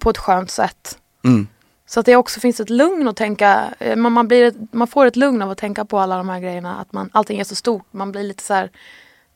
På 0.00 0.10
ett 0.10 0.18
skönt 0.18 0.50
sätt. 0.50 0.98
Mm. 1.24 1.46
Så 1.86 2.00
att 2.00 2.06
det 2.06 2.16
också 2.16 2.40
finns 2.40 2.60
ett 2.60 2.70
lugn 2.70 3.08
att 3.08 3.16
tänka, 3.16 3.74
eh, 3.78 3.96
man, 3.96 4.12
man, 4.12 4.28
blir 4.28 4.54
man 4.72 4.88
får 4.88 5.06
ett 5.06 5.16
lugn 5.16 5.42
av 5.42 5.50
att 5.50 5.58
tänka 5.58 5.84
på 5.84 5.98
alla 5.98 6.16
de 6.16 6.28
här 6.28 6.40
grejerna. 6.40 6.76
Att 6.76 6.92
man, 6.92 7.10
allting 7.12 7.40
är 7.40 7.44
så 7.44 7.54
stort, 7.54 7.86
man 7.90 8.12
blir 8.12 8.22
lite 8.22 8.42
så 8.42 8.54
här, 8.54 8.70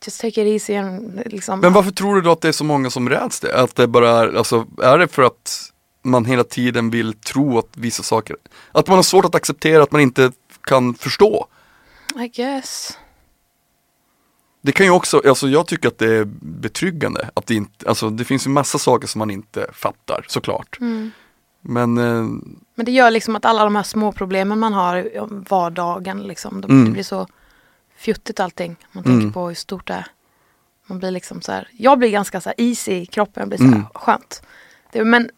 just 0.07 0.21
take 0.21 0.43
it 0.43 0.47
easy. 0.47 0.77
And, 0.77 1.23
liksom. 1.27 1.61
Men 1.61 1.73
varför 1.73 1.91
tror 1.91 2.15
du 2.15 2.21
då 2.21 2.33
att 2.33 2.41
det 2.41 2.49
är 2.49 2.53
så 2.53 2.65
många 2.65 2.91
som 2.91 3.09
räds 3.09 3.41
det? 3.41 3.61
Att 3.61 3.77
det 3.77 3.87
bara 3.87 4.11
är, 4.11 4.35
alltså, 4.35 4.67
är 4.83 4.99
det 4.99 5.09
för 5.09 5.23
att 5.23 5.71
man 6.03 6.25
hela 6.25 6.45
tiden 6.45 6.91
vill 6.91 7.13
tro 7.13 7.59
att 7.59 7.69
vissa 7.77 8.03
saker, 8.03 8.37
att 8.73 8.89
man 8.89 8.97
har 8.97 9.03
svårt 9.03 9.25
att 9.25 9.35
acceptera 9.35 9.83
att 9.83 9.93
man 9.93 10.01
inte 10.01 10.33
kan 10.61 10.95
förstå? 10.95 11.47
I 12.19 12.29
guess. 12.29 12.99
Det 14.67 14.73
kan 14.73 14.87
ju 14.87 14.93
också, 14.93 15.23
alltså 15.29 15.49
jag 15.49 15.67
tycker 15.67 15.89
att 15.89 15.99
det 15.99 16.15
är 16.15 16.25
betryggande 16.41 17.29
att 17.35 17.47
det 17.47 17.55
inte, 17.55 17.89
alltså 17.89 18.11
det 18.11 18.25
finns 18.25 18.47
ju 18.47 18.51
massa 18.51 18.79
saker 18.79 19.07
som 19.09 19.19
man 19.19 19.31
inte 19.31 19.67
fattar 19.73 20.25
såklart. 20.29 20.79
Mm. 20.81 21.11
Men 21.61 21.99
eh, 21.99 22.25
Men 22.75 22.87
det 22.87 22.93
gör 22.93 23.11
liksom 23.11 23.37
att 23.37 23.45
alla 23.45 23.65
de 23.65 23.77
här 23.77 23.83
små 23.83 24.13
problemen 24.13 24.59
man 24.59 24.73
har 24.73 24.97
i 24.97 25.19
vardagen, 25.49 26.21
liksom, 26.23 26.61
de, 26.61 26.71
Mm. 26.71 26.85
det 26.85 26.91
blir 26.91 27.03
så 27.03 27.27
fjuttigt 27.97 28.41
allting. 28.41 28.77
Man 28.93 29.05
Mm. 29.05 29.19
tänker 29.21 29.35
på 29.35 29.49
hur 29.49 29.55
stort 29.55 29.87
det 29.87 29.95
är. 29.95 30.07
Man 30.87 30.99
blir 30.99 31.11
liksom 31.11 31.43
så 31.43 31.53
här, 31.53 31.69
jag 31.73 31.99
blir 31.99 32.11
ganska 32.11 32.41
så 32.41 32.49
här 32.49 32.55
easy 32.61 32.93
i 32.93 33.07
kroppen, 33.07 33.41
jag 33.41 33.49
blir 33.49 33.59
så 33.59 33.65
här 33.65 33.73
Mm. 33.73 33.87
skönt. 33.95 34.43
Det, 34.93 35.05
men 35.05 35.31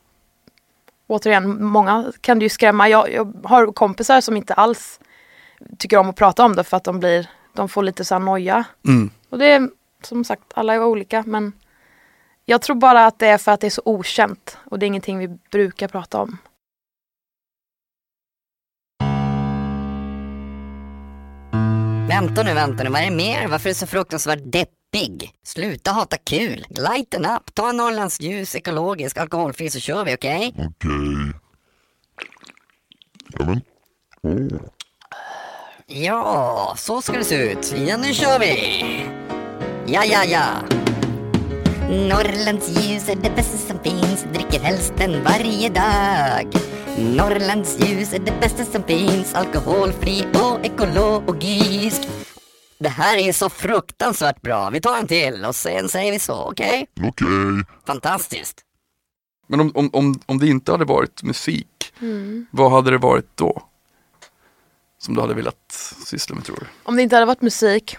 återigen, 1.07 1.65
många 1.65 2.13
kan 2.21 2.39
det 2.39 2.43
ju 2.45 2.49
skrämma. 2.49 2.89
Jag, 2.89 3.13
jag 3.13 3.33
har 3.45 3.73
kompisar 3.73 4.21
som 4.21 4.37
inte 4.37 4.55
alls 4.55 5.01
tycker 5.79 5.97
om 5.97 6.11
att 6.11 6.17
prata 6.17 6.45
om 6.45 6.57
det 6.57 6.65
för 6.65 6.77
att 6.77 6.85
de 6.85 6.99
blir, 7.01 7.29
de 7.53 7.69
får 7.69 7.83
lite 7.83 8.05
så 8.05 8.15
här 8.15 8.21
noja. 8.21 8.65
mm, 8.89 9.11
Och 9.31 9.39
det 9.39 9.47
är 9.47 9.71
som 10.03 10.25
sagt, 10.25 10.43
alla 10.55 10.75
är 10.75 10.85
olika 10.85 11.25
men 11.27 11.53
Jag 12.45 12.63
tror 12.63 12.77
bara 12.77 13.07
att 13.07 13.19
det 13.19 13.27
är 13.27 13.39
för 13.39 13.53
att 13.53 13.61
det 13.61 13.67
är 13.67 13.71
så 13.71 13.83
okänt 13.85 14.59
och 14.65 14.79
det 14.79 14.87
är 14.87 14.89
ingenting 14.89 15.19
vi 15.19 15.29
brukar 15.29 15.89
prata 15.89 16.21
om. 16.21 16.39
Vänta 22.09 22.43
nu, 22.43 22.55
vänta 22.55 22.85
nu, 22.85 22.91
vad 22.91 23.01
är 23.01 23.11
det 23.11 23.17
mer? 23.17 23.49
Varför 23.49 23.69
är 23.69 23.75
du 23.75 23.79
så 23.79 23.87
fruktansvärt 23.87 24.43
deppig? 24.45 25.33
Sluta 25.43 25.91
hata 25.91 26.17
kul. 26.17 26.67
Lighten 26.69 27.27
up, 27.27 27.55
ta 27.55 27.71
en 27.71 27.77
Norrlands 27.77 28.21
ljus, 28.21 28.55
ekologisk, 28.55 29.17
alkoholfri 29.17 29.71
så 29.71 29.81
kör 29.81 30.05
vi, 30.05 30.15
okej? 30.15 30.55
Okej. 30.57 31.33
Ja 33.39 33.45
men. 33.45 33.61
Åh. 34.23 34.61
Ja, 35.89 36.75
så 36.79 37.03
ska 37.03 37.13
det 37.13 37.25
se 37.25 37.53
ut. 37.53 37.75
Ja, 37.87 37.97
nu 37.97 38.15
kör 38.15 38.39
vi! 38.39 39.07
Ja, 39.87 40.05
ja, 40.05 40.25
ja. 40.25 40.45
Norrlands 41.91 42.69
ljus 42.69 43.09
är 43.09 43.17
det 43.17 43.31
bästa 43.37 43.57
som 43.59 43.79
finns, 43.79 44.23
dricker 44.33 44.61
helst 44.61 44.93
den 44.97 45.25
varje 45.25 45.69
dag. 45.69 46.53
Norrlands 46.99 47.79
ljus 47.81 48.13
är 48.13 48.19
det 48.19 48.41
bästa 48.41 48.65
som 48.65 48.83
finns, 48.83 49.35
alkoholfri 49.35 50.25
och 50.35 50.65
ekologisk. 50.67 52.03
Det 52.79 52.89
här 52.89 53.17
är 53.19 53.33
så 53.33 53.49
fruktansvärt 53.51 54.43
bra. 54.43 54.71
Vi 54.71 54.81
tar 54.81 54.97
en 54.99 55.07
till 55.07 55.45
och 55.45 55.57
sen 55.57 55.89
säger 55.89 56.13
vi 56.13 56.19
så, 56.19 56.35
okej? 56.51 56.87
Okej. 57.03 57.27
Fantastiskt. 57.87 58.61
Men 59.49 59.61
om, 59.61 59.73
om, 59.75 59.91
om, 59.93 60.21
om 60.27 60.39
det 60.39 60.47
inte 60.49 60.73
hade 60.73 60.85
varit 60.85 61.23
musik, 61.23 61.67
Mm. 62.01 62.47
vad 62.51 62.71
hade 62.73 62.91
det 62.91 62.99
varit 62.99 63.31
då? 63.37 63.63
Som 64.99 65.15
du 65.15 65.21
hade 65.21 65.35
velat 65.35 65.73
syssla 66.07 66.35
med 66.35 66.45
tror 66.45 66.57
du? 66.57 66.67
Om 66.83 66.97
det 66.97 67.03
inte 67.03 67.17
hade 67.17 67.27
varit 67.27 67.43
musik. 67.43 67.97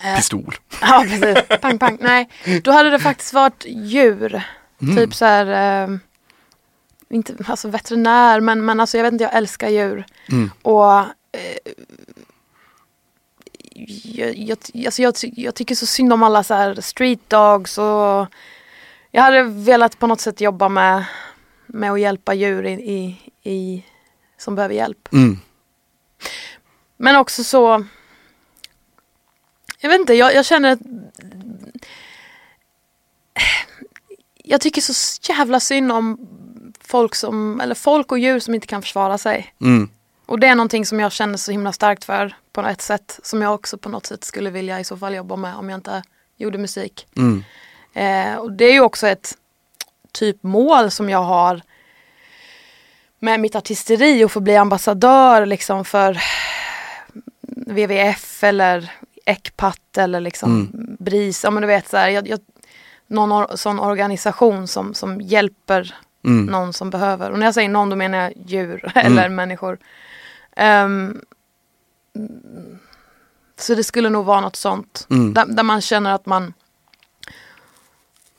Eh, 0.00 0.16
Pistol. 0.16 0.54
Ja 0.80 1.04
precis, 1.08 1.60
pang 1.60 1.78
pang. 1.78 1.98
Nej, 2.00 2.28
då 2.62 2.70
hade 2.70 2.90
det 2.90 2.98
faktiskt 2.98 3.32
varit 3.32 3.64
djur. 3.68 4.42
Mm. 4.82 4.96
Typ 4.96 5.14
så 5.14 5.24
här, 5.24 5.82
eh, 5.84 5.96
inte 7.10 7.34
alltså 7.46 7.68
veterinär 7.68 8.40
men, 8.40 8.64
men 8.64 8.80
alltså 8.80 8.96
jag 8.96 9.04
vet 9.04 9.12
inte, 9.12 9.24
jag 9.24 9.34
älskar 9.34 9.68
djur. 9.68 10.06
Mm. 10.28 10.50
Och 10.62 10.98
eh, 10.98 11.72
jag, 14.04 14.36
jag, 14.36 14.58
alltså 14.86 15.02
jag, 15.02 15.14
jag 15.20 15.54
tycker 15.54 15.74
så 15.74 15.86
synd 15.86 16.12
om 16.12 16.22
alla 16.22 16.42
så 16.42 16.54
här 16.54 16.80
street 16.80 17.30
dogs 17.30 17.78
och 17.78 18.26
jag 19.10 19.22
hade 19.22 19.42
velat 19.42 19.98
på 19.98 20.06
något 20.06 20.20
sätt 20.20 20.40
jobba 20.40 20.68
med, 20.68 21.04
med 21.66 21.92
att 21.92 22.00
hjälpa 22.00 22.34
djur 22.34 22.66
i, 22.66 22.72
i, 22.72 23.18
i, 23.50 23.84
som 24.38 24.54
behöver 24.54 24.74
hjälp. 24.74 25.08
Mm. 25.12 25.38
Men 27.02 27.16
också 27.16 27.44
så 27.44 27.84
Jag 29.78 29.90
vet 29.90 30.00
inte, 30.00 30.14
jag, 30.14 30.34
jag 30.34 30.46
känner 30.46 30.72
att 30.72 30.78
Jag 34.36 34.60
tycker 34.60 34.80
så 34.80 35.20
jävla 35.32 35.60
synd 35.60 35.92
om 35.92 36.28
folk 36.80 37.14
som, 37.14 37.60
eller 37.60 37.74
folk 37.74 38.12
och 38.12 38.18
djur 38.18 38.40
som 38.40 38.54
inte 38.54 38.66
kan 38.66 38.82
försvara 38.82 39.18
sig. 39.18 39.54
Mm. 39.60 39.88
Och 40.26 40.40
det 40.40 40.46
är 40.46 40.54
någonting 40.54 40.86
som 40.86 41.00
jag 41.00 41.12
känner 41.12 41.36
så 41.36 41.50
himla 41.52 41.72
starkt 41.72 42.04
för 42.04 42.36
på 42.52 42.60
ett 42.60 42.82
sätt. 42.82 43.20
Som 43.22 43.42
jag 43.42 43.54
också 43.54 43.78
på 43.78 43.88
något 43.88 44.06
sätt 44.06 44.24
skulle 44.24 44.50
vilja 44.50 44.80
i 44.80 44.84
så 44.84 44.96
fall 44.96 45.14
jobba 45.14 45.36
med 45.36 45.56
om 45.56 45.68
jag 45.68 45.78
inte 45.78 46.02
gjorde 46.36 46.58
musik. 46.58 47.06
Mm. 47.16 47.44
Eh, 47.92 48.36
och 48.36 48.52
det 48.52 48.64
är 48.64 48.72
ju 48.72 48.80
också 48.80 49.08
ett 49.08 49.38
typ 50.12 50.42
mål 50.42 50.90
som 50.90 51.10
jag 51.10 51.22
har 51.22 51.62
med 53.18 53.40
mitt 53.40 53.56
artisteri 53.56 54.24
och 54.24 54.32
få 54.32 54.40
bli 54.40 54.56
ambassadör 54.56 55.46
liksom 55.46 55.84
för 55.84 56.20
WWF 57.66 58.44
eller 58.44 58.92
ECPAT 59.26 59.98
eller 59.98 60.20
liksom 60.20 60.70
BRIS. 60.98 61.44
Ja 61.44 61.50
men 61.50 61.60
du 61.60 61.66
vet 61.66 61.88
så 61.88 61.96
här, 61.96 62.08
jag, 62.08 62.28
jag, 62.28 62.40
någon 63.06 63.32
or, 63.32 63.56
sån 63.56 63.80
organisation 63.80 64.68
som, 64.68 64.94
som 64.94 65.20
hjälper 65.20 65.94
Mm. 66.24 66.46
någon 66.46 66.72
som 66.72 66.90
behöver. 66.90 67.30
Och 67.30 67.38
när 67.38 67.46
jag 67.46 67.54
säger 67.54 67.68
någon 67.68 67.90
då 67.90 67.96
menar 67.96 68.18
jag 68.18 68.32
djur 68.46 68.92
eller 68.94 69.28
människor. 69.28 69.78
Ehm, 70.56 71.20
så 73.58 73.74
det 73.74 73.84
skulle 73.84 74.08
nog 74.10 74.24
vara 74.24 74.40
något 74.40 74.56
sånt. 74.56 75.06
Mm. 75.10 75.34
Där, 75.34 75.46
där 75.46 75.62
man 75.62 75.80
känner 75.80 76.12
att 76.14 76.26
man 76.26 76.52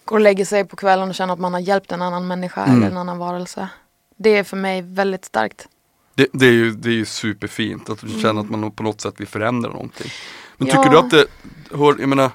går 0.06 0.16
och 0.16 0.22
lägger 0.22 0.46
sig 0.46 0.66
på 0.66 0.76
kvällen 0.76 1.10
och 1.10 1.16
känner 1.16 1.34
att 1.34 1.40
man 1.40 1.54
har 1.54 1.60
hjälpt 1.60 1.92
en 1.92 2.02
annan 2.02 2.28
människa 2.28 2.64
Mm. 2.66 2.78
eller 2.78 2.88
en 2.92 2.98
annan 2.98 3.18
varelse. 3.18 3.70
Det 4.18 4.30
är 4.30 4.44
för 4.44 4.58
mig 4.58 4.82
väldigt 4.82 5.26
starkt. 5.26 5.68
Det, 6.22 6.28
det, 6.34 6.46
är 6.48 6.52
ju, 6.52 6.72
det 6.72 6.90
är 6.90 6.94
ju 6.94 7.06
superfint 7.06 7.90
att 7.90 8.00
du 8.02 8.22
känner 8.22 8.42
att 8.42 8.50
man 8.50 8.72
på 8.72 8.84
något 8.84 9.02
sätt 9.02 9.14
vill 9.18 9.28
förändra 9.28 9.70
någonting. 9.72 10.12
Men 10.58 10.68
Mm. 10.68 10.76
Ja. 10.78 10.84
tycker 10.84 10.92
du 10.96 11.00
att 11.00 11.10
det, 11.12 11.26
hör, 11.78 11.96
jag 12.00 12.10
menar, 12.10 12.32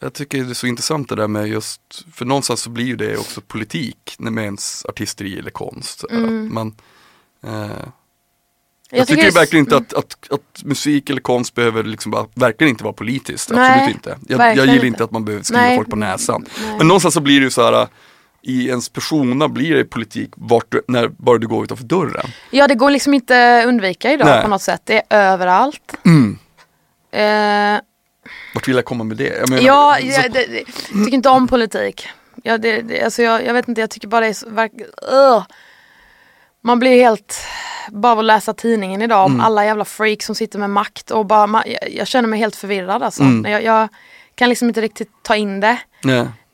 jag 0.00 0.12
tycker 0.12 0.44
det 0.44 0.50
är 0.50 0.54
så 0.54 0.66
intressant 0.66 1.08
det 1.08 1.14
där 1.16 1.28
med 1.28 1.48
just, 1.48 1.80
för 2.14 2.24
någonstans 2.24 2.60
så 2.60 2.70
blir 2.70 2.84
ju 2.84 2.96
det 2.96 3.16
också 3.16 3.40
politik 3.40 4.14
med 4.18 4.44
ens 4.44 4.84
artisteri 4.86 5.38
eller 5.38 5.50
konst. 5.50 6.04
Mm. 6.10 6.46
Att 6.46 6.52
man, 6.52 6.74
eh, 7.46 7.70
jag, 8.90 9.06
tycker, 9.06 9.22
det 9.22 9.28
är- 9.28 9.32
verkligen 9.32 9.64
inte 9.66 9.76
att, 9.76 9.92
att, 9.94 10.16
att 10.32 10.62
musik 10.64 11.10
eller 11.10 11.20
konst 11.20 11.54
behöver 11.54 11.82
liksom 11.84 12.10
bara, 12.10 12.26
verkligen 12.34 12.70
inte 12.70 12.84
vara 12.84 12.94
politiskt. 12.94 13.50
Nej, 13.50 13.72
Absolut 13.72 13.94
inte. 13.96 14.18
Jag, 14.28 14.40
jag 14.40 14.56
gillar 14.56 14.74
inte. 14.74 14.86
inte 14.86 15.04
att 15.04 15.10
man 15.10 15.24
behöver 15.24 15.44
skriva 15.44 15.60
Nej. 15.62 15.76
folk 15.76 15.90
på 15.90 15.96
näsan. 15.96 16.46
Nej. 16.62 16.78
Men 16.78 16.88
någonstans 16.88 17.14
så 17.14 17.20
blir 17.20 17.40
det 17.40 17.44
ju 17.44 17.50
så 17.50 17.62
här 17.62 17.88
i 18.42 18.68
ens 18.68 18.88
persona 18.88 19.48
blir 19.48 19.74
det 19.76 19.84
politik 19.84 20.30
vart 20.36 20.66
du, 20.68 20.82
när 20.88 21.08
bara 21.08 21.38
du 21.38 21.46
går 21.46 21.64
utanför 21.64 21.84
dörren. 21.84 22.26
Ja 22.50 22.68
det 22.68 22.74
går 22.74 22.90
liksom 22.90 23.14
inte 23.14 23.64
undvika 23.66 24.12
idag 24.12 24.26
Nej. 24.26 24.42
på 24.42 24.48
något 24.48 24.62
sätt. 24.62 24.80
Det 24.84 25.02
är 25.08 25.32
överallt. 25.32 25.94
Mm. 26.04 26.38
Eh, 27.12 27.80
Vart 28.54 28.68
vill 28.68 28.76
jag 28.76 28.84
komma 28.84 29.04
med 29.04 29.16
det? 29.16 29.24
Jag 29.38 29.50
menar, 29.50 29.62
ja, 29.62 29.96
så- 30.00 30.06
jag, 30.06 30.32
det, 30.32 30.46
det, 30.46 30.56
jag 30.92 31.04
tycker 31.04 31.14
inte 31.14 31.28
om 31.28 31.48
politik. 31.48 32.08
Ja, 32.42 32.58
det, 32.58 32.80
det, 32.82 33.02
alltså 33.02 33.22
jag, 33.22 33.46
jag 33.46 33.54
vet 33.54 33.68
inte, 33.68 33.80
jag 33.80 33.90
tycker 33.90 34.08
bara 34.08 34.20
det 34.20 34.26
är 34.26 34.32
så, 34.32 34.50
verk, 34.50 34.72
Ugh. 35.12 35.42
Man 36.64 36.78
blir 36.78 36.90
helt, 37.00 37.36
bara 37.88 38.12
av 38.12 38.18
att 38.18 38.24
läsa 38.24 38.54
tidningen 38.54 39.02
idag 39.02 39.26
Mm. 39.26 39.40
om 39.40 39.46
alla 39.46 39.64
jävla 39.64 39.84
freaks 39.84 40.26
som 40.26 40.34
sitter 40.34 40.58
med 40.58 40.70
makt 40.70 41.10
och 41.10 41.26
bara, 41.26 41.46
ma, 41.46 41.62
jag, 41.66 41.92
jag 41.92 42.06
känner 42.06 42.28
mig 42.28 42.38
helt 42.38 42.56
förvirrad 42.56 43.02
alltså. 43.02 43.22
Mm. 43.22 43.52
Jag, 43.52 43.62
jag 43.64 43.88
kan 44.34 44.48
liksom 44.48 44.68
inte 44.68 44.80
riktigt 44.80 45.10
ta 45.22 45.36
in 45.36 45.60
det. 45.60 45.76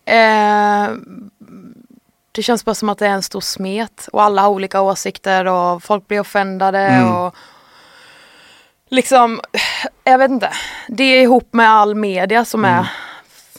Eh, 0.07 0.89
det 2.39 2.43
känns 2.43 2.65
bara 2.65 2.75
som 2.75 2.89
att 2.89 2.99
det 2.99 3.07
är 3.07 3.11
en 3.11 3.23
stor 3.23 3.41
smet 3.41 4.09
och 4.13 4.23
alla 4.23 4.43
har 4.43 4.49
olika 4.49 4.81
åsikter 4.81 5.45
och 5.45 5.83
folk 5.83 6.09
blir 6.09 6.21
offendade 6.21 6.79
Mm. 6.79 7.13
och 7.15 7.35
liksom, 8.89 9.41
jag 10.05 10.19
vet 10.19 10.31
inte. 10.31 10.51
Det 10.89 11.05
är 11.05 11.23
ihop 11.23 11.49
med 11.53 11.71
all 11.71 11.95
media 11.95 12.45
som 12.45 12.65
Mm. 12.65 12.79
är 12.79 12.87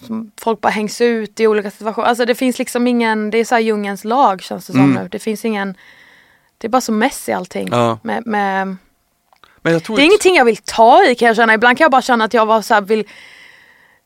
som 0.08 0.32
folk 0.42 0.62
bara 0.62 0.70
hängs 0.70 1.02
ut 1.02 1.40
i 1.40 1.48
olika 1.48 1.72
situationer. 1.72 2.08
Alltså 2.08 2.26
det 2.26 2.36
finns 2.36 2.60
liksom 2.60 2.88
ingen, 2.88 3.32
det 3.32 3.38
är 3.38 3.46
så 3.46 3.56
här 3.56 3.62
djungelns 3.62 4.04
lag 4.04 4.42
känns 4.42 4.66
det 4.68 4.74
som 4.74 4.82
Mm. 4.84 5.04
nu. 5.04 5.10
Det 5.10 5.20
finns 5.20 5.46
ingen, 5.46 5.78
det 6.58 6.68
är 6.68 6.70
bara 6.70 6.82
så 6.82 6.92
mess 6.92 7.30
i 7.30 7.32
allting. 7.34 7.68
Ja. 7.72 8.00
Med, 8.04 8.26
med, 8.28 8.78
det 9.64 10.02
är 10.02 10.06
ingenting 10.06 10.36
jag 10.36 10.46
vill 10.46 10.58
ta 10.58 11.04
i 11.06 11.16
kan 11.16 11.28
jag 11.28 11.36
känna. 11.36 11.54
Ibland 11.54 11.78
kan 11.78 11.86
jag 11.86 11.92
bara 11.92 12.02
känna 12.02 12.26
att 12.26 12.34
jag 12.34 12.46
var 12.46 12.62
så 12.62 12.74
här, 12.74 12.82
vill 12.82 13.04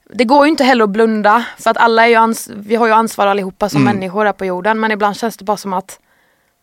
det 0.10 0.24
går 0.26 0.46
ju 0.46 0.50
inte 0.52 0.63
heller 0.63 0.84
att 0.84 0.89
blunda 0.89 1.46
för 1.60 1.72
att 1.72 1.78
alla 1.78 2.04
är 2.04 2.08
ju 2.08 2.16
ans- 2.16 2.52
vi 2.56 2.76
har 2.76 2.88
ju 2.88 2.94
ansvar 2.94 3.28
allihopa 3.28 3.70
som 3.70 3.82
Mm. 3.82 3.96
människor 3.96 4.26
här 4.26 4.34
på 4.34 4.46
jorden 4.46 4.80
men 4.80 4.92
ibland 4.92 5.16
känns 5.18 5.38
det 5.38 5.46
bara 5.46 5.58
som 5.58 5.74
att 5.74 6.00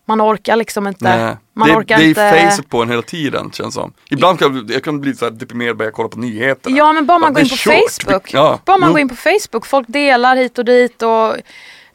man 0.05 0.21
orkar 0.21 0.57
liksom 0.57 0.87
inte. 0.87 1.17
Nej. 1.17 1.37
Man 1.55 1.69
det, 1.69 1.77
orkar 1.77 1.97
det 1.99 2.05
är 2.05 2.09
inte. 2.09 2.31
facet 2.47 2.69
på 2.69 2.83
en 2.83 2.91
hela 2.91 3.03
tiden 3.03 3.51
känns 3.53 3.75
som. 3.75 3.93
Ibland 4.11 4.39
kan 4.39 4.57
jag, 4.57 4.71
jag 4.71 4.85
kan 4.85 5.01
bli 5.01 5.15
så 5.15 5.25
här 5.25 5.33
deprimerad 5.33 5.77
bara 5.77 5.85
jag 5.85 5.93
kollar 5.95 6.09
på 6.09 6.19
nyheterna. 6.19 6.77
Ja 6.77 6.93
men 6.93 7.07
bara 7.07 7.19
man 7.19 7.29
Ja, 7.29 7.33
går 7.35 7.43
in 7.43 7.49
på 7.49 7.57
kört. 7.57 8.03
Facebook. 8.05 8.35
Ja, 8.35 8.61
Bara 8.65 8.79
man 8.79 8.89
jo. 8.89 8.93
går 8.93 9.01
in 9.01 9.09
på 9.09 9.17
Facebook, 9.17 9.67
folk 9.67 9.89
delar 9.89 10.37
hit 10.37 10.59
och 10.59 10.65
dit 10.65 11.03
och 11.03 11.37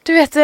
du 0.02 0.12
vet 0.14 0.36
eh, 0.36 0.42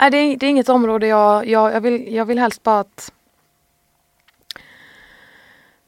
Nej, 0.00 0.10
det, 0.10 0.16
är, 0.18 0.36
det 0.36 0.46
är 0.46 0.50
inget 0.50 0.68
område 0.68 1.06
jag, 1.06 1.46
jag, 1.48 1.72
jag, 1.74 1.80
vill, 1.80 2.14
jag 2.14 2.24
vill 2.24 2.38
helst 2.38 2.62
bara 2.62 2.80
att 2.80 3.12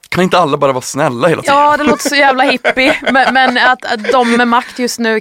Kan 0.09 0.25
inte 0.25 0.39
alla 0.39 0.57
bara 0.57 0.73
vara 0.73 0.83
snälla 0.83 1.29
hela 1.29 1.43
tiden? 1.43 1.57
Ja, 1.57 1.77
det 1.77 1.85
låter 1.85 2.09
så 2.09 2.15
jävla 2.17 2.45
hippie. 2.45 2.99
Men, 3.13 3.35
men 3.35 3.59
att, 3.59 3.85
att 3.85 4.13
de 4.13 4.37
med 4.37 4.49
makt 4.49 4.79
just 4.79 4.99
nu, 4.99 5.21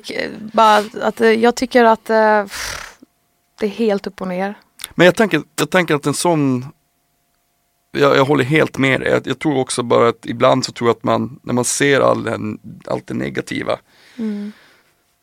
bara 0.53 0.83
att 1.01 1.21
eh, 1.21 1.29
jag 1.31 1.55
tycker 1.55 1.83
att 1.83 2.09
eh, 2.09 2.43
pff, 2.43 2.97
det 3.59 3.65
är 3.65 3.69
helt 3.69 4.07
upp 4.07 4.21
och 4.21 4.27
ner. 4.27 4.55
Men 4.95 5.05
jag 5.05 5.15
tänker, 5.15 5.41
jag 5.55 5.69
tänker 5.69 5.95
att 5.95 6.05
en 6.05 6.13
sån 6.13 6.65
jag, 7.91 8.17
jag 8.17 8.25
håller 8.25 8.43
helt 8.43 8.77
med 8.77 9.01
dig. 9.01 9.09
Jag, 9.09 9.27
jag 9.27 9.39
tror 9.39 9.57
också 9.57 9.83
bara 9.83 10.09
att 10.09 10.25
ibland 10.25 10.65
så 10.65 10.71
tror 10.71 10.89
jag 10.89 10.95
att 10.97 11.03
man, 11.03 11.39
när 11.43 11.53
man 11.53 11.65
ser 11.65 12.01
all 12.01 12.23
den, 12.23 12.59
allt 12.87 13.07
det 13.07 13.13
negativa, 13.13 13.79
Mm. 14.19 14.51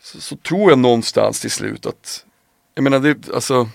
så, 0.02 0.20
så 0.20 0.36
tror 0.36 0.70
jag 0.70 0.78
någonstans 0.78 1.40
till 1.40 1.50
slut 1.50 1.86
att, 1.86 2.24
jag 2.74 2.82
menar 2.84 2.98
det, 3.00 3.28
alltså, 3.34 3.68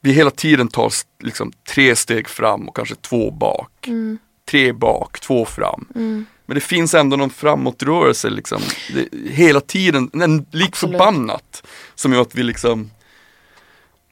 vi 0.00 0.12
hela 0.12 0.30
tiden 0.30 0.68
tar 0.68 0.92
liksom 1.22 1.52
tre 1.68 1.96
steg 1.96 2.28
fram 2.28 2.68
och 2.68 2.76
kanske 2.76 2.94
två 2.94 3.30
bak. 3.30 3.86
Mm. 3.86 4.18
Tre 4.44 4.72
bak, 4.72 5.20
två 5.20 5.44
fram. 5.44 5.88
Mm. 5.94 6.26
Men 6.46 6.54
det 6.54 6.60
finns 6.60 6.94
ändå 6.94 7.16
någon 7.16 7.30
framåtrörelse 7.30 8.30
liksom, 8.30 8.62
det, 8.94 9.08
hela 9.30 9.60
tiden, 9.60 10.10
en, 10.12 10.46
lik 10.50 10.76
förbannat. 10.76 11.66
Som 11.94 12.12
gör 12.12 12.22
att 12.22 12.34
vi 12.34 12.42
liksom 12.42 12.90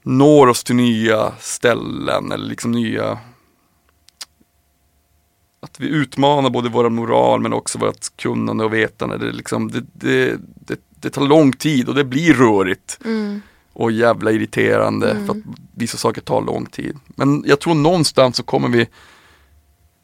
når 0.03 0.47
oss 0.47 0.65
till 0.65 0.77
nya 0.77 1.33
ställen 1.41 2.33
eller 2.33 2.47
liksom 2.47 2.73
nya 2.73 3.19
att 5.61 5.81
vi 5.81 5.89
utmanar 5.89 6.51
både 6.51 6.69
vår 6.69 6.91
moral 6.91 7.41
men 7.41 7.53
också 7.53 7.79
vårt 7.79 8.17
kunnande 8.17 8.65
och 8.65 8.75
vetande. 8.75 9.19
Det, 9.19 9.33
liksom, 9.33 9.71
det, 9.71 9.85
det, 9.93 10.41
det, 10.67 10.81
det 10.91 11.11
tar 11.11 11.23
lång 11.23 11.53
tid 11.53 11.89
och 11.89 11.95
det 11.95 12.05
blir 12.05 12.35
rörigt 12.35 12.99
Mm. 13.05 13.43
och 13.73 13.93
jävla 13.93 14.31
irriterande 14.33 15.17
för 15.27 15.35
att 15.35 15.43
vissa 15.75 15.99
saker 15.99 16.21
tar 16.21 16.43
lång 16.43 16.67
tid. 16.67 16.99
Men 17.07 17.45
jag 17.47 17.61
tror 17.61 17.75
någonstans 17.75 18.37
så 18.37 18.43
kommer 18.43 18.69
vi 18.69 18.89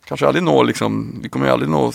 kanske 0.08 0.26
aldrig 0.26 0.42
nå 0.44 0.62
liksom, 0.62 1.18
vi 1.22 1.28
kommer 1.28 1.48
aldrig 1.48 1.70
nå 1.70 1.92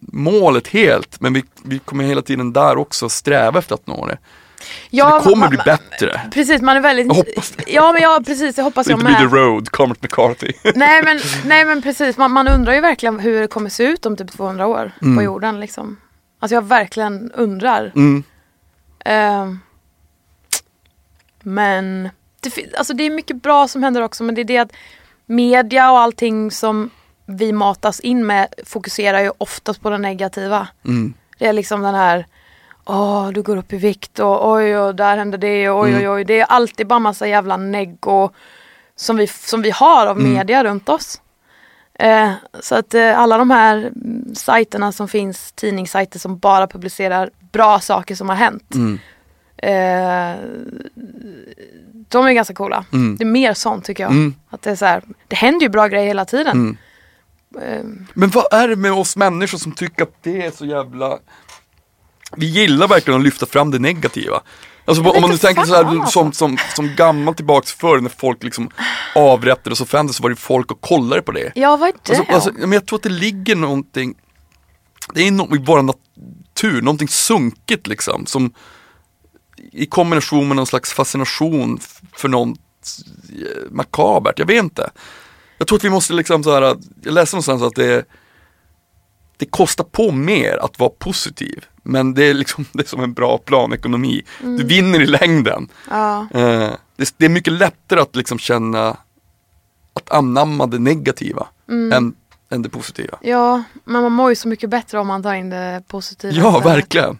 målet 0.00 0.68
helt 0.68 1.20
men 1.20 1.32
vi, 1.34 1.44
vi 1.62 1.78
kommer 1.78 2.04
hela 2.04 2.22
tiden 2.22 2.52
där 2.52 2.78
också 2.78 3.08
sträva 3.08 3.58
efter 3.58 3.74
att 3.74 3.86
nå 3.86 4.06
det. 4.06 4.18
Ja, 4.90 5.18
det 5.18 5.24
kommer 5.24 5.36
man- 5.36 5.48
bli 5.50 5.58
bättre. 5.64 6.20
Precis, 6.32 6.62
man 6.62 6.76
är 6.76 6.80
väldigt... 6.80 7.06
Jag 7.06 7.14
hoppas 7.14 7.50
det. 7.50 7.64
Ja, 7.72 7.92
men 7.92 8.02
ja, 8.02 8.20
precis, 8.26 8.54
det 8.56 8.62
hoppas 8.62 8.86
Så 8.86 8.92
jag 8.92 8.96
inte 9.00 9.06
blir 9.06 9.18
med. 9.20 9.30
The 9.30 9.36
Road, 9.36 9.68
Cormac 9.70 9.96
McCarthy. 10.02 10.52
Nej 10.74 11.02
men, 11.04 11.20
nej 11.44 11.64
men 11.64 11.82
precis, 11.82 12.16
man, 12.16 12.30
man 12.32 12.48
undrar 12.48 12.72
ju 12.74 12.80
verkligen 12.80 13.18
hur 13.20 13.40
det 13.40 13.48
kommer 13.48 13.70
se 13.70 13.84
ut 13.84 14.06
om 14.06 14.16
typ 14.16 14.32
200 14.32 14.66
år 14.66 14.92
Mm. 15.02 15.16
på 15.16 15.22
jorden 15.22 15.60
liksom. 15.60 15.96
Alltså 16.38 16.54
jag 16.54 16.62
verkligen 16.64 17.32
undrar. 17.32 17.92
Mm. 17.94 18.22
Ehm, 19.04 19.58
men 21.42 22.08
det, 22.40 22.74
alltså 22.78 22.94
det 22.94 23.02
är 23.04 23.10
mycket 23.10 23.42
bra 23.42 23.68
som 23.68 23.82
händer 23.82 24.02
också 24.02 24.24
men 24.24 24.34
det 24.34 24.40
är 24.40 24.44
det 24.44 24.58
att 24.58 24.72
media 25.26 25.90
och 25.90 25.98
allting 25.98 26.50
som 26.50 26.90
vi 27.26 27.52
matas 27.52 28.00
in 28.00 28.26
med 28.26 28.48
fokuserar 28.64 29.20
ju 29.20 29.30
oftast 29.38 29.80
på 29.82 29.90
det 29.90 29.98
negativa. 29.98 30.68
Mm. 30.84 31.14
Det 31.38 31.46
är 31.46 31.52
liksom 31.52 31.82
den 31.82 31.94
här 31.94 32.26
Åh, 32.88 33.28
du 33.28 33.42
går 33.42 33.56
upp 33.56 33.72
i 33.72 33.76
vikt 33.76 34.18
och 34.18 34.50
oj, 34.52 34.76
och 34.76 34.94
där 34.94 35.16
händer 35.16 35.38
det 35.38 35.70
och 35.70 35.80
oj, 35.80 35.90
Mm. 35.90 36.00
oj, 36.02 36.08
oj. 36.08 36.24
Det 36.24 36.40
är 36.40 36.44
alltid 36.44 36.86
bara 36.86 36.98
massa 36.98 37.26
jävla 37.26 37.56
neggo 37.56 38.30
som 38.96 39.16
vi, 39.16 39.26
som 39.26 39.62
vi 39.62 39.70
har 39.70 40.06
av 40.06 40.18
Mm. 40.18 40.32
media 40.32 40.64
runt 40.64 40.88
oss. 40.88 41.20
Eh, 41.94 42.30
så 42.60 42.74
att 42.74 42.94
eh, 42.94 43.18
alla 43.20 43.38
de 43.38 43.50
här 43.50 43.76
mm, 43.76 44.34
sajterna 44.34 44.92
som 44.92 45.08
finns, 45.08 45.52
tidningssajter 45.52 46.18
som 46.18 46.38
bara 46.38 46.66
publicerar 46.66 47.30
bra 47.52 47.80
saker 47.80 48.14
som 48.14 48.28
har 48.28 48.36
hänt. 48.36 48.74
Mm. 48.74 48.98
Eh, 49.56 50.36
de 52.08 52.26
är 52.26 52.32
ganska 52.32 52.54
coola. 52.54 52.84
Mm. 52.92 53.16
Det 53.16 53.24
är 53.24 53.26
mer 53.26 53.54
sånt 53.54 53.84
tycker 53.84 54.02
jag. 54.02 54.12
Mm. 54.12 54.34
Att 54.50 54.62
det, 54.62 54.70
är 54.70 54.76
så 54.76 54.86
här, 54.86 55.02
det 55.28 55.36
händer 55.36 55.60
ju 55.60 55.68
bra 55.68 55.86
grejer 55.88 56.06
hela 56.06 56.24
tiden. 56.24 56.78
Mm. 57.54 57.68
Eh, 57.68 58.06
Men 58.14 58.30
vad 58.30 58.52
är 58.52 58.68
det 58.68 58.76
med 58.76 58.92
oss 58.92 59.16
människor 59.16 59.58
som 59.58 59.72
tycker 59.72 60.02
att 60.02 60.22
det 60.22 60.42
är 60.46 60.50
så 60.50 60.66
jävla 60.66 61.18
Vi 62.36 62.46
gillar 62.46 62.88
verkligen 62.88 63.20
att 63.20 63.24
lyfta 63.24 63.46
fram 63.46 63.70
det 63.70 63.78
negativa 63.78 64.40
Alltså 64.84 65.02
om 65.10 65.20
man 65.20 65.30
nu 65.30 65.38
tänker 65.38 65.64
så 65.64 65.74
här, 65.74 65.84
alltså. 65.84 66.06
som, 66.12 66.32
som, 66.32 66.58
som 66.74 66.94
gammalt 66.96 67.36
tillbaks 67.36 67.72
förr 67.72 68.00
när 68.00 68.10
folk 68.10 68.42
liksom 68.42 68.70
avrättades 69.14 69.80
och 69.80 69.84
offentades 69.86 70.16
så 70.16 70.22
var 70.22 70.30
det 70.30 70.36
folk 70.36 70.70
och 70.72 70.80
kollade 70.80 71.22
på 71.22 71.32
det 71.32 71.52
ja, 71.54 71.76
vad 71.76 71.88
är 71.88 71.92
det? 72.02 72.18
alltså, 72.18 72.32
alltså, 72.34 72.52
men 72.52 72.72
Jag 72.72 72.86
tror 72.86 72.98
att 72.98 73.02
det 73.02 73.08
ligger 73.08 73.56
någonting 73.56 74.14
Det 75.14 75.20
är 75.22 75.30
no- 75.30 75.56
i 75.56 75.64
vår 75.66 75.82
natur, 75.82 76.82
någonting 76.82 77.08
sunkigt 77.08 77.86
liksom 77.86 78.26
som 78.26 78.52
I 79.72 79.86
kombination 79.86 80.48
med 80.48 80.56
någon 80.56 80.66
slags 80.66 80.92
fascination 80.92 81.78
för 82.12 82.28
något 82.28 82.58
eh, 83.32 83.70
makabert, 83.70 84.38
jag 84.38 84.46
vet 84.46 84.62
inte 84.64 84.90
Jag 85.58 85.68
tror 85.68 85.78
att 85.78 85.84
vi 85.84 85.90
måste 85.90 86.12
liksom 86.12 86.44
så 86.44 86.54
här, 86.54 86.62
jag 87.02 87.14
läste 87.14 87.36
någonstans 87.36 87.62
att 87.62 87.74
det 87.74 88.04
det 89.36 89.46
kostar 89.46 89.84
på 89.84 90.12
mer 90.12 90.56
att 90.56 90.78
vara 90.78 90.90
positiv. 90.90 91.64
Men 91.82 92.14
det 92.14 92.24
är 92.24 92.34
liksom 92.34 92.64
det 92.72 92.82
är 92.82 92.88
som 92.88 93.00
en 93.02 93.12
bra 93.12 93.38
planekonomi. 93.38 94.22
Du 94.40 94.64
vinner 94.64 95.00
i 95.00 95.06
längden. 95.06 95.68
ja. 95.90 96.26
Eh, 96.34 96.70
det, 96.96 97.14
det 97.16 97.24
är 97.24 97.28
mycket 97.28 97.52
lättare 97.52 98.00
att 98.00 98.16
liksom 98.16 98.38
känna 98.38 98.96
att 99.92 100.10
anamma 100.10 100.66
det 100.66 100.78
negativa 100.78 101.46
än, 101.92 102.14
än 102.50 102.62
det 102.62 102.68
positiva. 102.68 103.18
ja, 103.22 103.62
men 103.84 104.02
man 104.02 104.12
mår 104.12 104.30
ju 104.30 104.36
så 104.36 104.48
mycket 104.48 104.70
bättre 104.70 104.98
om 104.98 105.06
man 105.06 105.22
tar 105.22 105.34
in 105.34 105.50
det 105.50 105.82
positiva. 105.88 106.32
Ja, 106.32 106.60
verkligen. 106.60 107.18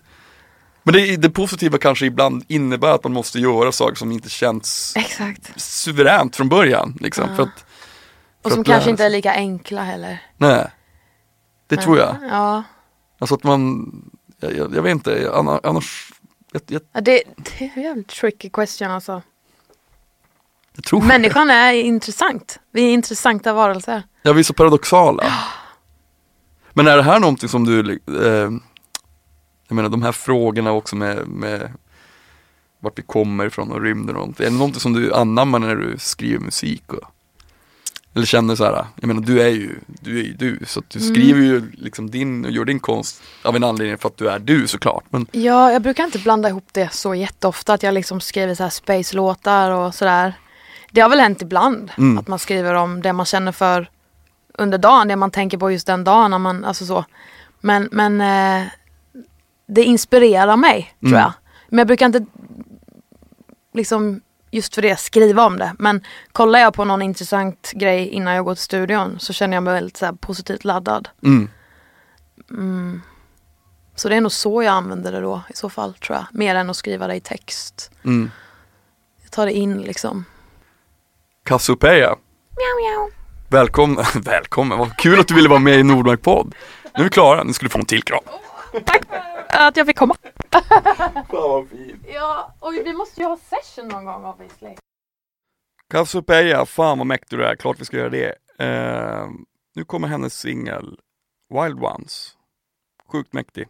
Men 0.82 0.94
det, 0.94 1.16
det 1.16 1.30
positiva 1.30 1.78
kanske 1.78 2.06
ibland 2.06 2.44
innebär 2.48 2.88
att 2.88 3.04
man 3.04 3.12
måste 3.12 3.38
göra 3.38 3.72
saker 3.72 3.96
som 3.96 4.12
inte 4.12 4.28
känns 4.28 4.92
Exakt. 4.96 5.60
suveränt 5.60 6.36
från 6.36 6.48
början. 6.48 6.98
Liksom, 7.00 7.36
för 7.36 7.42
att, 7.42 7.65
Och 8.46 8.52
som 8.52 8.64
kanske 8.64 8.90
inte 8.90 9.04
är 9.04 9.10
lika 9.10 9.32
enkla 9.32 9.82
heller. 9.82 10.22
Nej, 10.36 10.66
det 11.66 11.76
tror 11.76 11.98
jag. 11.98 12.16
Ja. 12.30 12.62
Alltså 13.18 13.34
att 13.34 13.44
man, 13.44 13.90
jag, 14.40 14.56
jag, 14.56 14.74
jag 14.74 14.82
vet 14.82 14.90
inte, 14.90 15.30
anna- 15.34 15.60
annars, 15.62 16.12
jag, 16.52 16.62
jag, 16.66 16.82
Ja, 16.92 17.00
Det, 17.00 17.22
det 17.36 17.64
är 17.64 17.70
en 17.76 17.82
jävligt 17.82 18.08
tricky 18.08 18.50
question 18.50 18.90
alltså. 18.90 19.22
Människan 21.02 21.50
är 21.50 21.72
intressant. 21.72 22.58
Vi 22.72 22.82
är 22.88 22.92
intressanta 22.92 23.52
varelser. 23.52 24.02
Ja, 24.22 24.32
vi 24.32 24.40
är 24.40 24.44
så 24.44 24.54
paradoxala. 24.54 25.32
Men 26.72 26.86
är 26.86 26.96
det 26.96 27.02
här 27.02 27.20
någonting 27.20 27.48
som 27.48 27.64
du, 27.64 27.92
eh, 28.06 28.50
jag 29.68 29.74
menar 29.76 29.88
de 29.88 30.02
här 30.02 30.12
frågorna 30.12 30.72
också 30.72 30.96
med, 30.96 31.28
med 31.28 31.72
vart 32.80 32.98
vi 32.98 33.02
kommer 33.02 33.46
ifrån 33.46 33.72
och 33.72 33.80
rymden 33.80 34.08
och 34.16 34.20
någonting. 34.20 34.46
Är 34.46 34.50
det 34.50 34.56
någonting 34.56 34.80
som 34.80 34.92
du 34.92 35.14
anammar 35.14 35.58
när 35.58 35.76
du 35.76 35.98
skriver 35.98 36.38
musik? 36.44 36.92
Och, 36.92 37.00
eller 38.16 38.26
känner 38.26 38.54
så 38.56 38.64
här, 38.64 38.86
jag 39.00 39.08
menar 39.08 39.20
du 39.22 39.42
är 39.42 39.48
ju 39.48 39.78
du, 39.86 40.18
är 40.20 40.22
ju 40.24 40.32
du 40.32 40.58
så 40.66 40.82
du 40.88 40.98
Mm. 40.98 41.14
skriver 41.14 41.40
ju 41.40 41.70
liksom 41.72 42.10
din 42.10 42.44
och 42.44 42.50
gör 42.50 42.64
din 42.64 42.80
konst 42.80 43.22
av 43.42 43.56
en 43.56 43.64
anledning 43.64 43.98
för 43.98 44.08
att 44.08 44.16
du 44.16 44.28
är 44.28 44.38
du 44.38 44.66
såklart. 44.66 45.04
Men 45.10 45.26
Ja, 45.32 45.72
jag 45.72 45.82
brukar 45.82 46.04
inte 46.04 46.18
blanda 46.18 46.48
ihop 46.48 46.68
det 46.72 46.92
så 46.92 47.14
jätteofta 47.14 47.72
att 47.74 47.82
jag 47.82 47.94
liksom 47.94 48.20
skriver 48.20 48.54
så 48.54 48.62
här 48.62 48.70
space-låtar 48.70 49.70
och 49.70 49.94
sådär. 49.94 50.34
Det 50.92 51.00
har 51.00 51.08
väl 51.08 51.20
hänt 51.20 51.42
ibland 51.42 51.90
Mm. 51.98 52.18
att 52.18 52.28
man 52.28 52.38
skriver 52.38 52.74
om 52.74 53.02
det 53.02 53.12
man 53.12 53.26
känner 53.26 53.52
för 53.52 53.90
under 54.58 54.78
dagen, 54.78 55.08
det 55.08 55.16
man 55.16 55.30
tänker 55.30 55.58
på 55.58 55.70
just 55.70 55.86
den 55.86 56.04
dagen. 56.04 56.30
När 56.30 56.38
man, 56.38 56.64
alltså 56.64 56.86
så. 56.86 57.04
Men, 57.60 57.88
men 57.92 58.20
eh, 58.20 58.66
det 59.68 59.84
inspirerar 59.84 60.56
mig 60.56 60.94
tror 61.00 61.08
Mm. 61.10 61.20
jag. 61.20 61.32
Men 61.68 61.78
jag 61.78 61.86
brukar 61.86 62.06
inte 62.06 62.26
liksom 63.74 64.20
just 64.56 64.74
för 64.74 64.82
det 64.82 64.96
skriva 65.00 65.44
om 65.46 65.58
det. 65.58 65.72
Men 65.78 66.04
kollar 66.32 66.58
jag 66.58 66.74
på 66.74 66.84
någon 66.84 67.02
intressant 67.02 67.72
grej 67.74 68.08
innan 68.08 68.34
jag 68.34 68.44
går 68.44 68.54
till 68.54 68.64
studion 68.64 69.16
så 69.20 69.32
känner 69.32 69.56
jag 69.56 69.62
mig 69.62 69.74
väldigt 69.74 69.96
så 69.96 70.12
positivt 70.20 70.64
laddad. 70.64 71.08
mm, 72.50 73.00
Så 73.94 74.08
det 74.08 74.16
är 74.16 74.20
nog 74.20 74.32
så 74.32 74.62
jag 74.62 74.72
använder 74.72 75.12
det 75.12 75.20
då 75.20 75.42
i 75.50 75.56
så 75.56 75.68
fall 75.70 75.94
tror 75.94 76.16
jag. 76.16 76.26
Mer 76.32 76.54
än 76.54 76.70
att 76.70 76.76
skriva 76.76 77.06
det 77.06 77.14
i 77.14 77.20
text. 77.20 77.90
mm. 78.04 78.30
Jag 79.22 79.30
tar 79.30 79.46
det 79.46 79.52
in 79.52 79.82
liksom. 79.82 80.24
Cassiopeia, 81.44 82.08
Miau, 82.56 82.90
miau. 82.90 83.10
välkommen, 83.48 84.04
välkommen, 84.14 84.78
vad 84.78 84.96
kul 84.96 85.20
att 85.20 85.28
du 85.28 85.34
ville 85.34 85.48
vara 85.48 85.58
med 85.58 85.78
i 85.78 85.82
Nordmark 85.82 86.22
podd. 86.22 86.54
Nu 86.94 87.00
är 87.00 87.04
vi 87.04 87.10
klara, 87.10 87.44
nu 87.44 87.52
ska 87.52 87.66
du 87.66 87.70
få 87.70 87.78
en 87.78 87.84
till 87.84 88.02
kram. 88.02 88.20
Tack 88.72 89.04
för 89.06 89.22
att 89.68 89.76
jag 89.76 89.86
fick 89.86 89.96
komma. 89.96 90.16
Fan 90.50 91.24
vad 91.30 91.68
fint. 91.68 92.04
Ja, 92.08 92.54
och 92.60 92.72
vi 92.72 92.92
måste 92.92 93.20
ju 93.20 93.26
ha 93.26 93.36
session 93.36 93.88
någon 93.88 94.04
gång 94.04 94.24
obviously. 94.24 94.76
Cassiopeia, 95.90 96.66
fan 96.66 96.98
vad 96.98 97.06
mäktig 97.06 97.38
du 97.38 97.44
är, 97.44 97.56
klart 97.56 97.80
vi 97.80 97.84
ska 97.84 97.96
göra 97.96 98.08
det. 98.08 98.34
Eh, 98.58 99.28
nu 99.74 99.84
kommer 99.84 100.08
hennes 100.08 100.38
singel 100.38 101.00
Wild 101.48 101.84
Ones. 101.84 102.36
Sjukt 103.12 103.32
mäktig. 103.32 103.68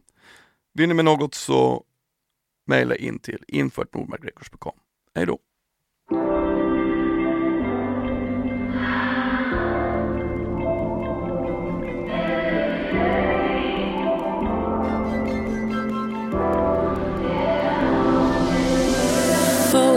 Vill 0.74 0.88
ni 0.88 0.94
med 0.94 1.05
något 1.05 1.34
så 1.34 1.84
mejla 2.66 2.97
in 2.97 3.18
till 3.18 3.44
info.nordmarkrecords.com. 3.49 4.78
Hej 5.14 5.26
då! 5.26 5.38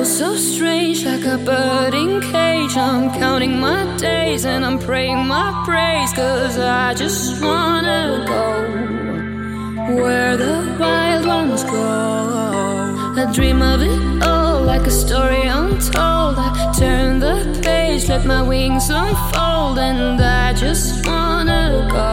So 0.09 0.35
strange, 0.35 1.05
like 1.05 1.23
a 1.23 1.37
bird 1.37 1.93
in 1.93 2.19
cage. 2.19 2.75
I'm 2.75 3.11
counting 3.19 3.59
my 3.59 3.85
days 3.97 4.43
and 4.43 4.65
I'm 4.65 4.79
praying 4.79 5.27
my 5.27 5.51
praise. 5.65 6.11
Cause 6.13 6.57
I 6.57 6.95
just 6.95 7.43
wanna 7.43 8.25
go 8.27 9.95
where 10.01 10.35
the 10.35 10.75
wild 10.79 11.25
ones 11.27 11.63
go. 11.63 13.19
I 13.21 13.31
dream 13.33 13.61
of 13.61 13.81
it 13.81 14.23
all 14.23 14.61
like 14.63 14.87
a 14.87 14.91
story 14.91 15.43
untold. 15.43 16.35
I 16.39 16.73
turn 16.77 17.19
the 17.19 17.59
page, 17.63 18.09
let 18.09 18.25
my 18.25 18.41
wings 18.41 18.89
unfold, 18.89 19.77
and 19.77 20.19
I 20.19 20.53
just 20.53 21.05
wanna 21.05 21.87
go 21.91 22.09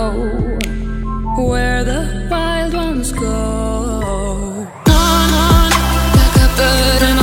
where 1.43 1.83
the 1.83 2.29
wild 2.31 2.75
ones 2.75 3.13
go. 3.13 3.37
On, 4.89 5.29
on, 5.49 5.71
like 6.19 6.37
a 6.45 6.49
bird 6.59 7.16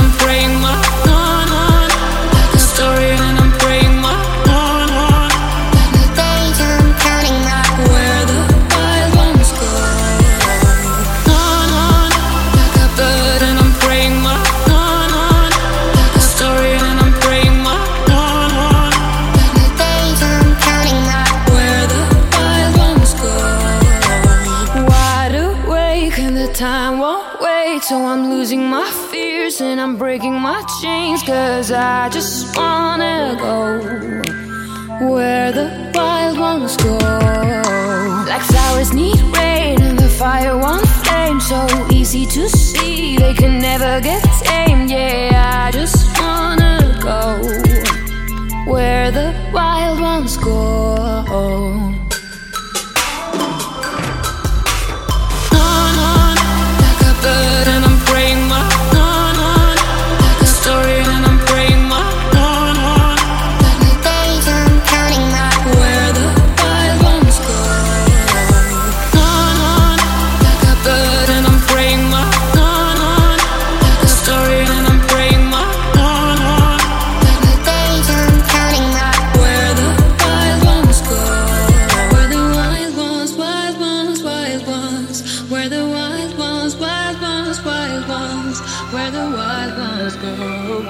go, 90.24 90.80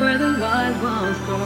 where 0.00 0.18
the 0.18 0.30
wild 0.40 0.76
ones 0.82 1.18
go, 1.26 1.38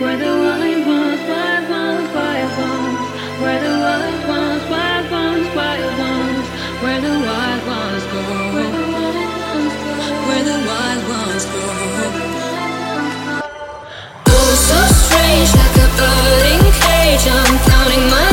where 0.00 0.18
the 0.22 0.32
wild 0.44 0.86
ones, 0.86 1.20
wild 1.28 1.64
ones, 1.70 2.08
wild 2.14 2.52
ones, 2.58 3.00
where 3.42 3.60
the 3.64 3.72
wild 3.84 4.20
ones, 4.28 4.64
wild 4.70 5.06
ones, 5.10 5.46
wild 5.56 5.98
ones, 5.98 6.46
where 6.82 7.00
the 7.00 7.14
wild 7.26 7.62
ones 7.66 8.04
go, 8.12 8.22
where 10.28 10.44
the 10.50 10.58
wild 10.68 11.02
ones 11.16 11.44
go. 11.52 11.64
Oh, 14.28 14.50
so 14.68 14.78
strange, 15.00 15.50
like 15.60 15.76
a 15.76 15.88
bird 15.98 16.44
in 16.52 16.62
cage. 16.82 17.24
I'm 17.28 17.56
counting 17.68 18.06
my. 18.10 18.31